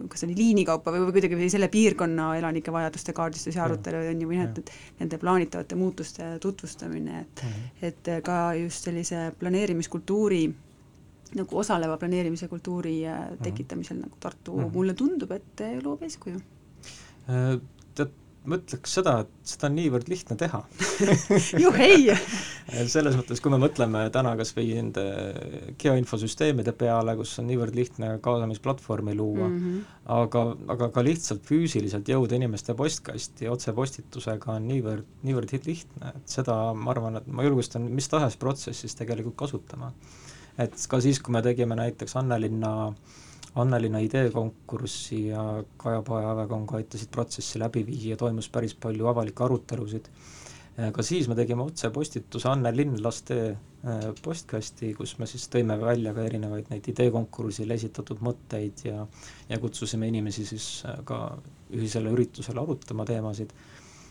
kas 0.08 0.24
oli 0.26 0.36
liinikaupa 0.38 0.92
või, 0.94 1.06
või 1.06 1.16
kuidagi 1.16 1.50
selle 1.52 1.68
piirkonna 1.72 2.30
elanike 2.38 2.72
vajaduste 2.72 3.12
kaardistus 3.16 3.56
ja 3.56 3.64
arutelu 3.64 4.02
on 4.12 4.22
ju, 4.22 4.28
või 4.30 4.40
noh, 4.40 4.50
et 4.50 4.72
nende 5.00 5.18
plaanitavate 5.18 5.78
muutuste 5.78 6.30
tutvustamine, 6.40 7.20
et 7.20 7.44
mm 7.44 7.50
-hmm. 7.50 7.86
et 7.90 8.12
ka 8.24 8.38
just 8.54 8.84
sellise 8.84 9.32
planeerimiskultuuri 9.38 10.42
nagu 11.36 11.58
osaleva 11.58 11.96
planeerimise 11.96 12.48
kultuuri 12.48 13.06
äh, 13.06 13.24
tekitamisel 13.42 13.96
mm 13.96 14.02
-hmm. 14.02 14.06
nagu 14.06 14.16
Tartu 14.20 14.56
mm 14.56 14.64
-hmm. 14.64 14.72
mulle 14.72 14.94
tundub, 14.94 15.30
et 15.30 15.60
loob 15.82 16.02
eeskuju 16.02 16.36
äh, 16.36 17.60
ma 18.48 18.56
ütleks 18.58 18.92
seda, 18.98 19.14
et 19.24 19.50
seda 19.50 19.68
on 19.68 19.74
niivõrd 19.76 20.08
lihtne 20.10 20.36
teha 20.38 20.60
juhei 21.64 22.14
selles 22.94 23.16
mõttes, 23.18 23.42
kui 23.42 23.52
me 23.52 23.58
mõtleme 23.60 24.04
täna 24.14 24.34
kas 24.38 24.54
või 24.56 24.70
nende 24.76 25.04
geoinfosüsteemide 25.80 26.74
peale, 26.78 27.16
kus 27.18 27.34
on 27.42 27.48
niivõrd 27.50 27.76
lihtne 27.78 28.14
kaasamisplatvormi 28.24 29.16
luua 29.18 29.48
mm, 29.48 29.58
-hmm. 29.58 30.00
aga, 30.20 30.44
aga 30.76 30.90
ka 30.94 31.04
lihtsalt 31.06 31.44
füüsiliselt 31.48 32.08
jõuda 32.08 32.38
inimeste 32.38 32.76
postkasti 32.78 33.50
otsepostitusega 33.52 34.54
on 34.56 34.68
niivõrd, 34.70 35.06
niivõrd 35.26 35.54
lihtne, 35.66 36.14
et 36.14 36.38
seda 36.38 36.58
ma 36.74 36.92
arvan, 36.94 37.20
et 37.22 37.26
ma 37.26 37.46
julgustan 37.46 37.90
mis 37.90 38.08
tahes 38.08 38.36
protsessis 38.36 38.94
tegelikult 38.98 39.36
kasutama. 39.46 39.92
et 40.58 40.74
ka 40.90 41.00
siis, 41.00 41.20
kui 41.22 41.32
me 41.32 41.42
tegime 41.42 41.76
näiteks 41.78 42.16
Annelinna 42.18 42.72
äh, 42.88 43.18
Annelinna 43.62 44.00
ideekonkurssi 44.04 45.20
ja 45.28 45.42
Kaja 45.76 46.02
Paja 46.06 46.32
Avekonga 46.32 46.78
aitasid 46.78 47.10
protsessi 47.14 47.60
läbi 47.60 47.84
viia, 47.86 48.16
toimus 48.16 48.48
päris 48.52 48.74
palju 48.74 49.08
avalikke 49.10 49.44
arutelusid. 49.44 50.10
ka 50.92 51.02
siis 51.02 51.26
me 51.28 51.34
tegime 51.34 51.64
otsepostituse 51.66 52.48
Anne 52.48 52.70
Linn 52.76 53.00
laste 53.02 53.38
äh, 53.50 54.04
postkasti, 54.22 54.92
kus 54.94 55.16
me 55.18 55.26
siis 55.26 55.48
tõime 55.50 55.74
välja 55.80 56.12
ka 56.14 56.22
erinevaid 56.22 56.70
neid 56.70 56.86
ideekonkursil 56.92 57.70
esitatud 57.74 58.22
mõtteid 58.22 58.84
ja 58.86 59.06
ja 59.48 59.58
kutsusime 59.58 60.06
inimesi 60.08 60.46
siis 60.46 60.68
äh, 60.86 61.00
ka 61.04 61.18
ühisele 61.74 62.14
üritusele 62.14 62.62
arutama 62.62 63.04
teemasid 63.04 63.52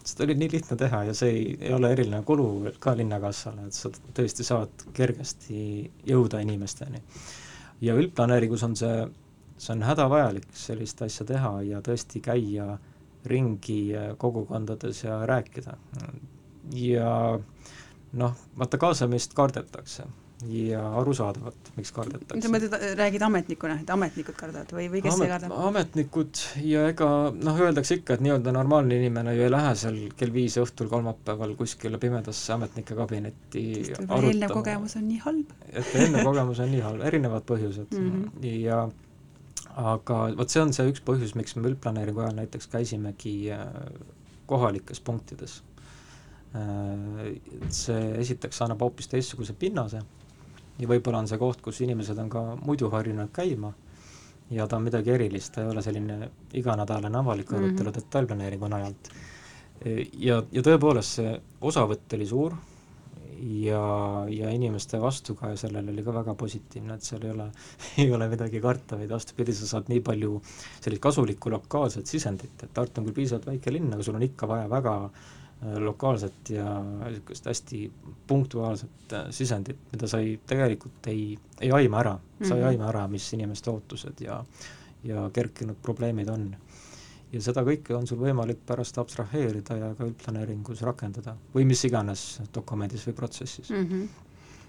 seda 0.08 0.24
oli 0.24 0.36
nii 0.40 0.52
lihtne 0.52 0.78
teha 0.80 1.04
ja 1.10 1.14
see 1.18 1.32
ei, 1.36 1.46
ei 1.62 1.74
ole 1.76 1.92
eriline 1.92 2.22
kulu 2.28 2.74
ka 2.84 2.94
Linnakassale, 2.98 3.68
et 3.68 3.76
sa 3.76 3.92
tõesti 3.92 4.46
saad 4.48 4.86
kergesti 4.96 5.62
jõuda 6.08 6.40
inimesteni. 6.44 7.02
ja 7.82 7.96
üldplaneeringus 7.96 8.64
on 8.64 8.76
see 8.76 9.08
see 9.58 9.74
on 9.74 9.84
hädavajalik 9.84 10.48
sellist 10.54 11.02
asja 11.02 11.26
teha 11.26 11.54
ja 11.66 11.82
tõesti 11.82 12.22
käia 12.24 12.78
ringi 13.28 13.82
kogukondades 14.18 15.04
ja 15.04 15.26
rääkida. 15.26 15.78
ja 16.74 17.40
noh, 18.14 18.34
vaata 18.58 18.78
kaasamist 18.78 19.34
kardetakse 19.34 20.06
ja 20.46 20.82
arusaadavalt, 21.00 21.72
miks 21.76 21.92
kardetakse. 21.92 22.46
sa 22.46 22.52
mõtled, 22.54 22.74
räägid 23.00 23.24
ametnikuna, 23.26 23.80
et 23.82 23.90
ametnikud 23.90 24.36
kardavad 24.38 24.70
või, 24.76 24.86
või 24.94 25.02
kes 25.02 25.16
Amet, 25.16 25.26
ei 25.26 25.32
karda? 25.32 25.50
ametnikud 25.70 26.42
ja 26.62 26.84
ega 26.92 27.08
noh, 27.34 27.58
öeldakse 27.66 27.98
ikka, 27.98 28.18
et 28.18 28.24
nii-öelda 28.26 28.54
normaalne 28.54 29.00
inimene 29.02 29.34
ju 29.34 29.48
ei 29.48 29.52
lähe 29.54 29.74
seal 29.82 29.98
kell 30.20 30.36
viis 30.36 30.60
õhtul 30.62 30.92
kolmapäeval 30.92 31.56
kuskile 31.58 31.98
pimedasse 32.02 32.54
ametnike 32.54 32.98
kabinetti 33.00 33.66
arutama. 33.98 34.22
eelnev 34.30 34.54
kogemus 34.60 34.96
on 35.02 35.08
nii 35.10 35.20
halb. 35.26 35.58
et 35.74 35.92
eelnev 36.04 36.30
kogemus 36.30 36.62
on 36.62 36.72
nii 36.76 36.86
halb, 36.86 37.04
erinevad 37.10 37.50
põhjused 37.50 37.98
mm 37.98 38.14
-hmm. 38.14 38.48
ja 38.62 38.86
aga 39.78 40.20
vot 40.38 40.50
see 40.50 40.62
on 40.64 40.74
see 40.74 40.90
üks 40.92 41.04
põhjus, 41.06 41.36
miks 41.38 41.56
me 41.56 41.68
üldplaneeringu 41.70 42.24
ajal 42.24 42.38
näiteks 42.40 42.70
käisimegi 42.72 43.34
äh, 43.54 43.66
kohalikes 44.50 45.02
punktides. 45.06 45.60
Äh, 46.58 47.36
see 47.74 48.14
esiteks 48.24 48.64
annab 48.66 48.82
hoopis 48.86 49.12
teistsuguse 49.12 49.54
pinnase 49.54 50.02
ja 50.78 50.90
võib-olla 50.90 51.22
on 51.22 51.30
see 51.30 51.42
koht, 51.42 51.62
kus 51.62 51.82
inimesed 51.86 52.18
on 52.24 52.32
ka 52.34 52.44
muidu 52.64 52.90
harjunud 52.94 53.30
käima 53.34 53.74
ja 54.54 54.68
ta 54.68 54.78
on 54.78 54.88
midagi 54.88 55.12
erilist, 55.12 55.54
ta 55.54 55.64
ei 55.64 55.72
ole 55.74 55.84
selline 55.84 56.30
iganädalane 56.56 57.20
avalik 57.20 57.52
arutelu 57.52 57.74
mm 57.74 57.92
-hmm. 57.92 57.96
detailplaneeringu 57.96 58.68
najalt. 58.68 59.10
ja, 60.14 60.44
ja 60.52 60.62
tõepoolest, 60.62 61.20
see 61.20 61.42
osavõtt 61.62 62.14
oli 62.14 62.26
suur 62.26 62.56
ja, 63.40 64.26
ja 64.30 64.50
inimeste 64.50 65.00
vastukaja 65.02 65.58
sellele 65.58 65.92
oli 65.92 66.04
ka 66.04 66.14
väga 66.14 66.36
positiivne, 66.36 66.98
et 66.98 67.08
seal 67.08 67.26
ei 67.26 67.32
ole, 67.32 67.48
ei 68.04 68.12
ole 68.14 68.30
midagi 68.32 68.62
karta, 68.64 69.00
vaid 69.00 69.12
vastupidi, 69.14 69.56
sa 69.56 69.70
saad 69.70 69.92
nii 69.92 70.04
palju 70.06 70.38
sellist 70.82 71.04
kasulikku 71.04 71.52
lokaalset 71.54 72.08
sisendit, 72.10 72.56
et 72.64 72.74
Tartu 72.74 73.02
on 73.02 73.10
küll 73.10 73.20
piisavalt 73.22 73.50
väike 73.52 73.74
linn, 73.74 73.94
aga 73.94 74.06
sul 74.06 74.18
on 74.20 74.26
ikka 74.28 74.50
vaja 74.50 74.70
väga 74.72 74.96
äh, 75.08 75.78
lokaalset 75.84 76.54
ja 76.56 76.72
niisugust 76.84 77.52
hästi 77.52 77.84
punktuaalset 78.28 79.14
äh, 79.14 79.30
sisendit, 79.36 79.86
mida 79.94 80.10
sa 80.10 80.24
ei, 80.24 80.40
tegelikult 80.48 81.12
ei, 81.14 81.30
ei 81.62 81.72
aima 81.82 82.02
ära 82.04 82.18
sa 82.42 82.54
ei 82.56 82.62
mhm. 82.62 82.68
aima 82.74 82.92
ära, 82.92 83.08
mis 83.12 83.32
inimeste 83.38 83.74
ootused 83.74 84.26
ja 84.26 84.42
ja 85.08 85.30
kerkinud 85.34 85.78
probleemid 85.82 86.30
on 86.30 86.50
ja 87.32 87.42
seda 87.44 87.64
kõike 87.68 87.96
on 87.98 88.08
sul 88.08 88.22
võimalik 88.22 88.62
pärast 88.68 88.98
abstraheerida 89.02 89.76
ja 89.78 89.90
ka 89.98 90.08
üldplaneeringus 90.08 90.84
rakendada 90.88 91.36
või 91.54 91.68
mis 91.68 91.84
iganes 91.88 92.40
dokumendis 92.56 93.08
või 93.10 93.18
protsessis 93.18 93.70
mm. 93.74 93.92
-hmm 93.92 94.26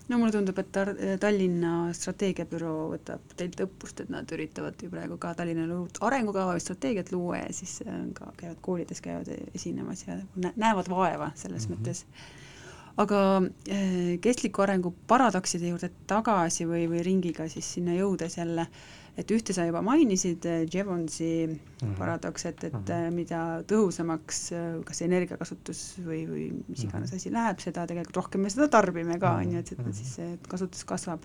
no 0.09 0.19
mulle 0.19 0.33
tundub, 0.33 0.59
et 0.59 0.71
Tar-, 0.73 0.95
Tallinna 1.21 1.93
strateegiabüroo 1.97 2.89
võtab 2.95 3.35
teilt 3.37 3.61
õppust, 3.61 4.01
et 4.01 4.13
nad 4.13 4.31
üritavad 4.33 4.81
ju 4.83 4.91
praegu 4.93 5.19
ka 5.21 5.35
Tallinnale 5.37 5.77
uut 5.77 6.01
arengukava 6.09 6.57
või 6.57 6.65
strateegiat 6.65 7.13
luua 7.13 7.43
ja 7.43 7.53
siis 7.53 7.79
äh, 7.85 8.07
ka 8.17 8.33
käivad 8.41 8.61
koolides, 8.65 9.03
käivad 9.05 9.29
esinemas 9.55 10.07
ja 10.07 10.19
näevad 10.57 10.89
vaeva 10.89 11.33
selles 11.35 11.69
mm 11.69 11.75
-hmm. 11.75 11.81
mõttes. 11.81 12.05
aga 12.97 13.43
äh, 13.71 14.21
kestliku 14.21 14.63
arengu 14.63 14.95
paradokside 15.07 15.69
juurde 15.69 15.91
tagasi 16.07 16.65
või, 16.67 16.89
või 16.89 17.05
ringiga 17.05 17.49
siis 17.49 17.75
sinna 17.75 17.93
jõudes 17.95 18.39
jälle 18.39 18.61
äh, 18.61 19.08
et 19.19 19.33
ühte 19.35 19.55
sa 19.55 19.67
juba 19.67 19.81
mainisid, 19.83 20.47
äh, 20.47 20.65
Jevonsi 20.71 21.31
mm 21.47 21.55
-hmm. 21.57 21.95
paradoks, 21.99 22.45
et, 22.47 22.65
et 22.65 22.73
mm 22.73 22.85
-hmm. 22.85 23.15
mida 23.15 23.63
tõhusamaks 23.67 24.41
äh, 24.55 24.85
kas 24.85 25.03
energiakasutus 25.03 25.81
või, 26.07 26.23
või 26.31 26.45
mis 26.69 26.85
iganes 26.85 27.11
mm 27.11 27.15
-hmm. 27.15 27.17
asi 27.17 27.33
läheb, 27.33 27.59
seda 27.61 27.87
tegelikult 27.87 28.17
rohkem 28.17 28.41
me 28.41 28.51
seda 28.51 28.69
tarbime 28.69 29.19
ka, 29.19 29.35
on 29.43 29.53
ju, 29.53 29.59
et, 29.59 29.73
et 29.73 29.95
siis 29.95 30.15
see 30.15 30.39
kasutus 30.49 30.85
kasvab. 30.85 31.25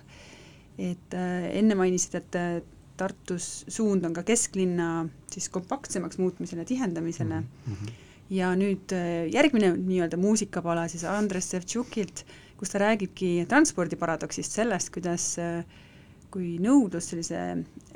et 0.77 1.13
äh, 1.13 1.57
enne 1.59 1.75
mainisid, 1.75 2.15
et 2.15 2.63
Tartus 2.97 3.65
suund 3.67 4.05
on 4.05 4.13
ka 4.13 4.23
kesklinna 4.23 5.09
siis 5.31 5.49
kompaktsemaks 5.49 6.17
muutmisele, 6.17 6.65
tihendamisele 6.65 7.39
mm. 7.39 7.73
-hmm. 7.73 7.91
ja 8.29 8.55
nüüd 8.55 8.93
järgmine 9.33 9.73
nii-öelda 9.77 10.17
muusikapala 10.17 10.87
siis 10.87 11.03
Andres 11.03 11.49
Sevtšukilt, 11.49 12.25
kus 12.57 12.69
ta 12.69 12.79
räägibki 12.79 13.45
transpordiparadoksist, 13.49 14.51
sellest, 14.51 14.89
kuidas 14.89 15.39
äh, 15.39 15.65
kui 16.33 16.55
nõudlus 16.61 17.11
sellise 17.11 17.39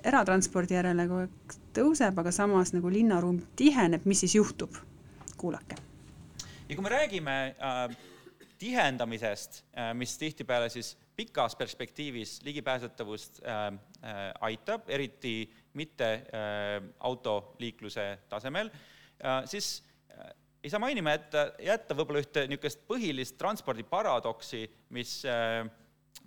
eratranspordi 0.06 0.78
järele 0.78 1.08
kogu 1.10 1.24
aeg 1.26 1.56
tõuseb, 1.78 2.20
aga 2.22 2.34
samas 2.34 2.74
nagu 2.76 2.92
linnaruum 2.94 3.40
tiheneb, 3.58 4.06
mis 4.06 4.26
siis 4.26 4.38
juhtub? 4.38 4.78
kuulake. 5.38 5.76
ja 6.70 6.76
kui 6.76 6.84
me 6.84 6.90
räägime 6.90 7.34
äh, 7.62 7.98
tihendamisest 8.58 9.64
äh,, 9.78 9.94
mis 9.94 10.18
tihtipeale 10.18 10.70
siis 10.74 10.96
pikas 11.16 11.56
perspektiivis 11.56 12.40
ligipääsetavust 12.46 13.42
äh, 13.44 13.68
äh, 13.68 14.32
aitab, 14.42 14.90
eriti 14.90 15.50
mitte 15.74 16.10
äh, 16.14 16.82
autoliikluse 17.00 18.08
tasemel 18.30 18.72
äh,, 18.74 19.46
siis 19.46 19.84
äh, 20.10 20.34
ei 20.64 20.70
saa 20.70 20.82
mainima, 20.82 21.14
et 21.14 21.38
jätta 21.64 21.96
võib-olla 21.98 22.22
ühte 22.26 22.48
niisugust 22.50 22.82
põhilist 22.90 23.38
transpordiparadoksi, 23.38 24.66
mis 24.98 25.20
äh, 25.26 25.68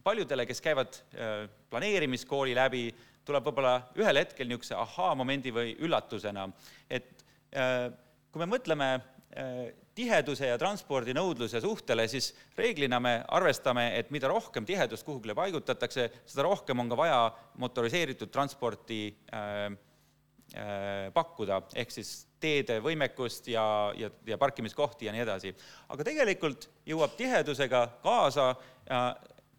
paljudele, 0.07 0.47
kes 0.47 0.63
käivad 0.65 1.03
äh, 1.15 1.49
planeerimiskooli 1.71 2.55
läbi, 2.57 2.89
tuleb 3.27 3.47
võib-olla 3.47 3.75
ühel 4.01 4.23
hetkel 4.23 4.49
niisuguse 4.51 4.77
ahaa-momendi 4.79 5.53
või 5.55 5.75
üllatusena, 5.87 6.49
et 6.91 7.25
äh, 7.55 7.91
kui 8.33 8.43
me 8.43 8.49
mõtleme 8.51 8.89
äh, 8.97 9.69
tiheduse 9.95 10.49
ja 10.49 10.57
transpordinõudluse 10.59 11.61
suhtele, 11.61 12.07
siis 12.09 12.31
reeglina 12.59 13.01
me 13.03 13.19
arvestame, 13.29 13.91
et 13.99 14.11
mida 14.15 14.31
rohkem 14.31 14.67
tihedust 14.67 15.07
kuhugile 15.07 15.35
paigutatakse, 15.37 16.09
seda 16.25 16.47
rohkem 16.47 16.81
on 16.81 16.91
ka 16.91 16.99
vaja 16.99 17.21
motoriseeritud 17.61 18.33
transporti 18.33 19.03
äh, 19.35 19.71
pakkuda, 21.15 21.61
ehk 21.79 21.93
siis 21.95 22.25
teede 22.43 22.81
võimekust 22.83 23.47
ja, 23.53 23.63
ja, 23.95 24.09
ja 24.27 24.39
parkimiskohti 24.41 25.07
ja 25.07 25.13
nii 25.15 25.23
edasi. 25.23 25.53
aga 25.89 26.07
tegelikult 26.07 26.67
jõuab 26.89 27.15
tihedusega 27.19 27.85
kaasa 28.03 28.49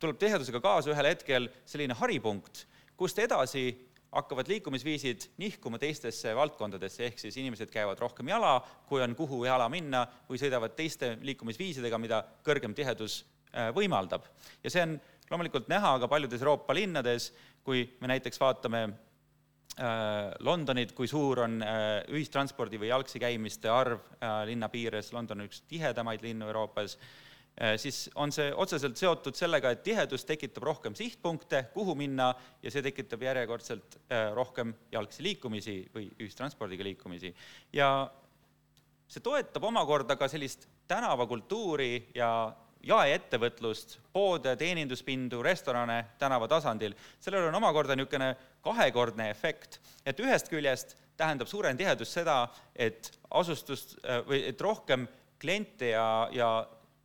tuleb 0.02 0.20
tihedusega 0.22 0.62
kaasa 0.64 0.92
ühel 0.94 1.12
hetkel 1.12 1.48
selline 1.70 1.96
haripunkt, 1.98 2.66
kust 2.98 3.20
edasi 3.22 3.70
hakkavad 4.12 4.50
liikumisviisid 4.52 5.30
nihkuma 5.40 5.80
teistesse 5.80 6.34
valdkondadesse, 6.36 7.06
ehk 7.08 7.22
siis 7.22 7.38
inimesed 7.40 7.72
käivad 7.72 8.00
rohkem 8.02 8.28
jala, 8.28 8.58
kui 8.90 9.02
on 9.04 9.16
kuhu 9.16 9.46
jala 9.48 9.70
minna, 9.72 10.04
või 10.28 10.42
sõidavad 10.42 10.76
teiste 10.76 11.14
liikumisviisidega, 11.24 12.00
mida 12.02 12.20
kõrgem 12.46 12.76
tihedus 12.76 13.22
äh, 13.54 13.70
võimaldab. 13.76 14.28
ja 14.64 14.74
see 14.74 14.84
on 14.84 14.98
loomulikult 15.32 15.72
näha 15.72 15.96
ka 16.04 16.12
paljudes 16.12 16.44
Euroopa 16.44 16.76
linnades, 16.76 17.32
kui 17.64 17.86
me 18.02 18.12
näiteks 18.12 18.42
vaatame 18.42 18.84
äh, 18.84 20.36
Londonit, 20.44 20.92
kui 20.92 21.08
suur 21.08 21.46
on 21.46 21.62
äh, 21.64 22.04
ühistranspordi 22.12 22.82
või 22.82 22.92
jalgsi 22.92 23.20
käimiste 23.20 23.72
arv 23.72 24.04
linna 24.46 24.68
piires, 24.70 25.14
London 25.16 25.40
on 25.40 25.48
üks 25.48 25.64
tihedamaid 25.72 26.26
linnu 26.26 26.52
Euroopas, 26.52 26.98
siis 27.78 28.10
on 28.16 28.32
see 28.34 28.50
otseselt 28.56 28.98
seotud 28.98 29.38
sellega, 29.38 29.72
et 29.72 29.84
tihedus 29.84 30.26
tekitab 30.26 30.64
rohkem 30.64 30.96
sihtpunkte, 30.98 31.66
kuhu 31.74 31.96
minna, 32.00 32.32
ja 32.64 32.72
see 32.74 32.84
tekitab 32.86 33.22
järjekordselt 33.28 34.00
äh, 34.00 34.32
rohkem 34.36 34.74
jalgsi 34.92 35.24
liikumisi 35.24 35.78
või 35.94 36.08
ühistranspordiga 36.20 36.86
liikumisi. 36.88 37.34
ja 37.74 38.10
see 39.12 39.24
toetab 39.24 39.64
omakorda 39.68 40.16
ka 40.16 40.28
sellist 40.32 40.68
tänavakultuuri 40.88 42.12
ja 42.16 42.32
jaeettevõtlust, 42.82 44.00
poode, 44.14 44.56
teeninduspindu, 44.58 45.44
restorane 45.46 46.00
tänava 46.20 46.48
tasandil, 46.50 46.96
sellel 47.22 47.50
on 47.50 47.60
omakorda 47.60 47.96
niisugune 47.96 48.34
kahekordne 48.66 49.30
efekt, 49.30 49.80
et 50.06 50.20
ühest 50.20 50.50
küljest 50.50 50.96
tähendab 51.18 51.50
suurem 51.52 51.78
tihedus 51.78 52.14
seda, 52.16 52.48
et 52.74 53.12
asustust 53.30 54.00
äh, 54.02 54.24
või 54.26 54.46
et 54.50 54.62
rohkem 54.62 55.06
kliente 55.42 55.94
ja, 55.94 56.30
ja 56.34 56.50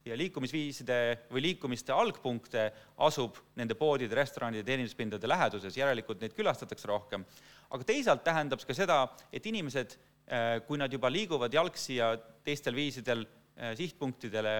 ja 0.06 0.16
liikumisviiside 0.18 0.98
või 1.30 1.42
liikumiste 1.48 1.94
algpunkte 1.94 2.66
asub 3.06 3.38
nende 3.58 3.76
poodide, 3.78 4.14
restoranide, 4.16 4.64
teeninduspindade 4.66 5.28
läheduses, 5.28 5.76
järelikult 5.76 6.22
neid 6.22 6.36
külastatakse 6.36 6.88
rohkem. 6.90 7.24
aga 7.70 7.84
teisalt 7.84 8.22
tähendab 8.24 8.60
see 8.62 8.68
ka 8.70 8.74
seda, 8.74 8.98
et 9.32 9.46
inimesed, 9.46 9.96
äh, 10.30 10.60
kui 10.66 10.78
nad 10.78 10.92
juba 10.92 11.10
liiguvad 11.10 11.52
jalgsi 11.52 11.96
ja 11.96 12.14
teistel 12.44 12.74
viisidel 12.74 13.26
äh, 13.26 13.74
sihtpunktidele, 13.74 14.54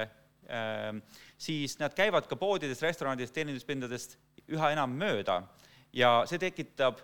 äh, 0.50 0.92
siis 1.38 1.78
nad 1.78 1.94
käivad 1.94 2.26
ka 2.26 2.36
poodidest, 2.36 2.82
restoranidest, 2.82 3.34
teeninduspindadest 3.34 4.18
üha 4.48 4.72
enam 4.74 4.98
mööda 4.98 5.42
ja 5.92 6.24
see 6.26 6.38
tekitab 6.38 7.00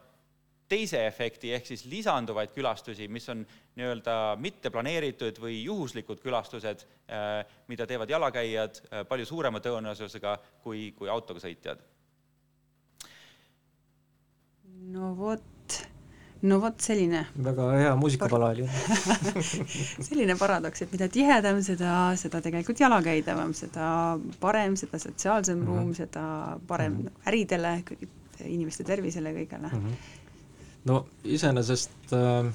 teise 0.68 1.04
efekti, 1.06 1.52
ehk 1.52 1.66
siis 1.68 1.84
lisanduvaid 1.90 2.52
külastusi, 2.54 3.08
mis 3.12 3.28
on 3.32 3.44
nii-öelda 3.76 4.16
mitteplaneeritud 4.40 5.40
või 5.42 5.62
juhuslikud 5.64 6.20
külastused, 6.24 6.84
äh, 7.12 7.40
mida 7.68 7.86
teevad 7.88 8.10
jalakäijad 8.10 8.82
äh, 8.82 9.06
palju 9.08 9.28
suurema 9.28 9.62
tõenäosusega 9.64 10.36
kui, 10.64 10.90
kui 10.96 11.10
autoga 11.12 11.42
sõitjad. 11.42 11.88
no 14.92 15.12
vot, 15.14 15.76
no 16.42 16.56
vot 16.60 16.80
selline 16.82 17.20
väga 17.46 17.68
hea 17.78 17.90
muusikapala 17.96 18.48
oli 18.50 18.64
selline 20.08 20.34
paradoks, 20.40 20.82
et 20.82 20.92
mida 20.92 21.06
tihedam, 21.12 21.60
seda, 21.62 21.92
seda 22.18 22.40
tegelikult 22.44 22.82
jalakäidavam, 22.82 23.52
seda 23.54 23.86
parem, 24.42 24.74
seda 24.80 24.98
sotsiaalsem 24.98 25.60
mm 25.60 25.62
-hmm. 25.62 25.78
ruum, 25.78 25.94
seda 25.94 26.24
parem 26.66 26.92
mm 26.92 27.06
-hmm. 27.06 27.28
äridele, 27.30 27.72
inimeste 28.44 28.84
tervisele, 28.84 29.32
kõigele 29.38 29.70
mm. 29.70 29.86
-hmm 29.86 30.21
no 30.88 31.04
iseenesest 31.24 32.12
äh, 32.16 32.52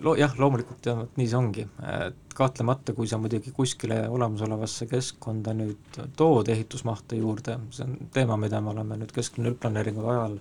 lo-, 0.00 0.16
jah, 0.18 0.34
loomulikult 0.38 0.86
jah, 0.86 1.02
nii 1.16 1.28
see 1.28 1.38
ongi, 1.38 1.64
et 1.90 2.36
kahtlemata, 2.36 2.94
kui 2.96 3.08
sa 3.08 3.18
muidugi 3.20 3.52
kuskile 3.56 4.02
olemasolevasse 4.12 4.88
keskkonda 4.90 5.54
nüüd 5.56 6.00
tood 6.18 6.50
ehitusmahte 6.52 7.18
juurde, 7.20 7.58
see 7.74 7.86
on 7.86 7.96
teema, 8.14 8.38
mida 8.40 8.60
me 8.60 8.72
oleme 8.74 8.98
nüüd 9.00 9.14
kesklinna 9.14 9.52
üldplaneeringu 9.54 10.04
ajal 10.12 10.38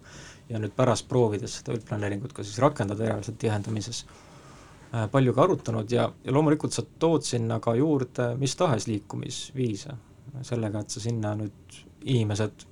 ja 0.50 0.62
nüüd 0.62 0.76
pärast 0.78 1.08
proovides 1.10 1.60
seda 1.60 1.76
üldplaneeringut 1.78 2.36
ka 2.36 2.46
siis 2.46 2.60
rakendada 2.64 3.08
reaalselt 3.08 3.40
tihendamises 3.42 4.04
äh,, 4.06 5.08
palju 5.12 5.34
ka 5.34 5.48
arutanud 5.48 5.92
ja, 5.92 6.10
ja 6.26 6.36
loomulikult 6.36 6.76
sa 6.76 6.86
tood 7.00 7.26
sinna 7.26 7.60
ka 7.64 7.78
juurde 7.80 8.34
mis 8.42 8.58
tahes 8.60 8.90
liikumisviise, 8.92 9.98
sellega, 10.46 10.84
et 10.84 10.94
sa 10.94 11.02
sinna 11.02 11.34
nüüd 11.40 11.82
inimesed 12.06 12.68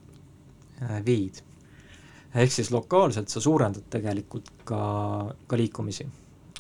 äh, 0.84 1.00
viid 1.06 1.42
ehk 2.36 2.52
siis 2.52 2.72
lokaalselt 2.74 3.30
sa 3.30 3.42
suurendad 3.42 3.86
tegelikult 3.94 4.52
ka, 4.66 4.82
ka 5.48 5.58
liikumisi. 5.58 6.08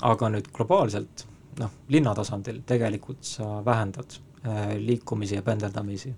aga 0.04 0.28
nüüd 0.34 0.50
globaalselt, 0.52 1.24
noh, 1.62 1.76
linna 1.94 2.12
tasandil 2.18 2.64
tegelikult 2.68 3.24
sa 3.24 3.62
vähendad 3.66 4.18
äh, 4.46 4.74
liikumisi 4.78 5.36
ja 5.36 5.42
pendeldamisi. 5.42 6.14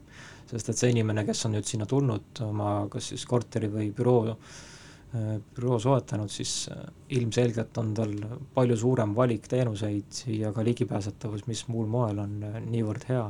sest 0.49 0.69
et 0.69 0.77
see 0.77 0.91
inimene, 0.93 1.25
kes 1.25 1.45
on 1.45 1.55
nüüd 1.57 1.67
sinna 1.67 1.85
tulnud 1.89 2.41
oma 2.45 2.87
kas 2.91 3.11
siis 3.13 3.25
korteri 3.25 3.69
või 3.71 3.89
büroo 3.95 4.29
äh,, 4.29 5.37
büroo 5.55 5.79
soetanud, 5.79 6.29
siis 6.29 6.69
äh, 6.71 6.83
ilmselgelt 7.19 7.77
on 7.77 7.93
tal 7.93 8.15
palju 8.53 8.77
suurem 8.77 9.15
valik 9.15 9.47
teenuseid 9.47 10.23
ja 10.35 10.51
ka 10.53 10.63
ligipääsetavus, 10.63 11.47
mis 11.47 11.67
muul 11.67 11.87
moel 11.87 12.19
on 12.19 12.39
niivõrd 12.69 13.07
hea, 13.09 13.27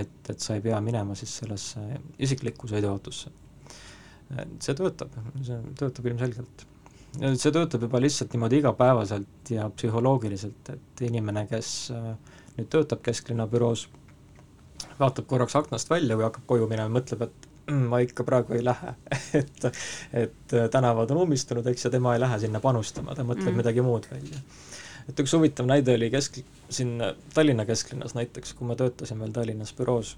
et, 0.00 0.22
et 0.30 0.38
sa 0.40 0.56
ei 0.56 0.64
pea 0.64 0.80
minema 0.80 1.14
siis 1.14 1.36
sellesse 1.42 1.82
isiklikku 2.18 2.68
sõiduautosse 2.68 3.45
see 4.34 4.74
töötab, 4.74 5.12
see 5.46 5.58
töötab 5.78 6.08
ilmselgelt. 6.10 6.64
see 7.16 7.52
töötab 7.54 7.84
juba 7.86 8.00
lihtsalt 8.02 8.34
niimoodi 8.34 8.60
igapäevaselt 8.60 9.50
ja 9.50 9.68
psühholoogiliselt, 9.72 10.72
et 10.74 11.04
inimene, 11.06 11.46
kes 11.50 11.72
äh, 11.94 12.08
nüüd 12.58 12.70
töötab 12.72 13.02
kesklinna 13.06 13.46
büroos, 13.50 13.86
vaatab 15.00 15.28
korraks 15.30 15.56
aknast 15.56 15.90
välja, 15.90 16.16
kui 16.16 16.26
hakkab 16.26 16.48
koju 16.50 16.68
minema, 16.70 16.92
mõtleb, 16.98 17.26
et 17.28 17.48
mm, 17.70 17.86
ma 17.92 18.02
ikka 18.04 18.26
praegu 18.28 18.56
ei 18.58 18.64
lähe 18.66 18.94
et, 19.40 19.68
et 20.12 20.56
äh, 20.56 20.68
tänavad 20.72 21.14
on 21.14 21.22
ummistunud, 21.24 21.66
eks, 21.72 21.86
ja 21.88 21.94
tema 21.94 22.16
ei 22.16 22.22
lähe 22.24 22.40
sinna 22.42 22.60
panustama, 22.64 23.14
ta 23.14 23.24
mõtleb 23.24 23.52
mm. 23.52 23.62
midagi 23.62 23.86
muud 23.86 24.10
välja. 24.10 24.42
et 25.06 25.22
üks 25.22 25.36
huvitav 25.38 25.70
näide 25.70 25.94
oli 25.94 26.10
kesk, 26.12 26.42
siin 26.68 26.98
Tallinna 27.34 27.64
kesklinnas 27.68 28.18
näiteks, 28.18 28.56
kui 28.58 28.68
ma 28.68 28.76
töötasin 28.76 29.22
veel 29.22 29.32
Tallinnas 29.36 29.72
büroos, 29.78 30.16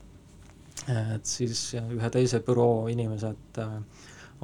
et 0.89 1.26
siis 1.28 1.61
ühe 1.78 2.11
teise 2.12 2.41
büroo 2.45 2.86
inimesed 2.93 3.61
äh, 3.62 3.74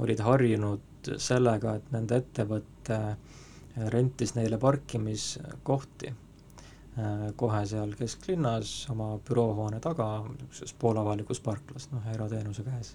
olid 0.02 0.20
harjunud 0.24 1.14
sellega, 1.20 1.76
et 1.78 1.88
nende 1.94 2.18
ettevõte 2.20 2.98
äh, 2.98 3.88
rentis 3.92 4.34
neile 4.36 4.58
parkimiskohti 4.60 6.10
äh, 6.10 7.24
kohe 7.40 7.62
seal 7.70 7.94
kesklinnas 7.98 8.74
oma 8.92 9.14
büroohoone 9.28 9.80
taga, 9.84 10.08
niisuguses 10.28 10.76
poolavalikus 10.80 11.40
parklas, 11.44 11.88
noh, 11.92 12.04
erateenuse 12.14 12.66
käes. 12.66 12.94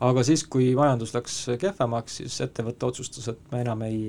aga 0.00 0.22
siis, 0.28 0.44
kui 0.44 0.74
majandus 0.78 1.14
läks 1.16 1.40
kehvemaks, 1.60 2.20
siis 2.22 2.40
ettevõte 2.46 2.92
otsustas, 2.92 3.28
et 3.32 3.52
me 3.52 3.64
enam 3.64 3.82
ei, 3.88 4.06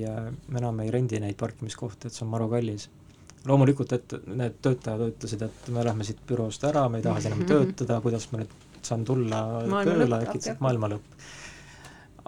me 0.48 0.62
enam 0.62 0.84
ei 0.84 0.94
rendi 0.94 1.20
neid 1.20 1.38
parkimiskohti, 1.40 2.08
et 2.08 2.14
see 2.14 2.26
on 2.26 2.34
maru 2.36 2.50
kallis 2.52 2.90
loomulikult, 3.46 3.92
et 3.94 4.14
need 4.26 4.56
töötajad 4.64 5.04
ütlesid, 5.12 5.44
et 5.46 5.68
me 5.74 5.84
lähme 5.86 6.06
siit 6.06 6.20
büroost 6.28 6.64
ära, 6.68 6.86
me 6.90 7.00
ei 7.00 7.06
taha 7.06 7.22
siin 7.22 7.36
enam 7.36 7.46
töötada, 7.48 8.00
kuidas 8.04 8.28
ma 8.32 8.42
nüüd 8.42 8.56
saan 8.84 9.04
tulla 9.06 9.42
maailma 9.66 9.84
tööle, 9.86 10.22
äkitselt 10.28 10.64
maailma 10.64 10.90
lõpp. 10.94 11.28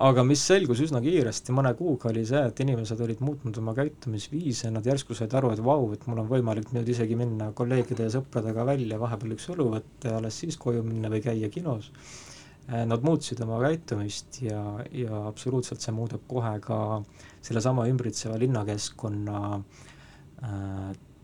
aga 0.01 0.23
mis 0.25 0.43
selgus 0.49 0.81
üsna 0.81 1.03
kiiresti, 1.05 1.53
mõne 1.53 1.75
kuuga, 1.77 2.09
oli 2.09 2.23
see, 2.29 2.41
et 2.49 2.63
inimesed 2.65 3.03
olid 3.05 3.21
muutnud 3.25 3.59
oma 3.61 3.75
käitumisviise, 3.77 4.71
nad 4.73 4.87
järsku 4.87 5.17
said 5.19 5.35
aru, 5.37 5.53
et 5.53 5.61
vau, 5.65 5.91
et 5.93 6.07
mul 6.09 6.23
on 6.23 6.31
võimalik 6.31 6.73
nüüd 6.77 6.89
isegi 6.89 7.19
minna 7.21 7.51
kolleegide 7.57 8.07
ja 8.07 8.15
sõpradega 8.17 8.65
välja, 8.71 9.01
vahepeal 9.03 9.37
üks 9.37 9.51
õlu 9.53 9.69
võtta 9.75 10.15
ja 10.15 10.23
alles 10.23 10.41
siis 10.41 10.57
koju 10.61 10.87
minna 10.87 11.13
või 11.13 11.21
käia 11.27 11.53
kinos. 11.53 11.91
Äh, 12.71 12.87
nad 12.89 13.05
muutsid 13.05 13.43
oma 13.45 13.61
käitumist 13.61 14.41
ja, 14.47 14.63
ja 14.95 15.27
absoluutselt 15.29 15.85
see 15.85 15.93
muudab 15.93 16.25
kohe 16.31 16.57
ka 16.65 16.81
sellesama 17.45 17.85
ümbritseva 17.91 18.41
linnakeskkonna 18.41 19.41
äh, 19.59 19.89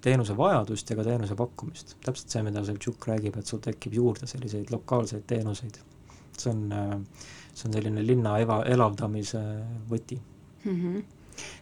teenuse 0.07 0.37
vajadust 0.37 0.91
ja 0.91 0.97
ka 0.97 1.05
teenuse 1.05 1.35
pakkumist. 1.35 1.97
täpselt 2.05 2.31
see, 2.31 2.43
mida 2.47 2.65
Sevtšuk 2.65 3.09
räägib, 3.09 3.39
et 3.41 3.47
sul 3.47 3.63
tekib 3.65 3.95
juurde 3.97 4.27
selliseid 4.27 4.71
lokaalseid 4.71 5.25
teenuseid. 5.27 5.79
see 6.37 6.51
on 6.53 6.73
äh, 6.73 7.01
see 7.57 7.69
on 7.69 7.77
selline 7.77 8.05
linna 8.05 8.37
eva, 8.43 8.61
elavdamise 8.69 9.41
võti 9.91 10.19
mm. 10.19 10.77
-hmm. 10.77 11.05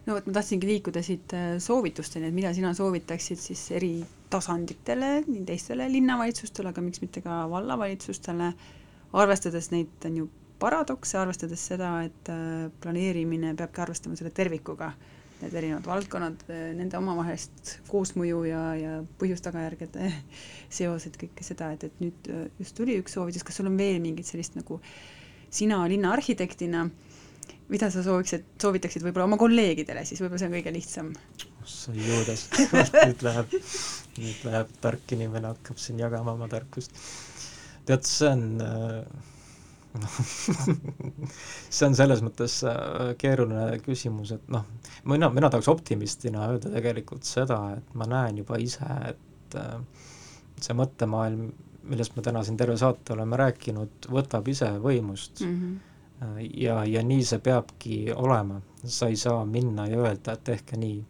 no 0.05 0.17
vot, 0.17 0.27
ma 0.27 0.37
tahtsingi 0.37 0.67
liikuda 0.67 1.03
siit 1.03 1.33
äh, 1.33 1.55
soovitusteni, 1.63 2.27
et 2.27 2.35
mida 2.35 2.53
sina 2.53 2.73
soovitaksid 2.73 3.39
siis 3.39 3.63
eri 3.71 3.93
tasanditele, 4.29 5.11
nii 5.27 5.45
teistele 5.47 5.87
linnavalitsustele, 5.91 6.73
aga 6.73 6.81
miks 6.81 7.01
mitte 7.01 7.21
ka 7.23 7.45
vallavalitsustele, 7.49 8.51
arvestades 9.13 9.71
neid, 9.71 9.93
on 10.09 10.17
ju, 10.23 10.29
paradokse, 10.59 11.17
arvestades 11.19 11.67
seda, 11.71 11.91
et 12.03 12.31
äh, 12.31 12.71
planeerimine 12.83 13.55
peabki 13.55 13.81
arvestama 13.85 14.19
selle 14.19 14.31
tervikuga, 14.35 14.91
need 15.45 15.59
erinevad 15.61 15.87
valdkonnad, 15.87 16.47
äh, 16.49 16.69
nende 16.77 16.99
omavahelist 16.99 17.77
koosmõju 17.87 18.45
ja, 18.49 18.63
ja 18.79 18.95
põhjus-tagajärgede 19.21 20.11
seosed, 20.79 21.21
kõike 21.21 21.47
seda, 21.47 21.71
et, 21.77 21.87
et 21.87 22.01
nüüd 22.03 22.33
just 22.59 22.75
tuli 22.77 22.99
üks 23.01 23.15
soovitus, 23.15 23.45
kas 23.47 23.61
sul 23.61 23.71
on 23.71 23.77
veel 23.79 24.01
mingit 24.03 24.27
sellist 24.27 24.57
nagu 24.59 24.81
äh, 24.81 24.95
sina 25.55 25.87
linnaarhitektina, 25.89 26.85
mida 27.71 27.89
sa 27.91 28.03
sooviksid, 28.05 28.45
soovitaksid 28.61 29.05
võib-olla 29.05 29.29
oma 29.29 29.39
kolleegidele 29.41 30.03
siis, 30.05 30.21
võib-olla 30.21 30.41
see 30.41 30.49
on 30.49 30.57
kõige 30.57 30.73
lihtsam? 30.75 31.13
sai 31.65 31.95
juudas 31.97 32.43
nüüd 33.07 33.23
läheb, 33.25 33.55
nüüd 34.19 34.43
läheb 34.45 34.73
tark 34.83 35.15
inimene, 35.15 35.53
hakkab 35.55 35.79
siin 35.81 36.01
jagama 36.01 36.35
oma 36.35 36.49
tarkust. 36.51 36.93
tead, 37.87 38.05
see 38.05 38.29
on 38.33 38.45
noh 38.59 39.31
see 41.75 41.87
on 41.87 41.95
selles 41.97 42.23
mõttes 42.25 42.57
äh, 42.67 43.13
keeruline 43.21 43.79
küsimus, 43.85 44.35
et 44.35 44.49
noh, 44.51 44.65
mina, 45.11 45.29
mina 45.33 45.49
tahaks 45.49 45.69
optimistina 45.71 46.49
öelda 46.51 46.73
tegelikult 46.73 47.27
seda, 47.27 47.59
et 47.77 47.95
ma 47.97 48.07
näen 48.09 48.41
juba 48.43 48.59
ise, 48.61 48.89
et 49.11 49.59
äh, 49.61 49.77
see 50.61 50.75
mõttemaailm 50.77 51.49
millest 51.89 52.15
me 52.15 52.23
täna 52.25 52.43
siin 52.43 52.57
terve 52.57 52.77
saate 52.77 53.13
oleme 53.13 53.37
rääkinud, 53.39 54.07
võtab 54.11 54.47
ise 54.49 54.69
võimust 54.81 55.43
mm. 55.45 55.57
-hmm. 55.61 56.39
ja, 56.61 56.79
ja 56.85 57.03
nii 57.03 57.25
see 57.25 57.39
peabki 57.39 57.97
olema, 58.15 58.61
sa 58.83 59.09
ei 59.11 59.19
saa 59.19 59.45
minna 59.45 59.87
ja 59.87 59.99
öelda, 60.01 60.33
et 60.33 60.43
tehke 60.43 60.77
nii. 60.81 61.03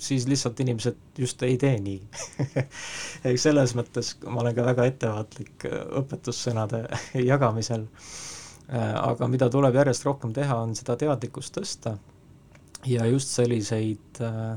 Siis 0.00 0.26
lihtsalt 0.28 0.60
inimesed 0.60 0.96
just 1.18 1.42
ei 1.42 1.56
tee 1.60 1.76
nii. 1.82 2.00
Selles 3.44 3.74
mõttes 3.76 4.14
ma 4.24 4.40
olen 4.42 4.56
ka 4.56 4.64
väga 4.70 4.86
ettevaatlik 4.88 5.66
õpetussõnade 6.00 6.84
jagamisel, 7.30 7.86
äh, 8.72 8.94
aga 8.96 9.28
mida 9.30 9.50
tuleb 9.52 9.76
järjest 9.76 10.06
rohkem 10.08 10.32
teha, 10.36 10.56
on 10.64 10.76
seda 10.78 10.96
teadlikkust 11.00 11.56
tõsta 11.58 11.96
ja 12.88 13.04
just 13.10 13.34
selliseid 13.36 14.22
äh, 14.24 14.56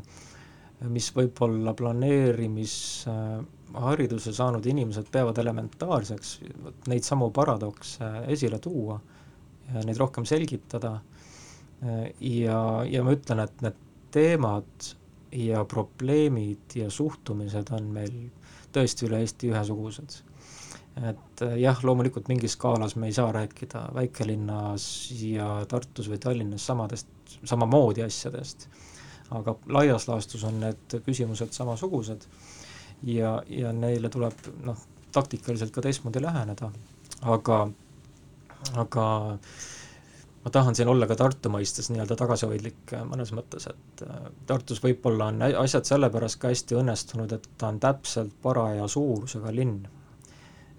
mis 0.87 1.09
võib-olla 1.15 1.75
planeerimis 1.79 2.75
äh, 3.11 3.37
hariduse 3.83 4.33
saanud 4.35 4.65
inimesed 4.69 5.09
peavad 5.11 5.39
elementaarseks 5.43 6.37
neid 6.91 7.07
samu 7.07 7.31
paradokse 7.35 8.09
esile 8.31 8.59
tuua 8.63 8.99
neid 9.73 9.97
rohkem 9.97 10.25
selgitada. 10.27 10.97
Ja, 12.19 12.57
ja 12.83 12.99
ma 13.03 13.13
ütlen, 13.15 13.39
et 13.39 13.61
need 13.63 13.77
teemad 14.13 14.89
ja 15.35 15.65
probleemid 15.65 16.75
ja 16.75 16.89
suhtumised 16.91 17.71
on 17.73 17.89
meil 17.95 18.13
tõesti 18.73 19.07
üle 19.07 19.21
Eesti 19.23 19.49
ühesugused. 19.51 20.21
et 21.09 21.41
jah, 21.57 21.79
loomulikult 21.83 22.27
mingis 22.29 22.53
skaalas 22.53 22.95
me 22.95 23.07
ei 23.09 23.13
saa 23.13 23.31
rääkida 23.33 23.87
väikelinnas 23.95 24.85
ja 25.17 25.65
Tartus 25.69 26.09
või 26.09 26.19
Tallinnas 26.21 26.65
samadest, 26.69 27.07
samamoodi 27.43 28.03
asjadest, 28.05 28.67
aga 29.31 29.55
laias 29.73 30.07
laastus 30.07 30.43
on 30.43 30.59
need 30.61 30.97
küsimused 31.05 31.53
samasugused 31.57 32.27
ja, 33.03 33.39
ja 33.49 33.73
neile 33.73 34.09
tuleb 34.09 34.53
noh, 34.63 34.77
taktikaliselt 35.11 35.73
ka 35.73 35.81
teistmoodi 35.81 36.21
läheneda, 36.21 36.69
aga, 37.25 37.59
aga 38.85 39.07
ma 40.43 40.51
tahan 40.51 40.75
siin 40.75 40.91
olla 40.91 41.07
ka 41.07 41.15
Tartu 41.15 41.49
mõistes 41.51 41.89
nii-öelda 41.91 42.17
tagasihoidlik 42.19 42.93
äh, 42.97 43.03
mõnes 43.07 43.31
mõttes, 43.35 43.67
et 43.71 44.03
äh, 44.05 44.29
Tartus 44.47 44.81
võib-olla 44.83 45.29
on 45.31 45.41
asjad 45.63 45.87
sellepärast 45.87 46.39
ka 46.41 46.51
hästi 46.51 46.79
õnnestunud, 46.81 47.35
et 47.37 47.47
ta 47.57 47.69
on 47.71 47.79
täpselt 47.83 48.33
paraja 48.43 48.87
suurusega 48.91 49.53
linn. 49.55 49.85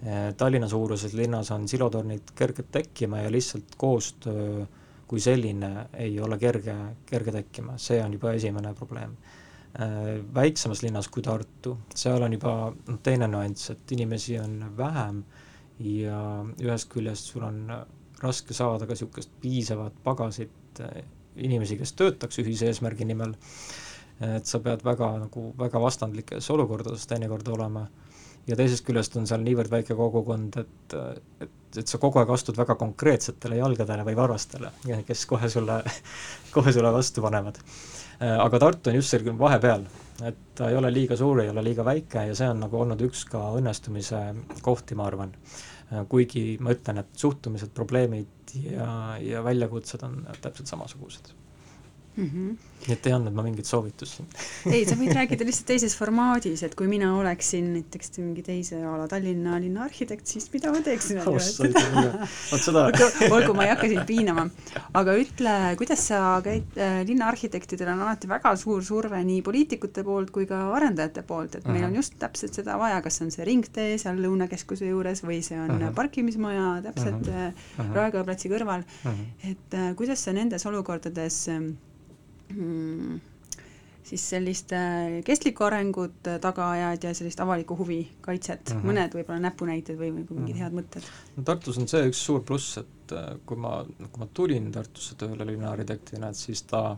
Äh, 0.05 0.33
Tallinna 0.37 0.69
suuruses 0.69 1.17
linnas 1.17 1.53
on 1.55 1.69
silotornid 1.69 2.35
kerged 2.37 2.69
tekkima 2.75 3.25
ja 3.25 3.33
lihtsalt 3.33 3.79
koostöö 3.81 4.67
kui 5.09 5.21
selline 5.21 5.89
ei 6.01 6.17
ole 6.21 6.39
kerge, 6.41 6.75
kerge 7.07 7.33
tekkima, 7.33 7.79
see 7.79 8.01
on 8.03 8.15
juba 8.17 8.33
esimene 8.33 8.73
probleem 8.75 9.17
väiksemas 10.35 10.85
linnas 10.85 11.09
kui 11.11 11.23
Tartu, 11.27 11.73
seal 11.99 12.23
on 12.23 12.33
juba 12.33 12.53
noh, 12.71 12.99
teine 13.03 13.27
nüanss, 13.27 13.73
et 13.73 13.93
inimesi 13.93 14.37
on 14.39 14.55
vähem 14.79 15.19
ja 15.83 16.21
ühest 16.63 16.89
küljest 16.93 17.33
sul 17.33 17.43
on 17.43 17.59
raske 18.25 18.57
saada 18.57 18.87
ka 18.89 18.97
niisugust 18.97 19.33
piisavat 19.43 19.97
pagasit 20.05 20.83
äh, 20.85 21.05
inimesi, 21.37 21.79
kes 21.81 21.95
töötaks 21.99 22.39
ühise 22.43 22.69
eesmärgi 22.71 23.07
nimel, 23.09 23.35
et 24.23 24.47
sa 24.47 24.61
pead 24.63 24.85
väga 24.87 25.11
nagu, 25.25 25.49
väga 25.59 25.81
vastandlikes 25.83 26.51
olukordades 26.55 27.07
teinekord 27.11 27.49
olema. 27.57 27.89
Ja 28.47 28.57
teisest 28.61 28.85
küljest 28.85 29.15
on 29.17 29.27
seal 29.27 29.41
niivõrd 29.41 29.73
väike 29.73 29.97
kogukond, 29.97 30.59
et, 30.61 30.97
et, 31.41 31.55
et 31.81 31.91
sa 31.91 31.99
kogu 31.99 32.21
aeg 32.21 32.31
astud 32.35 32.59
väga 32.61 32.77
konkreetsetele 32.77 33.57
jalgadele 33.57 34.05
või 34.05 34.19
varvastele, 34.19 34.71
kes 35.09 35.25
kohe 35.31 35.49
sulle, 35.51 35.79
kohe 36.55 36.75
sulle 36.77 36.93
vastu 36.95 37.25
panevad. 37.25 37.59
Äh, 38.21 38.37
aga 38.37 38.61
Tartu 38.67 38.93
on 38.93 39.01
just 39.01 39.15
selline 39.15 39.39
vahepeal, 39.41 39.89
et 40.23 40.43
ta 40.55 40.71
ei 40.71 40.77
ole 40.79 40.93
liiga 40.95 41.17
suur, 41.19 41.43
ei 41.43 41.51
ole 41.51 41.65
liiga 41.67 41.85
väike 41.87 42.27
ja 42.29 42.35
see 42.39 42.49
on 42.53 42.63
nagu 42.67 42.79
olnud 42.81 43.01
üks 43.09 43.25
ka 43.31 43.41
õnnestumise 43.59 44.21
kohti, 44.63 44.95
ma 44.99 45.09
arvan. 45.11 45.35
Kuigi 46.09 46.57
ma 46.65 46.73
ütlen, 46.75 47.03
et 47.03 47.11
suhtumised, 47.21 47.71
probleemid 47.77 48.55
ja, 48.63 48.89
ja 49.21 49.43
väljakutsed 49.45 50.03
on 50.07 50.23
täpselt 50.41 50.71
samasugused 50.71 51.35
mm. 52.17 52.25
-hmm. 52.25 52.57
nii 52.85 52.95
et 52.95 53.07
ei 53.07 53.15
andnud 53.17 53.35
ma 53.35 53.43
mingeid 53.47 53.67
soovitusi 53.69 54.25
ei, 54.71 54.85
sa 54.87 54.97
võid 54.99 55.15
rääkida 55.17 55.47
lihtsalt 55.47 55.69
teises 55.73 55.97
formaadis, 55.97 56.63
et 56.67 56.75
kui 56.79 56.89
mina 56.91 57.15
oleksin 57.17 57.73
näiteks 57.79 58.19
mingi 58.19 58.43
teise 58.47 58.81
a 58.85 58.97
la 59.01 59.09
Tallinna 59.09 59.59
linna 59.61 59.85
arhitekt, 59.89 60.27
siis 60.27 60.51
mida 60.53 60.73
ma 60.73 60.83
teeksin 60.85 61.21
oh,? 61.23 61.39
olgu, 63.37 63.55
ma 63.57 63.65
ei 63.67 63.73
hakka 63.73 63.89
sind 63.91 64.05
piinama, 64.09 64.47
aga 65.01 65.17
ütle, 65.21 65.55
kuidas 65.81 66.07
sa 66.11 66.21
käid 66.45 66.79
äh,, 66.79 67.01
linnaarhitektidel 67.09 67.93
on 67.95 68.05
alati 68.07 68.31
väga 68.31 68.55
suur 68.61 68.85
surve 68.85 69.23
nii 69.25 69.41
poliitikute 69.47 70.05
poolt 70.05 70.31
kui 70.35 70.47
ka 70.51 70.61
arendajate 70.77 71.23
poolt, 71.23 71.55
et 71.55 71.65
uh 71.65 71.69
-huh. 71.69 71.73
meil 71.73 71.85
on 71.85 71.91
mhm. 71.91 72.03
just 72.03 72.19
täpselt 72.19 72.55
seda 72.55 72.79
vaja, 72.79 73.01
kas 73.03 73.21
on 73.23 73.31
see 73.31 73.45
ringtee 73.45 73.99
seal 73.99 74.21
Lõunakeskuse 74.25 74.89
juures 74.89 75.25
või 75.25 75.43
see 75.43 75.59
on 75.59 75.71
mhm. 75.71 75.83
-huh. 75.83 75.95
parkimismaja 75.95 76.83
täpselt 76.83 77.29
uh 77.29 77.35
-huh. 77.35 77.95
Raekoja 77.95 78.25
platsi 78.25 78.49
kõrval 78.49 78.85
uh, 78.85 79.11
-huh. 79.11 79.51
et 79.51 79.75
äh, 79.75 79.95
kuidas 79.97 80.25
sa 80.25 80.33
nendes 80.33 80.67
olukordades 80.67 81.49
äh, 81.49 81.59
mm, 81.59 81.77
siis 84.05 84.25
sellist 84.31 84.73
kestlikku 85.25 85.65
arengut 85.65 86.29
taga 86.43 86.69
ajad 86.77 87.09
ja 87.09 87.15
sellist 87.17 87.41
avaliku 87.41 87.77
huvi 87.79 88.01
kaitset 88.21 88.71
mm, 88.71 88.77
-hmm. 88.77 88.91
mõned 88.91 89.17
võib-olla 89.17 89.41
näpunäited 89.47 89.99
või, 89.99 90.11
või 90.13 90.25
mingid 90.29 90.37
mm 90.37 90.47
-hmm. 90.47 90.63
head 90.63 90.79
mõtted? 90.79 91.11
no 91.37 91.43
Tartus 91.43 91.79
on 91.81 91.89
see 91.89 92.09
üks 92.11 92.21
suur 92.29 92.43
pluss, 92.45 92.79
et 92.79 93.13
äh, 93.17 93.35
kui 93.47 93.57
ma, 93.57 93.85
kui 93.85 94.21
ma 94.21 94.29
tulin 94.35 94.71
Tartusse 94.73 95.17
tööle 95.21 95.47
linnaarhitektina, 95.47 96.29
et 96.29 96.37
siis 96.37 96.63
ta, 96.69 96.97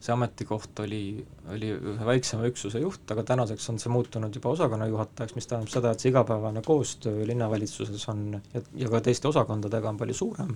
see 0.00 0.12
ametikoht 0.12 0.80
oli, 0.84 1.24
oli 1.54 1.70
ühe 1.72 2.06
väiksema 2.06 2.44
üksuse 2.50 2.82
juht, 2.82 3.08
aga 3.10 3.22
tänaseks 3.22 3.70
on 3.72 3.78
see 3.80 3.92
muutunud 3.92 4.34
juba 4.34 4.52
osakonna 4.52 4.86
juhatajaks, 4.86 5.34
mis 5.34 5.46
tähendab 5.48 5.72
seda, 5.72 5.92
et 5.92 6.00
see 6.00 6.12
igapäevane 6.12 6.62
koostöö 6.66 7.26
linnavalitsuses 7.26 8.08
on 8.12 8.26
ja, 8.54 8.60
ja 8.84 8.90
ka 8.92 9.00
teiste 9.00 9.28
osakondadega 9.28 9.88
on 9.88 9.96
palju 9.96 10.14
suurem 10.14 10.52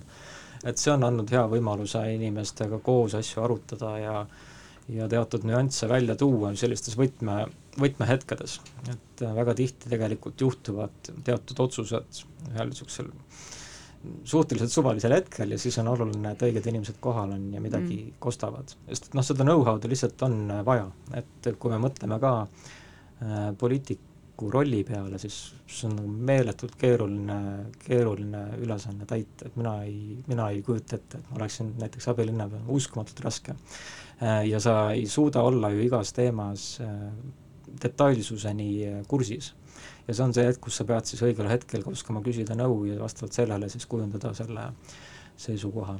et 0.67 0.77
see 0.81 0.91
on 0.93 1.05
andnud 1.07 1.31
hea 1.31 1.45
võimaluse 1.51 2.01
inimestega 2.15 2.81
koos 2.83 3.15
asju 3.19 3.43
arutada 3.43 3.97
ja 3.99 4.15
ja 4.89 5.05
teatud 5.05 5.43
nüansse 5.45 5.85
välja 5.89 6.15
tuua 6.17 6.49
sellistes 6.57 6.95
võtme, 6.97 7.43
võtmehetkedes. 7.77 8.55
et 8.89 9.21
väga 9.21 9.53
tihti 9.53 9.91
tegelikult 9.91 10.41
juhtuvad 10.41 11.11
teatud 11.23 11.61
otsused 11.65 12.23
ühel 12.49 12.71
niisugusel 12.71 13.11
suhteliselt 14.23 14.71
suvalisel 14.71 15.13
hetkel 15.13 15.51
ja 15.51 15.59
siis 15.59 15.77
on 15.81 15.89
oluline, 15.91 16.31
et 16.31 16.43
õiged 16.47 16.67
inimesed 16.71 16.99
kohal 17.03 17.33
on 17.35 17.49
ja 17.53 17.61
midagi 17.61 17.97
mm. 17.97 18.19
kostavad. 18.23 18.71
sest 18.87 19.13
noh, 19.13 19.25
seda 19.25 19.45
know-how'd 19.47 19.85
lihtsalt 19.91 20.21
on 20.27 20.39
vaja, 20.65 20.87
et 21.19 21.49
kui 21.59 21.73
me 21.73 21.81
mõtleme 21.83 22.19
ka 22.23 22.33
äh, 22.45 23.49
poliitik-, 23.59 24.08
omaniku 24.39 24.51
rolli 24.51 24.83
peale, 24.83 25.19
siis 25.19 25.53
see 25.67 25.87
on 25.89 25.95
nagu 25.97 26.09
meeletult 26.29 26.75
keeruline, 26.79 27.69
keeruline 27.83 28.43
ülesanne 28.63 29.05
täita, 29.05 29.47
et 29.47 29.55
mina 29.55 29.83
ei, 29.83 30.17
mina 30.27 30.49
ei 30.49 30.61
kujuta 30.61 30.95
ette, 30.95 31.17
et 31.19 31.29
ma 31.29 31.39
oleksin 31.41 31.73
näiteks 31.79 32.07
abilinnapea, 32.07 32.61
uskumatult 32.67 33.19
raske. 33.25 33.55
Äh, 34.23 34.47
ja 34.47 34.59
sa 34.59 34.91
ei 34.91 35.07
suuda 35.07 35.41
olla 35.41 35.69
ju 35.69 35.81
igas 35.83 36.13
teemas 36.13 36.79
detailsuseni 37.81 39.03
kursis 39.07 39.53
ja 40.07 40.13
see 40.13 40.23
on 40.25 40.33
see 40.33 40.45
hetk, 40.47 40.61
kus 40.65 40.79
sa 40.79 40.85
pead 40.89 41.05
siis 41.05 41.21
õigel 41.23 41.47
hetkel 41.47 41.83
ka 41.85 41.91
oskama 41.93 42.21
küsida 42.25 42.55
nõu 42.57 42.85
ja 42.89 42.97
vastavalt 42.99 43.35
sellele 43.35 43.69
siis 43.69 43.85
kujundada 43.85 44.33
selle 44.33 44.71
seisukoha. 45.39 45.99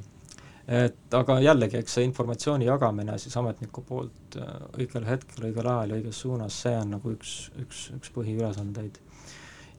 Et 0.70 1.14
aga 1.18 1.40
jällegi, 1.42 1.80
eks 1.80 1.96
see 1.96 2.06
informatsiooni 2.06 2.68
jagamine 2.68 3.16
siis 3.18 3.34
ametniku 3.40 3.82
poolt 3.86 4.36
äh, 4.38 4.50
õigel 4.78 5.06
hetkel, 5.08 5.48
õigel 5.48 5.66
ajal 5.66 5.94
ja 5.94 5.98
õiges 5.98 6.20
suunas, 6.22 6.58
see 6.62 6.76
on 6.78 6.94
nagu 6.96 7.14
üks, 7.16 7.32
üks, 7.58 7.88
üks 7.96 8.12
põhiülesandeid. 8.14 9.00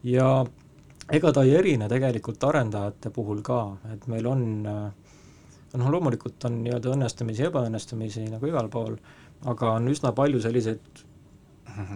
ja 0.03 0.27
ega 1.11 1.31
ta 1.31 1.45
ei 1.47 1.55
erine 1.59 1.87
tegelikult 1.91 2.43
arendajate 2.43 3.11
puhul 3.15 3.39
ka, 3.45 3.61
et 3.93 4.07
meil 4.11 4.27
on 4.27 4.43
äh, 4.67 5.13
noh, 5.79 5.93
loomulikult 5.95 6.49
on 6.49 6.59
nii-öelda 6.65 6.91
õnnestumisi 6.95 7.45
ja 7.45 7.51
ebaõnnestumisi 7.51 8.25
nagu 8.33 8.51
igal 8.51 8.67
pool, 8.73 8.97
aga 9.47 9.77
on 9.77 9.87
üsna 9.91 10.11
palju 10.15 10.41
selliseid 10.43 11.05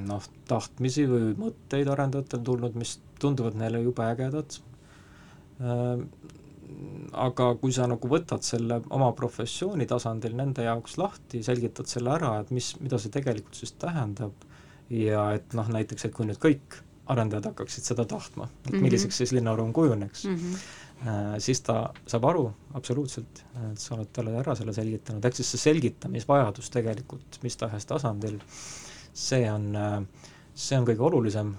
noh, 0.07 0.23
tahtmisi 0.47 1.03
või 1.09 1.33
mõtteid 1.39 1.91
arendajatel 1.91 2.43
tulnud, 2.47 2.79
mis 2.79 2.95
tunduvad 3.19 3.57
neile 3.59 3.83
jube 3.83 4.07
ägedad, 4.07 4.59
äh, 5.59 6.05
aga 7.15 7.51
kui 7.61 7.73
sa 7.75 7.87
nagu 7.89 8.09
võtad 8.09 8.43
selle 8.45 8.79
oma 8.95 9.11
professiooni 9.17 9.87
tasandil 9.89 10.35
nende 10.37 10.65
jaoks 10.65 10.97
lahti, 11.01 11.43
selgitad 11.45 11.89
selle 11.89 12.13
ära, 12.15 12.39
et 12.41 12.51
mis, 12.55 12.73
mida 12.81 12.99
see 13.01 13.13
tegelikult 13.13 13.59
siis 13.59 13.75
tähendab 13.81 14.47
ja 14.93 15.29
et 15.37 15.55
noh, 15.57 15.69
näiteks, 15.71 16.07
et 16.07 16.15
kui 16.15 16.27
nüüd 16.29 16.41
kõik 16.41 16.79
arendajad 17.11 17.51
hakkaksid 17.51 17.85
seda 17.91 18.05
tahtma, 18.09 18.47
et 18.65 18.73
milliseks 18.73 19.05
mm 19.05 19.11
-hmm. 19.11 19.17
siis 19.17 19.31
linnaruum 19.31 19.73
kujuneks 19.73 20.25
mm, 20.25 20.35
-hmm. 20.35 20.65
Siis 21.37 21.61
ta 21.61 21.93
saab 22.07 22.25
aru 22.25 22.53
absoluutselt, 22.73 23.43
et 23.71 23.79
sa 23.79 23.95
oled 23.95 24.07
talle 24.13 24.31
ära 24.39 24.55
selle 24.55 24.73
selgitanud, 24.73 25.25
ehk 25.25 25.35
siis 25.35 25.51
see 25.51 25.57
selgitamisvajadus 25.57 26.69
tegelikult 26.69 27.39
mis 27.43 27.57
tahes 27.57 27.85
tasandil, 27.85 28.39
see 29.13 29.51
on, 29.51 29.75
äh, 29.75 30.05
see 30.53 30.79
on 30.79 30.85
kõige 30.85 31.01
olulisem 31.01 31.55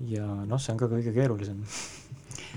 ja 0.00 0.26
noh, 0.26 0.60
see 0.60 0.72
on 0.72 0.78
ka 0.78 0.88
kõige 0.88 1.12
keerulisem 1.12 1.64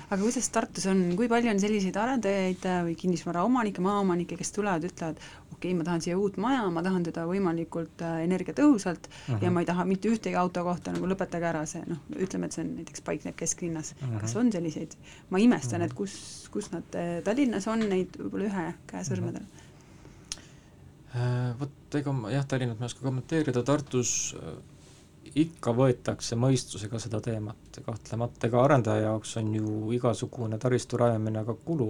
aga 0.09 0.19
kuidas 0.21 0.49
Tartus 0.53 0.85
on, 0.91 1.01
kui 1.17 1.29
palju 1.31 1.49
on 1.51 1.59
selliseid 1.61 1.97
arendajaid 1.97 2.67
või 2.87 2.95
kinnisvaraomanikke, 2.99 3.83
maaomanikke, 3.85 4.37
kes 4.39 4.53
tulevad, 4.55 4.85
ütlevad, 4.87 5.19
okei 5.55 5.71
okay,, 5.71 5.73
ma 5.77 5.87
tahan 5.87 6.03
siia 6.05 6.17
uut 6.19 6.37
maja, 6.41 6.63
ma 6.73 6.83
tahan 6.85 7.05
teda 7.07 7.25
võimalikult 7.29 8.03
äh, 8.05 8.21
energiatõhusalt 8.25 9.09
uh 9.09 9.13
-huh. 9.15 9.41
ja 9.41 9.49
mhm. 9.49 9.53
ma 9.53 9.63
ei 9.63 9.69
taha 9.71 9.85
mitte 9.89 10.11
ühtegi 10.11 10.37
auto 10.39 10.63
kohta, 10.63 10.93
nagu 10.95 11.09
lõpetage 11.09 11.49
ära 11.51 11.65
see, 11.65 11.83
noh, 11.87 12.01
ütleme, 12.15 12.45
et 12.45 12.57
see 12.57 12.63
on 12.65 12.73
näiteks 12.81 13.01
paikneb 13.01 13.35
kesklinnas 13.35 13.93
uh. 13.95 14.07
-huh. 14.07 14.19
kas 14.21 14.35
on 14.35 14.51
selliseid? 14.51 14.97
ma 15.29 15.39
imestan 15.39 15.81
-huh. 15.81 15.85
et 15.85 15.93
kus, 15.93 16.49
kus 16.51 16.71
nad 16.71 16.83
äh,, 16.95 17.23
Tallinnas 17.23 17.67
on 17.67 17.79
neid 17.79 18.17
võib-olla 18.19 18.51
ühe 18.51 18.73
käe 18.87 19.03
sõrmedel 19.03 19.41
uh. 19.41 19.47
-huh 19.47 19.63
äh,. 21.15 21.59
Vot 21.59 21.95
ega 21.95 22.11
ma 22.11 22.31
jah, 22.31 22.45
Tallinnat 22.45 22.79
ma 22.79 22.85
ei 22.85 22.91
oska 22.91 23.01
kommenteerida, 23.01 23.63
Tartus 23.63 24.35
ikka 25.35 25.73
võetakse 25.75 26.37
mõistusega 26.39 26.99
seda 27.03 27.19
teemat, 27.23 27.79
kahtlemata 27.85 28.47
ega 28.47 28.61
arendaja 28.63 29.09
jaoks 29.09 29.35
on 29.41 29.53
ju 29.57 29.71
igasugune 29.97 30.59
taristu 30.61 30.99
rajamine 30.99 31.43
ka 31.47 31.57
kulu, 31.65 31.89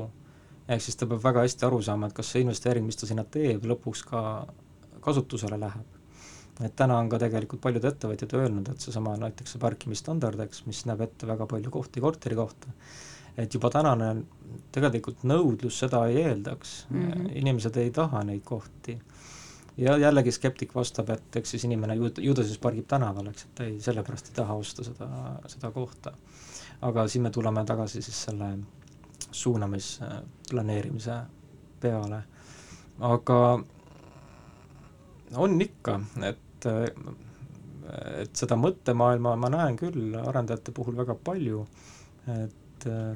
ehk 0.68 0.82
siis 0.82 0.98
ta 0.98 1.08
peab 1.10 1.22
väga 1.24 1.44
hästi 1.46 1.68
aru 1.68 1.82
saama, 1.86 2.10
et 2.10 2.18
kas 2.18 2.32
see 2.34 2.42
investeering, 2.46 2.88
mis 2.88 2.98
ta 2.98 3.10
sinna 3.10 3.26
teeb, 3.38 3.68
lõpuks 3.70 4.06
ka 4.10 4.22
kasutusele 5.06 5.60
läheb. 5.62 5.92
et 6.64 6.76
täna 6.76 6.96
on 6.98 7.10
ka 7.12 7.18
tegelikult 7.20 7.60
paljud 7.62 7.84
ettevõtjad 7.84 8.34
öelnud, 8.40 8.70
et 8.72 8.82
seesama 8.82 9.18
näiteks 9.20 9.52
see 9.54 9.60
parkimisstandard, 9.60 10.40
eks, 10.46 10.62
mis 10.66 10.86
näeb 10.88 11.02
ette 11.04 11.28
väga 11.28 11.46
palju 11.52 11.72
kohti 11.72 12.02
korteri 12.02 12.36
kohta, 12.36 12.72
et 13.38 13.54
juba 13.54 13.70
tänane 13.70 14.08
tegelikult 14.72 15.26
nõudlus 15.28 15.82
seda 15.84 16.06
ei 16.08 16.22
eeldaks 16.24 16.86
mm, 16.90 17.02
-hmm. 17.02 17.34
inimesed 17.42 17.78
ei 17.78 17.92
taha 17.92 18.24
neid 18.24 18.42
kohti 18.48 18.96
ja 19.78 19.98
jällegi 19.98 20.32
skeptik 20.32 20.76
vastab, 20.76 21.10
et 21.16 21.36
eks 21.36 21.56
siis 21.56 21.66
inimene 21.68 21.96
ju, 22.00 22.10
ju 22.24 22.34
ta 22.36 22.44
siis 22.44 22.60
pargib 22.64 22.88
tänaval, 22.88 23.28
eks, 23.32 23.48
et 23.50 23.62
ei, 23.66 23.76
sellepärast 23.84 24.32
ei 24.32 24.38
taha 24.38 24.56
osta 24.60 24.86
seda, 24.88 25.10
seda 25.52 25.72
kohta. 25.76 26.14
aga 26.82 27.08
siin 27.08 27.24
me 27.24 27.32
tuleme 27.32 27.66
tagasi 27.66 28.02
siis 28.02 28.24
selle 28.28 28.50
suunamisplaneerimise 29.32 31.18
peale. 31.82 32.24
aga 33.00 33.40
on 35.36 35.62
ikka, 35.62 36.00
et, 36.24 36.68
et 38.22 38.36
seda 38.36 38.56
mõttemaailma 38.56 39.36
ma 39.36 39.50
näen 39.50 39.76
küll 39.80 40.16
arendajate 40.22 40.72
puhul 40.72 40.96
väga 40.98 41.16
palju, 41.24 41.66
et 42.44 42.56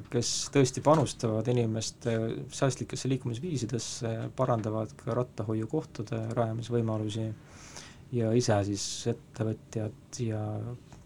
kes 0.10 0.30
tõesti 0.54 0.82
panustavad 0.86 1.48
inimeste 1.52 2.16
säästlikesse 2.54 3.10
liikumisviisidesse, 3.12 4.12
parandavad 4.36 4.94
ka 4.98 5.16
rattahoiukohtade 5.18 6.22
rajamisvõimalusi 6.38 7.28
ja 8.18 8.32
ise 8.38 8.58
siis 8.70 8.86
ettevõtjad 9.14 10.22
ja 10.26 10.44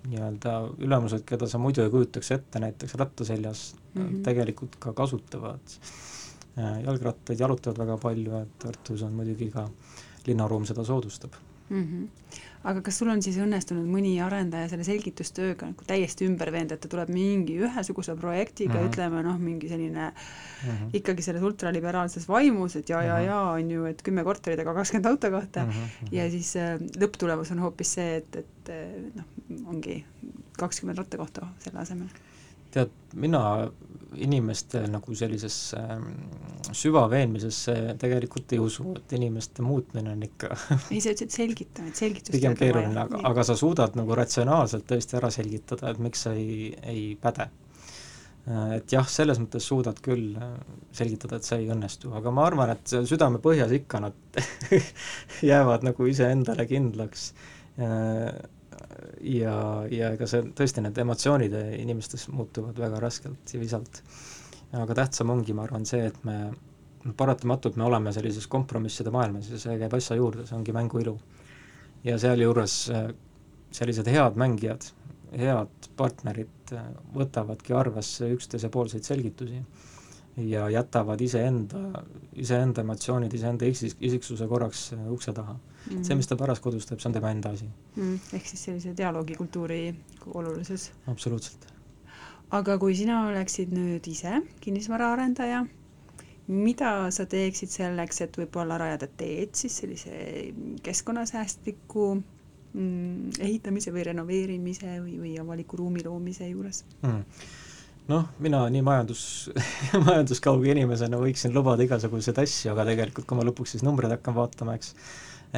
nii-öelda 0.08 0.56
ülemused, 0.84 1.24
keda 1.28 1.48
sa 1.48 1.60
muidu 1.62 1.84
ei 1.84 1.92
kujutaks 1.92 2.32
ette 2.36 2.60
näiteks 2.60 2.96
ratta 3.00 3.26
seljas 3.28 3.72
mm, 3.76 4.02
-hmm. 4.02 4.24
tegelikult 4.26 4.76
ka 4.80 4.94
kasutavad 4.94 5.78
äh, 6.58 6.84
jalgrattaid, 6.84 7.40
jalutavad 7.40 7.80
väga 7.86 7.98
palju, 7.98 8.36
et 8.42 8.60
Tartus 8.60 9.04
on 9.04 9.16
muidugi 9.16 9.50
ka 9.52 9.70
linnaruum 10.28 10.66
seda 10.66 10.84
soodustab 10.84 11.40
mm. 11.70 11.84
-hmm. 11.84 12.40
aga 12.64 12.82
kas 12.82 12.98
sul 12.98 13.10
on 13.12 13.22
siis 13.22 13.38
õnnestunud 13.38 13.86
mõni 13.90 14.14
arendaja 14.24 14.70
selle 14.72 14.86
selgitustööga 14.88 15.70
nagu 15.72 15.88
täiesti 15.88 16.28
ümber 16.30 16.52
veenda, 16.52 16.76
et 16.76 16.82
ta 16.82 16.92
tuleb 16.92 17.10
mingi 17.14 17.58
ühesuguse 17.60 18.16
projektiga 18.20 18.74
mm, 18.74 18.80
-hmm. 18.80 18.92
ütleme 18.92 19.24
noh, 19.24 19.40
mingi 19.40 19.70
selline 19.70 20.10
mm 20.10 20.70
-hmm. 20.70 20.90
ikkagi 21.00 21.22
selles 21.22 21.44
ultraliberaalses 21.44 22.28
vaimus, 22.28 22.76
et 22.76 22.90
ja 22.90 23.04
ja, 23.04 23.16
mhm. 23.18 23.26
ja 23.26 23.40
on 23.42 23.72
ju, 23.72 23.86
et 23.86 24.02
kümme 24.02 24.24
korterit, 24.24 24.60
aga 24.60 24.74
kakskümmend 24.74 25.06
autokohta 25.06 25.66
mm 25.66 25.72
-hmm. 25.72 26.08
ja 26.12 26.30
siis 26.32 26.56
äh, 26.56 26.80
lõpptulemus 26.98 27.52
on 27.52 27.60
hoopis 27.60 27.94
see, 27.94 28.16
et, 28.16 28.36
et 28.36 28.70
äh, 28.70 29.12
noh, 29.16 29.26
ongi 29.66 30.06
kakskümmend 30.58 30.98
rattakohta 30.98 31.48
selle 31.60 31.80
asemel 31.80 32.08
tead, 32.74 32.94
mina 33.14 33.42
inimeste 34.22 34.84
nagu 34.92 35.16
sellisesse 35.18 35.80
ähm, 35.80 36.08
süvaveenmisesse 36.76 37.76
tegelikult 38.02 38.54
ei 38.56 38.62
usu, 38.64 38.94
et 39.00 39.16
inimeste 39.18 39.66
muutmine 39.66 40.14
on 40.14 40.24
ikka 40.28 40.52
ei, 40.94 41.02
sa 41.02 41.14
ütlesid 41.14 41.34
selgita, 41.34 41.86
et 41.88 42.00
selgitust 42.00 42.36
pigem 42.36 42.58
keeruline, 42.60 42.96
aga, 43.06 43.24
aga 43.32 43.46
sa 43.48 43.58
suudad 43.60 43.98
nagu 44.00 44.18
ratsionaalselt 44.18 44.88
tõesti 44.90 45.20
ära 45.20 45.32
selgitada, 45.34 45.92
et 45.92 46.02
miks 46.04 46.26
sa 46.28 46.36
ei, 46.38 46.72
ei 46.90 47.06
päde. 47.22 47.50
Äh, 48.44 48.78
et 48.80 48.96
jah, 48.96 49.08
selles 49.08 49.40
mõttes 49.40 49.68
suudad 49.70 50.00
küll 50.04 50.34
äh, 50.36 50.56
selgitada, 50.96 51.40
et 51.40 51.48
see 51.48 51.62
ei 51.64 51.70
õnnestu, 51.72 52.12
aga 52.18 52.34
ma 52.36 52.48
arvan, 52.50 52.74
et 52.76 52.96
südame 53.08 53.40
põhjas 53.44 53.72
ikka 53.76 54.04
nad 54.04 54.42
jäävad 55.52 55.88
nagu 55.88 56.10
iseendale 56.12 56.68
kindlaks. 56.70 57.32
Äh, 57.80 58.30
ja, 59.22 59.56
ja 59.92 60.12
ega 60.16 60.28
see, 60.30 60.44
tõesti 60.58 60.84
need 60.84 60.98
emotsioonid 61.04 61.56
inimestes 61.80 62.28
muutuvad 62.34 62.80
väga 62.80 63.02
raskelt 63.04 63.54
ja 63.54 63.62
visalt. 63.62 64.02
aga 64.74 64.96
tähtsam 64.98 65.30
ongi, 65.30 65.54
ma 65.54 65.68
arvan, 65.68 65.86
see, 65.86 66.08
et 66.10 66.24
me 66.26 66.38
paratamatult 67.18 67.76
me 67.76 67.84
oleme 67.84 68.14
sellises 68.16 68.48
kompromisside 68.48 69.12
maailmas 69.12 69.50
ja 69.52 69.60
see 69.60 69.78
käib 69.82 69.94
asja 69.98 70.18
juurde, 70.18 70.48
see 70.48 70.56
ongi 70.58 70.76
mängu 70.76 71.02
ilu. 71.04 71.18
ja 72.04 72.18
sealjuures 72.20 72.78
äh, 72.92 73.08
sellised 73.72 74.08
head 74.12 74.38
mängijad, 74.40 74.86
head 75.32 75.90
partnerid 75.98 76.74
äh, 76.76 76.88
võtavadki 77.16 77.76
arvesse 77.76 78.30
üksteisepoolseid 78.36 79.08
selgitusi 79.08 79.64
ja 80.38 80.70
jätavad 80.70 81.22
iseenda, 81.22 82.04
iseenda 82.36 82.82
emotsioonid, 82.82 83.34
iseenda 83.34 83.68
isik-, 83.70 84.00
isiksuse 84.02 84.48
korraks 84.50 84.88
äh, 84.94 85.06
ukse 85.12 85.34
taha 85.34 85.54
mm. 85.92 86.02
see, 86.04 86.18
mis 86.18 86.30
ta 86.30 86.38
pärast 86.40 86.64
kodus 86.64 86.88
teeb, 86.90 87.02
see 87.02 87.10
on 87.10 87.18
tema 87.18 87.32
enda 87.34 87.54
asi 87.54 87.68
mm,. 87.68 88.18
ehk 88.34 88.50
siis 88.50 88.66
sellise 88.70 88.96
dialoogikultuuri 88.98 89.84
olulisus. 90.34 90.90
absoluutselt. 91.08 91.68
aga 92.52 92.78
kui 92.82 92.98
sina 92.98 93.24
oleksid 93.28 93.74
nüüd 93.78 94.10
ise 94.10 94.42
kinnisvaraarendaja, 94.66 95.64
mida 96.48 96.94
sa 97.14 97.26
teeksid 97.30 97.72
selleks, 97.72 98.22
et 98.26 98.38
võib-olla 98.38 98.80
rajada 98.82 99.08
teed 99.08 99.54
siis 99.58 99.78
sellise 99.84 100.18
keskkonnasäästliku 100.84 102.08
mm, 102.16 103.38
ehitamise 103.40 103.94
või 103.94 104.08
renoveerimise 104.10 104.98
või, 104.98 105.20
või 105.22 105.36
avaliku 105.46 105.78
ruumi 105.84 106.02
loomise 106.06 106.50
juures 106.50 106.88
mm.? 107.04 107.22
Noh, 108.12 108.26
mina 108.44 108.64
nii 108.74 108.82
majandus 108.86 109.26
majanduskauge 110.08 110.74
inimesena 110.74 111.20
võiksin 111.22 111.54
lubada 111.56 111.86
igasuguseid 111.86 112.42
asju, 112.44 112.74
aga 112.74 112.88
tegelikult 112.92 113.28
kui 113.30 113.40
ma 113.40 113.46
lõpuks 113.48 113.76
siis 113.76 113.86
numbreid 113.86 114.16
hakkan 114.16 114.36
vaatama, 114.38 114.76
eks, 114.80 114.94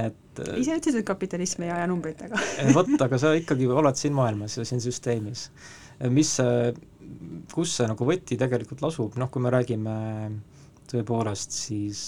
et 0.02 0.44
ise 0.60 0.78
ütlesid, 0.78 1.02
et 1.02 1.08
kapitalism 1.08 1.66
ei 1.66 1.74
aja 1.74 1.88
numbritega 1.90 2.42
vot, 2.76 2.92
aga 3.08 3.22
sa 3.22 3.34
ikkagi 3.38 3.70
oled 3.72 4.00
siin 4.00 4.16
maailmas 4.18 4.60
ja 4.60 4.68
siin 4.68 4.84
süsteemis. 4.84 5.50
mis 6.12 6.36
see, 6.38 6.74
kus 7.54 7.78
see 7.80 7.90
nagu 7.90 8.08
võti 8.08 8.38
tegelikult 8.40 8.84
lasub, 8.86 9.18
noh, 9.22 9.32
kui 9.32 9.44
me 9.44 9.54
räägime 9.54 9.98
tõepoolest 10.92 11.56
siis 11.56 12.02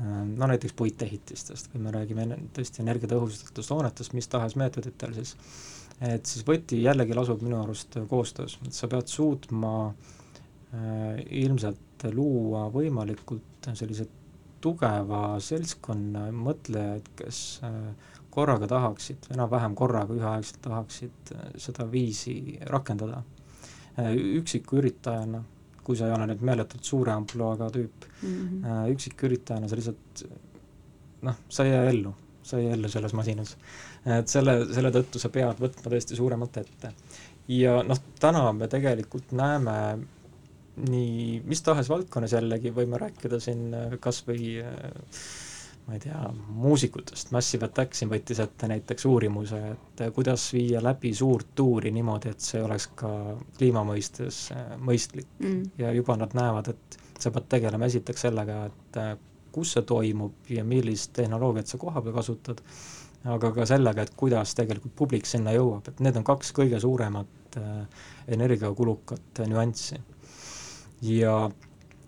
no 0.00 0.46
näiteks 0.48 0.72
puitehitistest, 0.78 1.68
kui 1.72 1.80
me 1.82 1.92
räägime 1.92 2.24
tõesti 2.56 2.80
energiatõhustatust 2.82 3.74
hoonetest, 3.74 4.14
mis 4.16 4.28
tahes 4.32 4.56
meetoditel, 4.56 5.12
siis 5.18 5.34
et 6.00 6.26
siis 6.26 6.46
võti 6.46 6.82
jällegi 6.82 7.16
lasub 7.16 7.42
minu 7.44 7.60
arust 7.60 7.98
koostöös, 8.08 8.58
et 8.66 8.76
sa 8.76 8.88
pead 8.88 9.10
suutma 9.10 9.74
äh, 9.90 11.20
ilmselt 11.42 12.08
luua 12.16 12.68
võimalikult 12.72 13.68
sellise 13.76 14.06
tugeva 14.60 15.38
seltskonna 15.42 16.26
mõtlejaid, 16.36 17.12
kes 17.18 17.42
äh, 17.66 17.76
korraga 18.30 18.68
tahaksid, 18.70 19.30
enam-vähem 19.34 19.76
korraga 19.78 20.16
üheaegselt 20.16 20.60
tahaksid 20.64 21.32
äh, 21.34 21.48
seda 21.60 21.86
viisi 21.90 22.58
rakendada. 22.70 23.22
Äh, 23.98 24.12
üksiku 24.40 24.80
üritajana 24.80 25.42
kui 25.84 25.96
sa 25.98 26.06
ei 26.06 26.14
ole 26.14 26.26
nüüd 26.30 26.42
meeletult 26.44 26.86
suure 26.86 27.12
ampluaaga 27.16 27.70
tüüp 27.74 28.04
mm, 28.06 28.32
-hmm. 28.32 28.90
üksiküritajana 28.92 29.68
sa 29.68 29.78
lihtsalt 29.78 30.24
noh, 31.26 31.38
sa 31.48 31.64
ei 31.64 31.72
jää 31.72 31.88
ellu, 31.90 32.12
sa 32.42 32.58
ei 32.58 32.66
jää 32.66 32.74
ellu 32.76 32.88
selles 32.88 33.14
masinas. 33.16 33.56
Et 34.06 34.32
selle, 34.32 34.56
selle 34.74 34.92
tõttu 34.94 35.20
sa 35.20 35.28
pead 35.32 35.60
võtma 35.60 35.92
tõesti 35.92 36.16
suuremalt 36.16 36.56
ette. 36.62 36.94
ja 37.48 37.80
noh, 37.86 38.00
täna 38.20 38.46
me 38.56 38.68
tegelikult 38.70 39.32
näeme 39.36 39.76
nii 40.80 41.42
mis 41.44 41.62
tahes 41.66 41.90
valdkonnas 41.90 42.32
jällegi, 42.32 42.72
võime 42.72 42.98
rääkida 43.00 43.40
siin 43.42 43.74
kas 44.00 44.22
või 44.26 44.54
äh, 44.62 44.92
ma 45.86 45.96
ei 45.96 46.02
tea, 46.04 46.20
muusikutest, 46.54 47.32
Massive 47.34 47.66
Attack 47.66 47.96
siin 47.98 48.10
võttis 48.12 48.38
ette 48.42 48.68
näiteks 48.70 49.06
uurimuse, 49.10 49.60
et 49.74 50.02
kuidas 50.14 50.44
viia 50.54 50.82
läbi 50.84 51.10
suurt 51.16 51.48
tuuri 51.58 51.90
niimoodi, 51.94 52.30
et 52.30 52.44
see 52.44 52.62
oleks 52.62 52.86
ka 53.00 53.10
kliima 53.58 53.82
mõistes 53.88 54.44
äh, 54.54 54.76
mõistlik 54.78 55.28
mm. 55.40 55.64
ja 55.82 55.90
juba 55.96 56.16
nad 56.20 56.36
näevad, 56.38 56.70
et 56.74 57.00
sa 57.20 57.32
pead 57.34 57.48
tegelema 57.56 57.90
esiteks 57.90 58.26
sellega, 58.28 58.62
et 58.70 59.00
äh, 59.02 59.16
kus 59.52 59.74
see 59.76 59.86
toimub 59.86 60.50
ja 60.50 60.64
millist 60.64 61.12
tehnoloogiat 61.16 61.70
sa 61.70 61.78
koha 61.78 62.02
peal 62.02 62.16
kasutad, 62.16 62.62
aga 63.30 63.52
ka 63.56 63.66
sellega, 63.68 64.02
et 64.02 64.14
kuidas 64.16 64.54
tegelikult 64.56 64.94
publik 64.96 65.26
sinna 65.28 65.52
jõuab, 65.56 65.88
et 65.88 66.00
need 66.00 66.16
on 66.20 66.26
kaks 66.26 66.54
kõige 66.56 66.80
suuremat 66.80 67.58
äh, 67.60 68.04
energiakulukat 68.36 69.44
nüanssi. 69.48 70.00
ja 71.02 71.50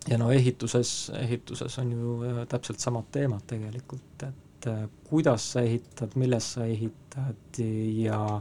ja 0.08 0.18
no 0.18 0.32
ehituses, 0.34 1.12
ehituses 1.18 1.78
on 1.78 1.92
ju 1.92 2.16
äh, 2.26 2.44
täpselt 2.48 2.80
samad 2.80 3.10
teemad 3.12 3.44
tegelikult, 3.46 4.22
et 4.26 4.66
äh, 4.66 4.86
kuidas 5.08 5.52
sa 5.52 5.60
ehitad, 5.60 6.16
milles 6.16 6.52
sa 6.54 6.66
ehitad 6.66 7.62
ja 7.96 8.40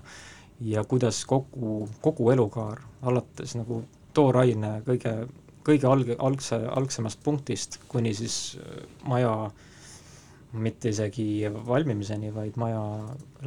ja 0.62 0.84
kuidas 0.84 1.26
kogu, 1.26 1.90
kogu 2.02 2.30
elukaar, 2.32 2.82
alates 3.02 3.56
nagu 3.58 3.82
tooraine 4.14 4.82
kõige, 4.86 5.14
kõige 5.66 5.90
alg-, 5.90 6.16
algse, 6.20 6.58
algsemast 6.78 7.22
punktist 7.24 7.80
kuni 7.92 8.14
siis 8.18 8.58
äh, 8.62 8.82
maja 9.10 9.36
mitte 10.52 10.92
isegi 10.92 11.48
valmimiseni, 11.68 12.34
vaid 12.36 12.58
maja 12.60 12.82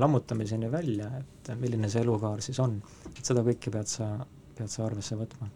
lammutamiseni 0.00 0.70
välja, 0.72 1.10
et 1.20 1.50
milline 1.60 1.90
see 1.92 2.00
elukaar 2.00 2.40
siis 2.44 2.60
on. 2.64 2.78
et 3.12 3.24
seda 3.24 3.44
kõike 3.44 3.72
pead 3.74 3.90
sa, 3.90 4.14
pead 4.56 4.72
sa 4.72 4.86
arvesse 4.86 5.18
võtma 5.20 5.50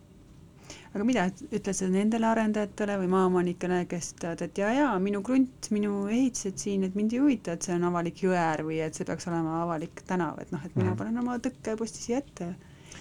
aga 0.94 1.04
mida 1.04 1.24
ütled 1.30 1.76
sa 1.76 1.88
nendele 1.92 2.26
arendajatele 2.28 2.96
või 3.02 3.10
maaomanikele, 3.12 3.82
kes 3.90 4.12
teavad, 4.20 4.42
et 4.44 4.60
jaa, 4.60 4.70
jaa, 4.76 4.92
minu 5.02 5.20
krunt, 5.24 5.68
minu 5.74 6.06
ehitised 6.12 6.60
siin, 6.60 6.86
et 6.86 6.96
mind 6.98 7.14
ei 7.14 7.22
huvita, 7.22 7.54
et 7.54 7.66
see 7.66 7.76
on 7.76 7.86
avalik 7.90 8.22
jõeäär 8.24 8.64
või 8.66 8.80
et 8.84 8.96
see 8.96 9.08
peaks 9.08 9.28
olema 9.30 9.62
avalik 9.62 10.02
tänav, 10.08 10.40
et 10.42 10.52
noh, 10.54 10.64
et 10.64 10.76
mina 10.76 10.92
mm. 10.92 10.98
panen 11.00 11.22
oma 11.22 11.38
tõkkeposti 11.44 12.04
siia 12.04 12.22
ette 12.22 12.50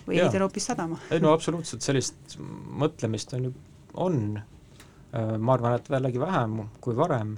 või 0.07 0.21
ehitan 0.21 0.45
hoopis 0.45 0.69
sadama. 0.71 0.99
ei 1.11 1.23
no 1.23 1.33
absoluutselt, 1.35 1.85
sellist 1.85 2.37
mõtlemist 2.83 3.35
on 3.37 3.49
ju, 3.49 3.53
on, 4.07 4.21
äh, 4.37 5.35
ma 5.37 5.57
arvan, 5.57 5.77
et 5.77 5.91
jällegi 5.91 6.23
vähem 6.23 6.63
kui 6.81 6.95
varem 6.97 7.37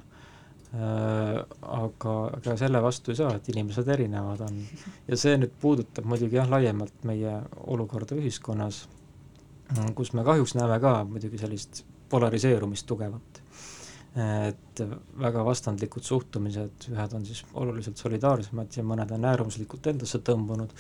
Äh, 0.70 1.38
aga, 1.66 2.12
aga 2.38 2.54
selle 2.62 2.78
vastu 2.84 3.10
ei 3.10 3.18
saa, 3.18 3.32
et 3.40 3.48
inimesed 3.50 3.88
erinevad 3.90 4.44
on. 4.46 4.60
ja 5.08 5.18
see 5.18 5.34
nüüd 5.42 5.56
puudutab 5.58 6.06
muidugi 6.06 6.38
jah, 6.38 6.46
laiemalt 6.46 7.08
meie 7.10 7.32
olukorda 7.74 8.14
ühiskonnas, 8.14 8.84
kus 9.98 10.14
me 10.14 10.22
kahjuks 10.28 10.54
näeme 10.60 10.78
ka 10.84 10.92
muidugi 11.10 11.42
sellist 11.42 11.82
polariseerumist 12.14 12.86
tugevat. 12.86 13.42
et 14.20 14.84
väga 15.26 15.42
vastandlikud 15.46 16.06
suhtumised, 16.06 16.86
ühed 16.94 17.18
on 17.18 17.26
siis 17.26 17.42
oluliselt 17.58 17.98
solidaarsemad 17.98 18.78
ja 18.78 18.86
mõned 18.86 19.10
on 19.18 19.26
äärmuslikult 19.26 19.90
endasse 19.90 20.22
tõmbunud, 20.22 20.74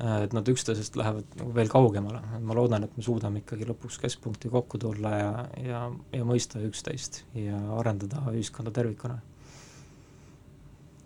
et 0.00 0.32
nad 0.34 0.48
üksteisest 0.48 0.96
lähevad 0.98 1.36
nagu 1.38 1.52
veel 1.54 1.68
kaugemale, 1.70 2.22
ma 2.42 2.56
loodan, 2.58 2.86
et 2.86 2.96
me 2.96 3.04
suudame 3.04 3.42
ikkagi 3.42 3.68
lõpuks 3.68 4.00
keskpunkti 4.02 4.50
kokku 4.50 4.80
tulla 4.82 5.12
ja, 5.18 5.32
ja, 5.62 5.82
ja 6.12 6.24
mõista 6.26 6.62
üksteist 6.64 7.22
ja 7.38 7.58
arendada 7.78 8.24
ühiskonda 8.32 8.72
tervikuna. 8.74 9.20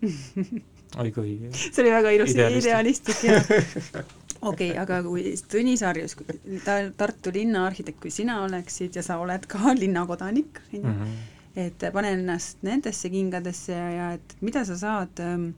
Oi 1.02 1.10
kui 1.12 1.32
see 1.50 1.82
oli 1.82 1.90
väga 1.92 2.12
ilus 2.14 2.32
idealistlik 2.36 3.24
ja 3.26 3.40
okei 4.46 4.70
okay,, 4.70 4.76
aga 4.78 5.00
kui 5.04 5.32
Tõnis 5.50 5.82
Harjus, 5.84 6.14
ta 6.64 6.78
Tartu 6.96 7.32
linnaarhitekt, 7.34 7.98
kui 8.02 8.12
sina 8.14 8.38
oleksid 8.44 8.96
ja 8.96 9.04
sa 9.04 9.18
oled 9.22 9.48
ka 9.50 9.72
linnakodanik, 9.82 10.60
on 10.70 10.78
ju, 10.78 10.84
mhm. 10.84 11.16
et 11.66 11.88
pane 11.92 12.14
ennast 12.18 12.62
nendesse 12.66 13.10
kingadesse 13.12 13.74
ja, 13.74 13.90
ja 13.96 14.12
et 14.18 14.36
mida 14.46 14.64
sa 14.68 14.78
saad 14.78 15.24
ähm, 15.24 15.50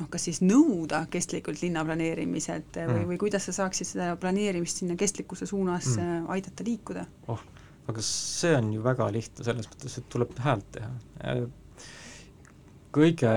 noh, 0.00 0.08
kas 0.10 0.26
siis 0.28 0.42
nõuda 0.44 1.04
kestlikult 1.12 1.62
linna 1.62 1.84
planeerimiselt 1.86 2.80
või 2.80 3.02
mm., 3.02 3.08
või 3.12 3.20
kuidas 3.20 3.48
sa 3.48 3.56
saaksid 3.62 3.92
seda 3.92 4.12
planeerimist 4.20 4.82
sinna 4.82 4.96
kestlikkuse 5.00 5.48
suunas 5.50 5.92
mm. 5.96 6.28
aidata 6.32 6.66
liikuda? 6.66 7.06
oh, 7.32 7.46
aga 7.92 8.04
see 8.04 8.56
on 8.56 8.74
ju 8.74 8.84
väga 8.84 9.08
lihtne 9.14 9.46
selles 9.46 9.70
mõttes, 9.70 9.98
et 10.00 10.12
tuleb 10.12 10.36
häält 10.44 10.70
teha 10.78 10.92
kõige 12.94 13.30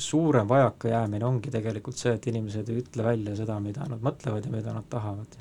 suurem 0.00 0.48
vajakajäämine 0.48 1.26
ongi 1.26 1.52
tegelikult 1.52 2.00
see, 2.00 2.14
et 2.16 2.26
inimesed 2.32 2.68
ei 2.72 2.80
ütle 2.80 3.04
välja 3.04 3.36
seda, 3.38 3.58
mida 3.60 3.84
nad 3.90 4.02
mõtlevad 4.04 4.46
ja 4.46 4.52
mida 4.52 4.72
nad 4.72 4.86
tahavad. 4.90 5.36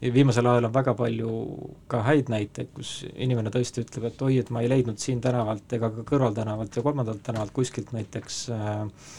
ja 0.00 0.12
viimasel 0.12 0.46
ajal 0.46 0.68
on 0.68 0.74
väga 0.74 0.94
palju 0.94 1.30
ka 1.88 2.02
häid 2.04 2.28
näiteid, 2.32 2.68
kus 2.76 3.06
inimene 3.14 3.50
tõesti 3.50 3.80
ütleb, 3.84 4.10
et 4.10 4.22
oi, 4.22 4.38
et 4.42 4.50
ma 4.52 4.60
ei 4.60 4.68
leidnud 4.68 5.00
siin 5.00 5.22
tänavalt 5.24 5.72
ega 5.72 5.90
ka 5.90 6.04
kõrvaltänavalt 6.10 6.76
ja 6.76 6.84
kolmandalt 6.84 7.22
tänavalt 7.24 7.56
kuskilt 7.56 7.94
näiteks 7.96 8.42
äh, 8.52 8.66
äh, 8.82 9.16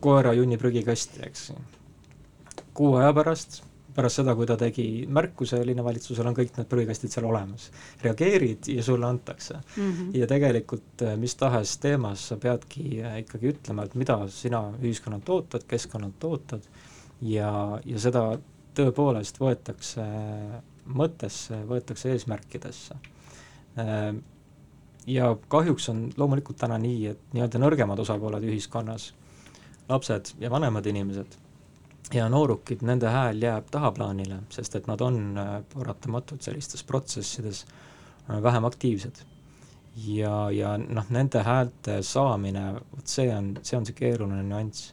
koera 0.00 0.32
junni 0.32 0.56
prügikasti, 0.56 1.20
eks. 1.26 1.50
kuu 2.74 2.94
aja 2.96 3.12
pärast 3.12 3.62
pärast 3.96 4.20
seda, 4.20 4.34
kui 4.36 4.48
ta 4.48 4.56
tegi 4.60 4.86
märkuse 5.12 5.60
linnavalitsusel, 5.64 6.28
on 6.28 6.36
kõik 6.36 6.58
need 6.58 6.68
prügikastid 6.70 7.14
seal 7.14 7.28
olemas. 7.28 7.70
reageerid 8.02 8.68
ja 8.74 8.82
sulle 8.84 9.06
antakse 9.06 9.54
mm. 9.54 9.92
-hmm. 9.92 10.10
ja 10.20 10.26
tegelikult 10.26 11.02
äh, 11.02 11.16
mis 11.16 11.34
tahes 11.34 11.76
teemas 11.78 12.28
sa 12.28 12.36
peadki 12.36 13.02
äh, 13.02 13.18
ikkagi 13.24 13.54
ütlema, 13.54 13.84
et 13.84 13.94
mida 13.94 14.18
sina 14.28 14.62
ühiskonnalt 14.82 15.28
ootad, 15.28 15.64
keskkonnalt 15.68 16.24
ootad 16.24 16.68
ja, 17.22 17.80
ja 17.84 17.98
seda 17.98 18.38
tõepoolest 18.76 19.40
võetakse 19.40 20.04
mõttesse, 20.86 21.62
võetakse 21.68 22.12
eesmärkidesse. 22.12 22.94
Ja 25.06 25.36
kahjuks 25.48 25.88
on 25.88 26.10
loomulikult 26.16 26.58
täna 26.58 26.78
nii, 26.82 27.06
et 27.12 27.34
nii-öelda 27.34 27.60
nõrgemad 27.62 28.00
osapooled 28.02 28.42
ühiskonnas, 28.42 29.12
lapsed 29.88 30.32
ja 30.42 30.50
vanemad 30.50 30.86
inimesed 30.86 31.36
ja 32.14 32.28
noorukid, 32.28 32.82
nende 32.86 33.10
hääl 33.10 33.42
jääb 33.42 33.70
tahaplaanile, 33.70 34.40
sest 34.54 34.76
et 34.78 34.86
nad 34.86 35.00
on 35.02 35.38
äh, 35.38 35.54
paratamatult 35.74 36.42
sellistes 36.42 36.84
protsessides 36.84 37.64
äh, 38.30 38.42
vähem 38.42 38.64
aktiivsed. 38.64 39.24
ja, 40.06 40.50
ja 40.50 40.76
noh, 40.78 41.06
nende 41.10 41.42
häälte 41.42 42.02
saamine, 42.02 42.74
vot 42.92 43.08
see 43.08 43.30
on, 43.32 43.54
see 43.62 43.78
on 43.78 43.86
see 43.86 43.96
keeruline 43.96 44.42
nüanss. 44.44 44.92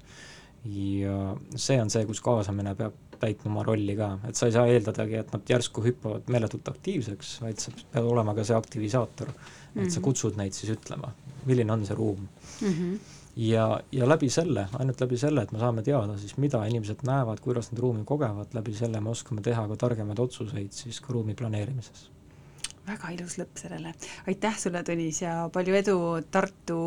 ja 0.65 1.35
see 1.55 1.81
on 1.81 1.89
see, 1.89 2.05
kus 2.05 2.21
kaasamine 2.23 2.75
peab 2.75 2.95
täitma 3.19 3.51
oma 3.51 3.63
rolli 3.63 3.95
ka, 3.95 4.17
et 4.27 4.35
sa 4.35 4.47
ei 4.47 4.55
saa 4.55 4.67
eeldadagi, 4.67 5.19
et 5.19 5.33
nad 5.35 5.49
järsku 5.49 5.83
hüppavad 5.83 6.31
meeletult 6.31 6.67
aktiivseks, 6.71 7.35
vaid 7.43 7.59
sa 7.59 7.71
pead 7.75 8.07
olema 8.07 8.33
ka 8.35 8.43
see 8.47 8.55
aktivisaator. 8.57 9.29
Et 9.75 9.91
sa 9.91 9.99
mhm. 9.99 10.05
kutsud 10.05 10.37
neid 10.39 10.53
siis 10.53 10.75
ütlema, 10.75 11.13
milline 11.45 11.73
on 11.73 11.85
see 11.85 11.97
ruum 11.97 12.23
mm. 12.23 12.71
-hmm 12.71 13.19
ja, 13.35 13.81
ja 13.91 14.09
läbi 14.09 14.29
selle, 14.29 14.67
ainult 14.79 15.01
läbi 15.01 15.17
selle, 15.17 15.43
et 15.43 15.51
me 15.51 15.59
saame 15.61 15.83
teada 15.85 16.17
siis, 16.21 16.35
mida 16.41 16.63
inimesed 16.69 17.03
näevad, 17.07 17.41
kuidas 17.43 17.71
nad 17.71 17.81
ruumi 17.81 18.05
kogevad, 18.05 18.53
läbi 18.53 18.75
selle 18.77 19.01
me 19.01 19.13
oskame 19.13 19.41
teha 19.41 19.65
ka 19.71 19.77
targemaid 19.85 20.19
otsuseid 20.19 20.73
siis 20.75 21.01
ka 21.01 21.13
ruumi 21.13 21.35
planeerimises. 21.35 22.09
väga 22.87 23.13
ilus 23.15 23.37
lõpp 23.39 23.57
sellele, 23.57 23.93
aitäh 24.27 24.57
sulle, 24.59 24.83
Tõnis, 24.83 25.21
ja 25.23 25.49
palju 25.53 25.75
edu 25.79 25.99
Tartu 26.31 26.79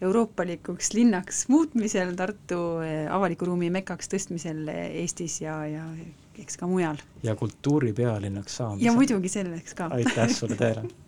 euroopalikuks 0.00 0.94
linnaks 0.94 1.48
muutmisel, 1.52 2.14
Tartu 2.16 2.62
eh, 2.82 3.04
avaliku 3.12 3.50
ruumi 3.50 3.70
mekaks 3.70 4.08
tõstmisel 4.08 4.70
Eestis 4.72 5.42
ja, 5.42 5.60
ja 5.66 5.84
eks 6.38 6.56
ka 6.56 6.66
mujal. 6.66 6.96
ja 7.22 7.36
kultuuri 7.36 7.92
pealinnaks 7.92 8.56
saamisel. 8.56 8.86
ja 8.86 8.96
muidugi 8.96 9.28
selleks 9.28 9.74
ka. 9.74 9.92
aitäh 9.92 10.32
sulle, 10.32 10.56
Teele! 10.56 10.88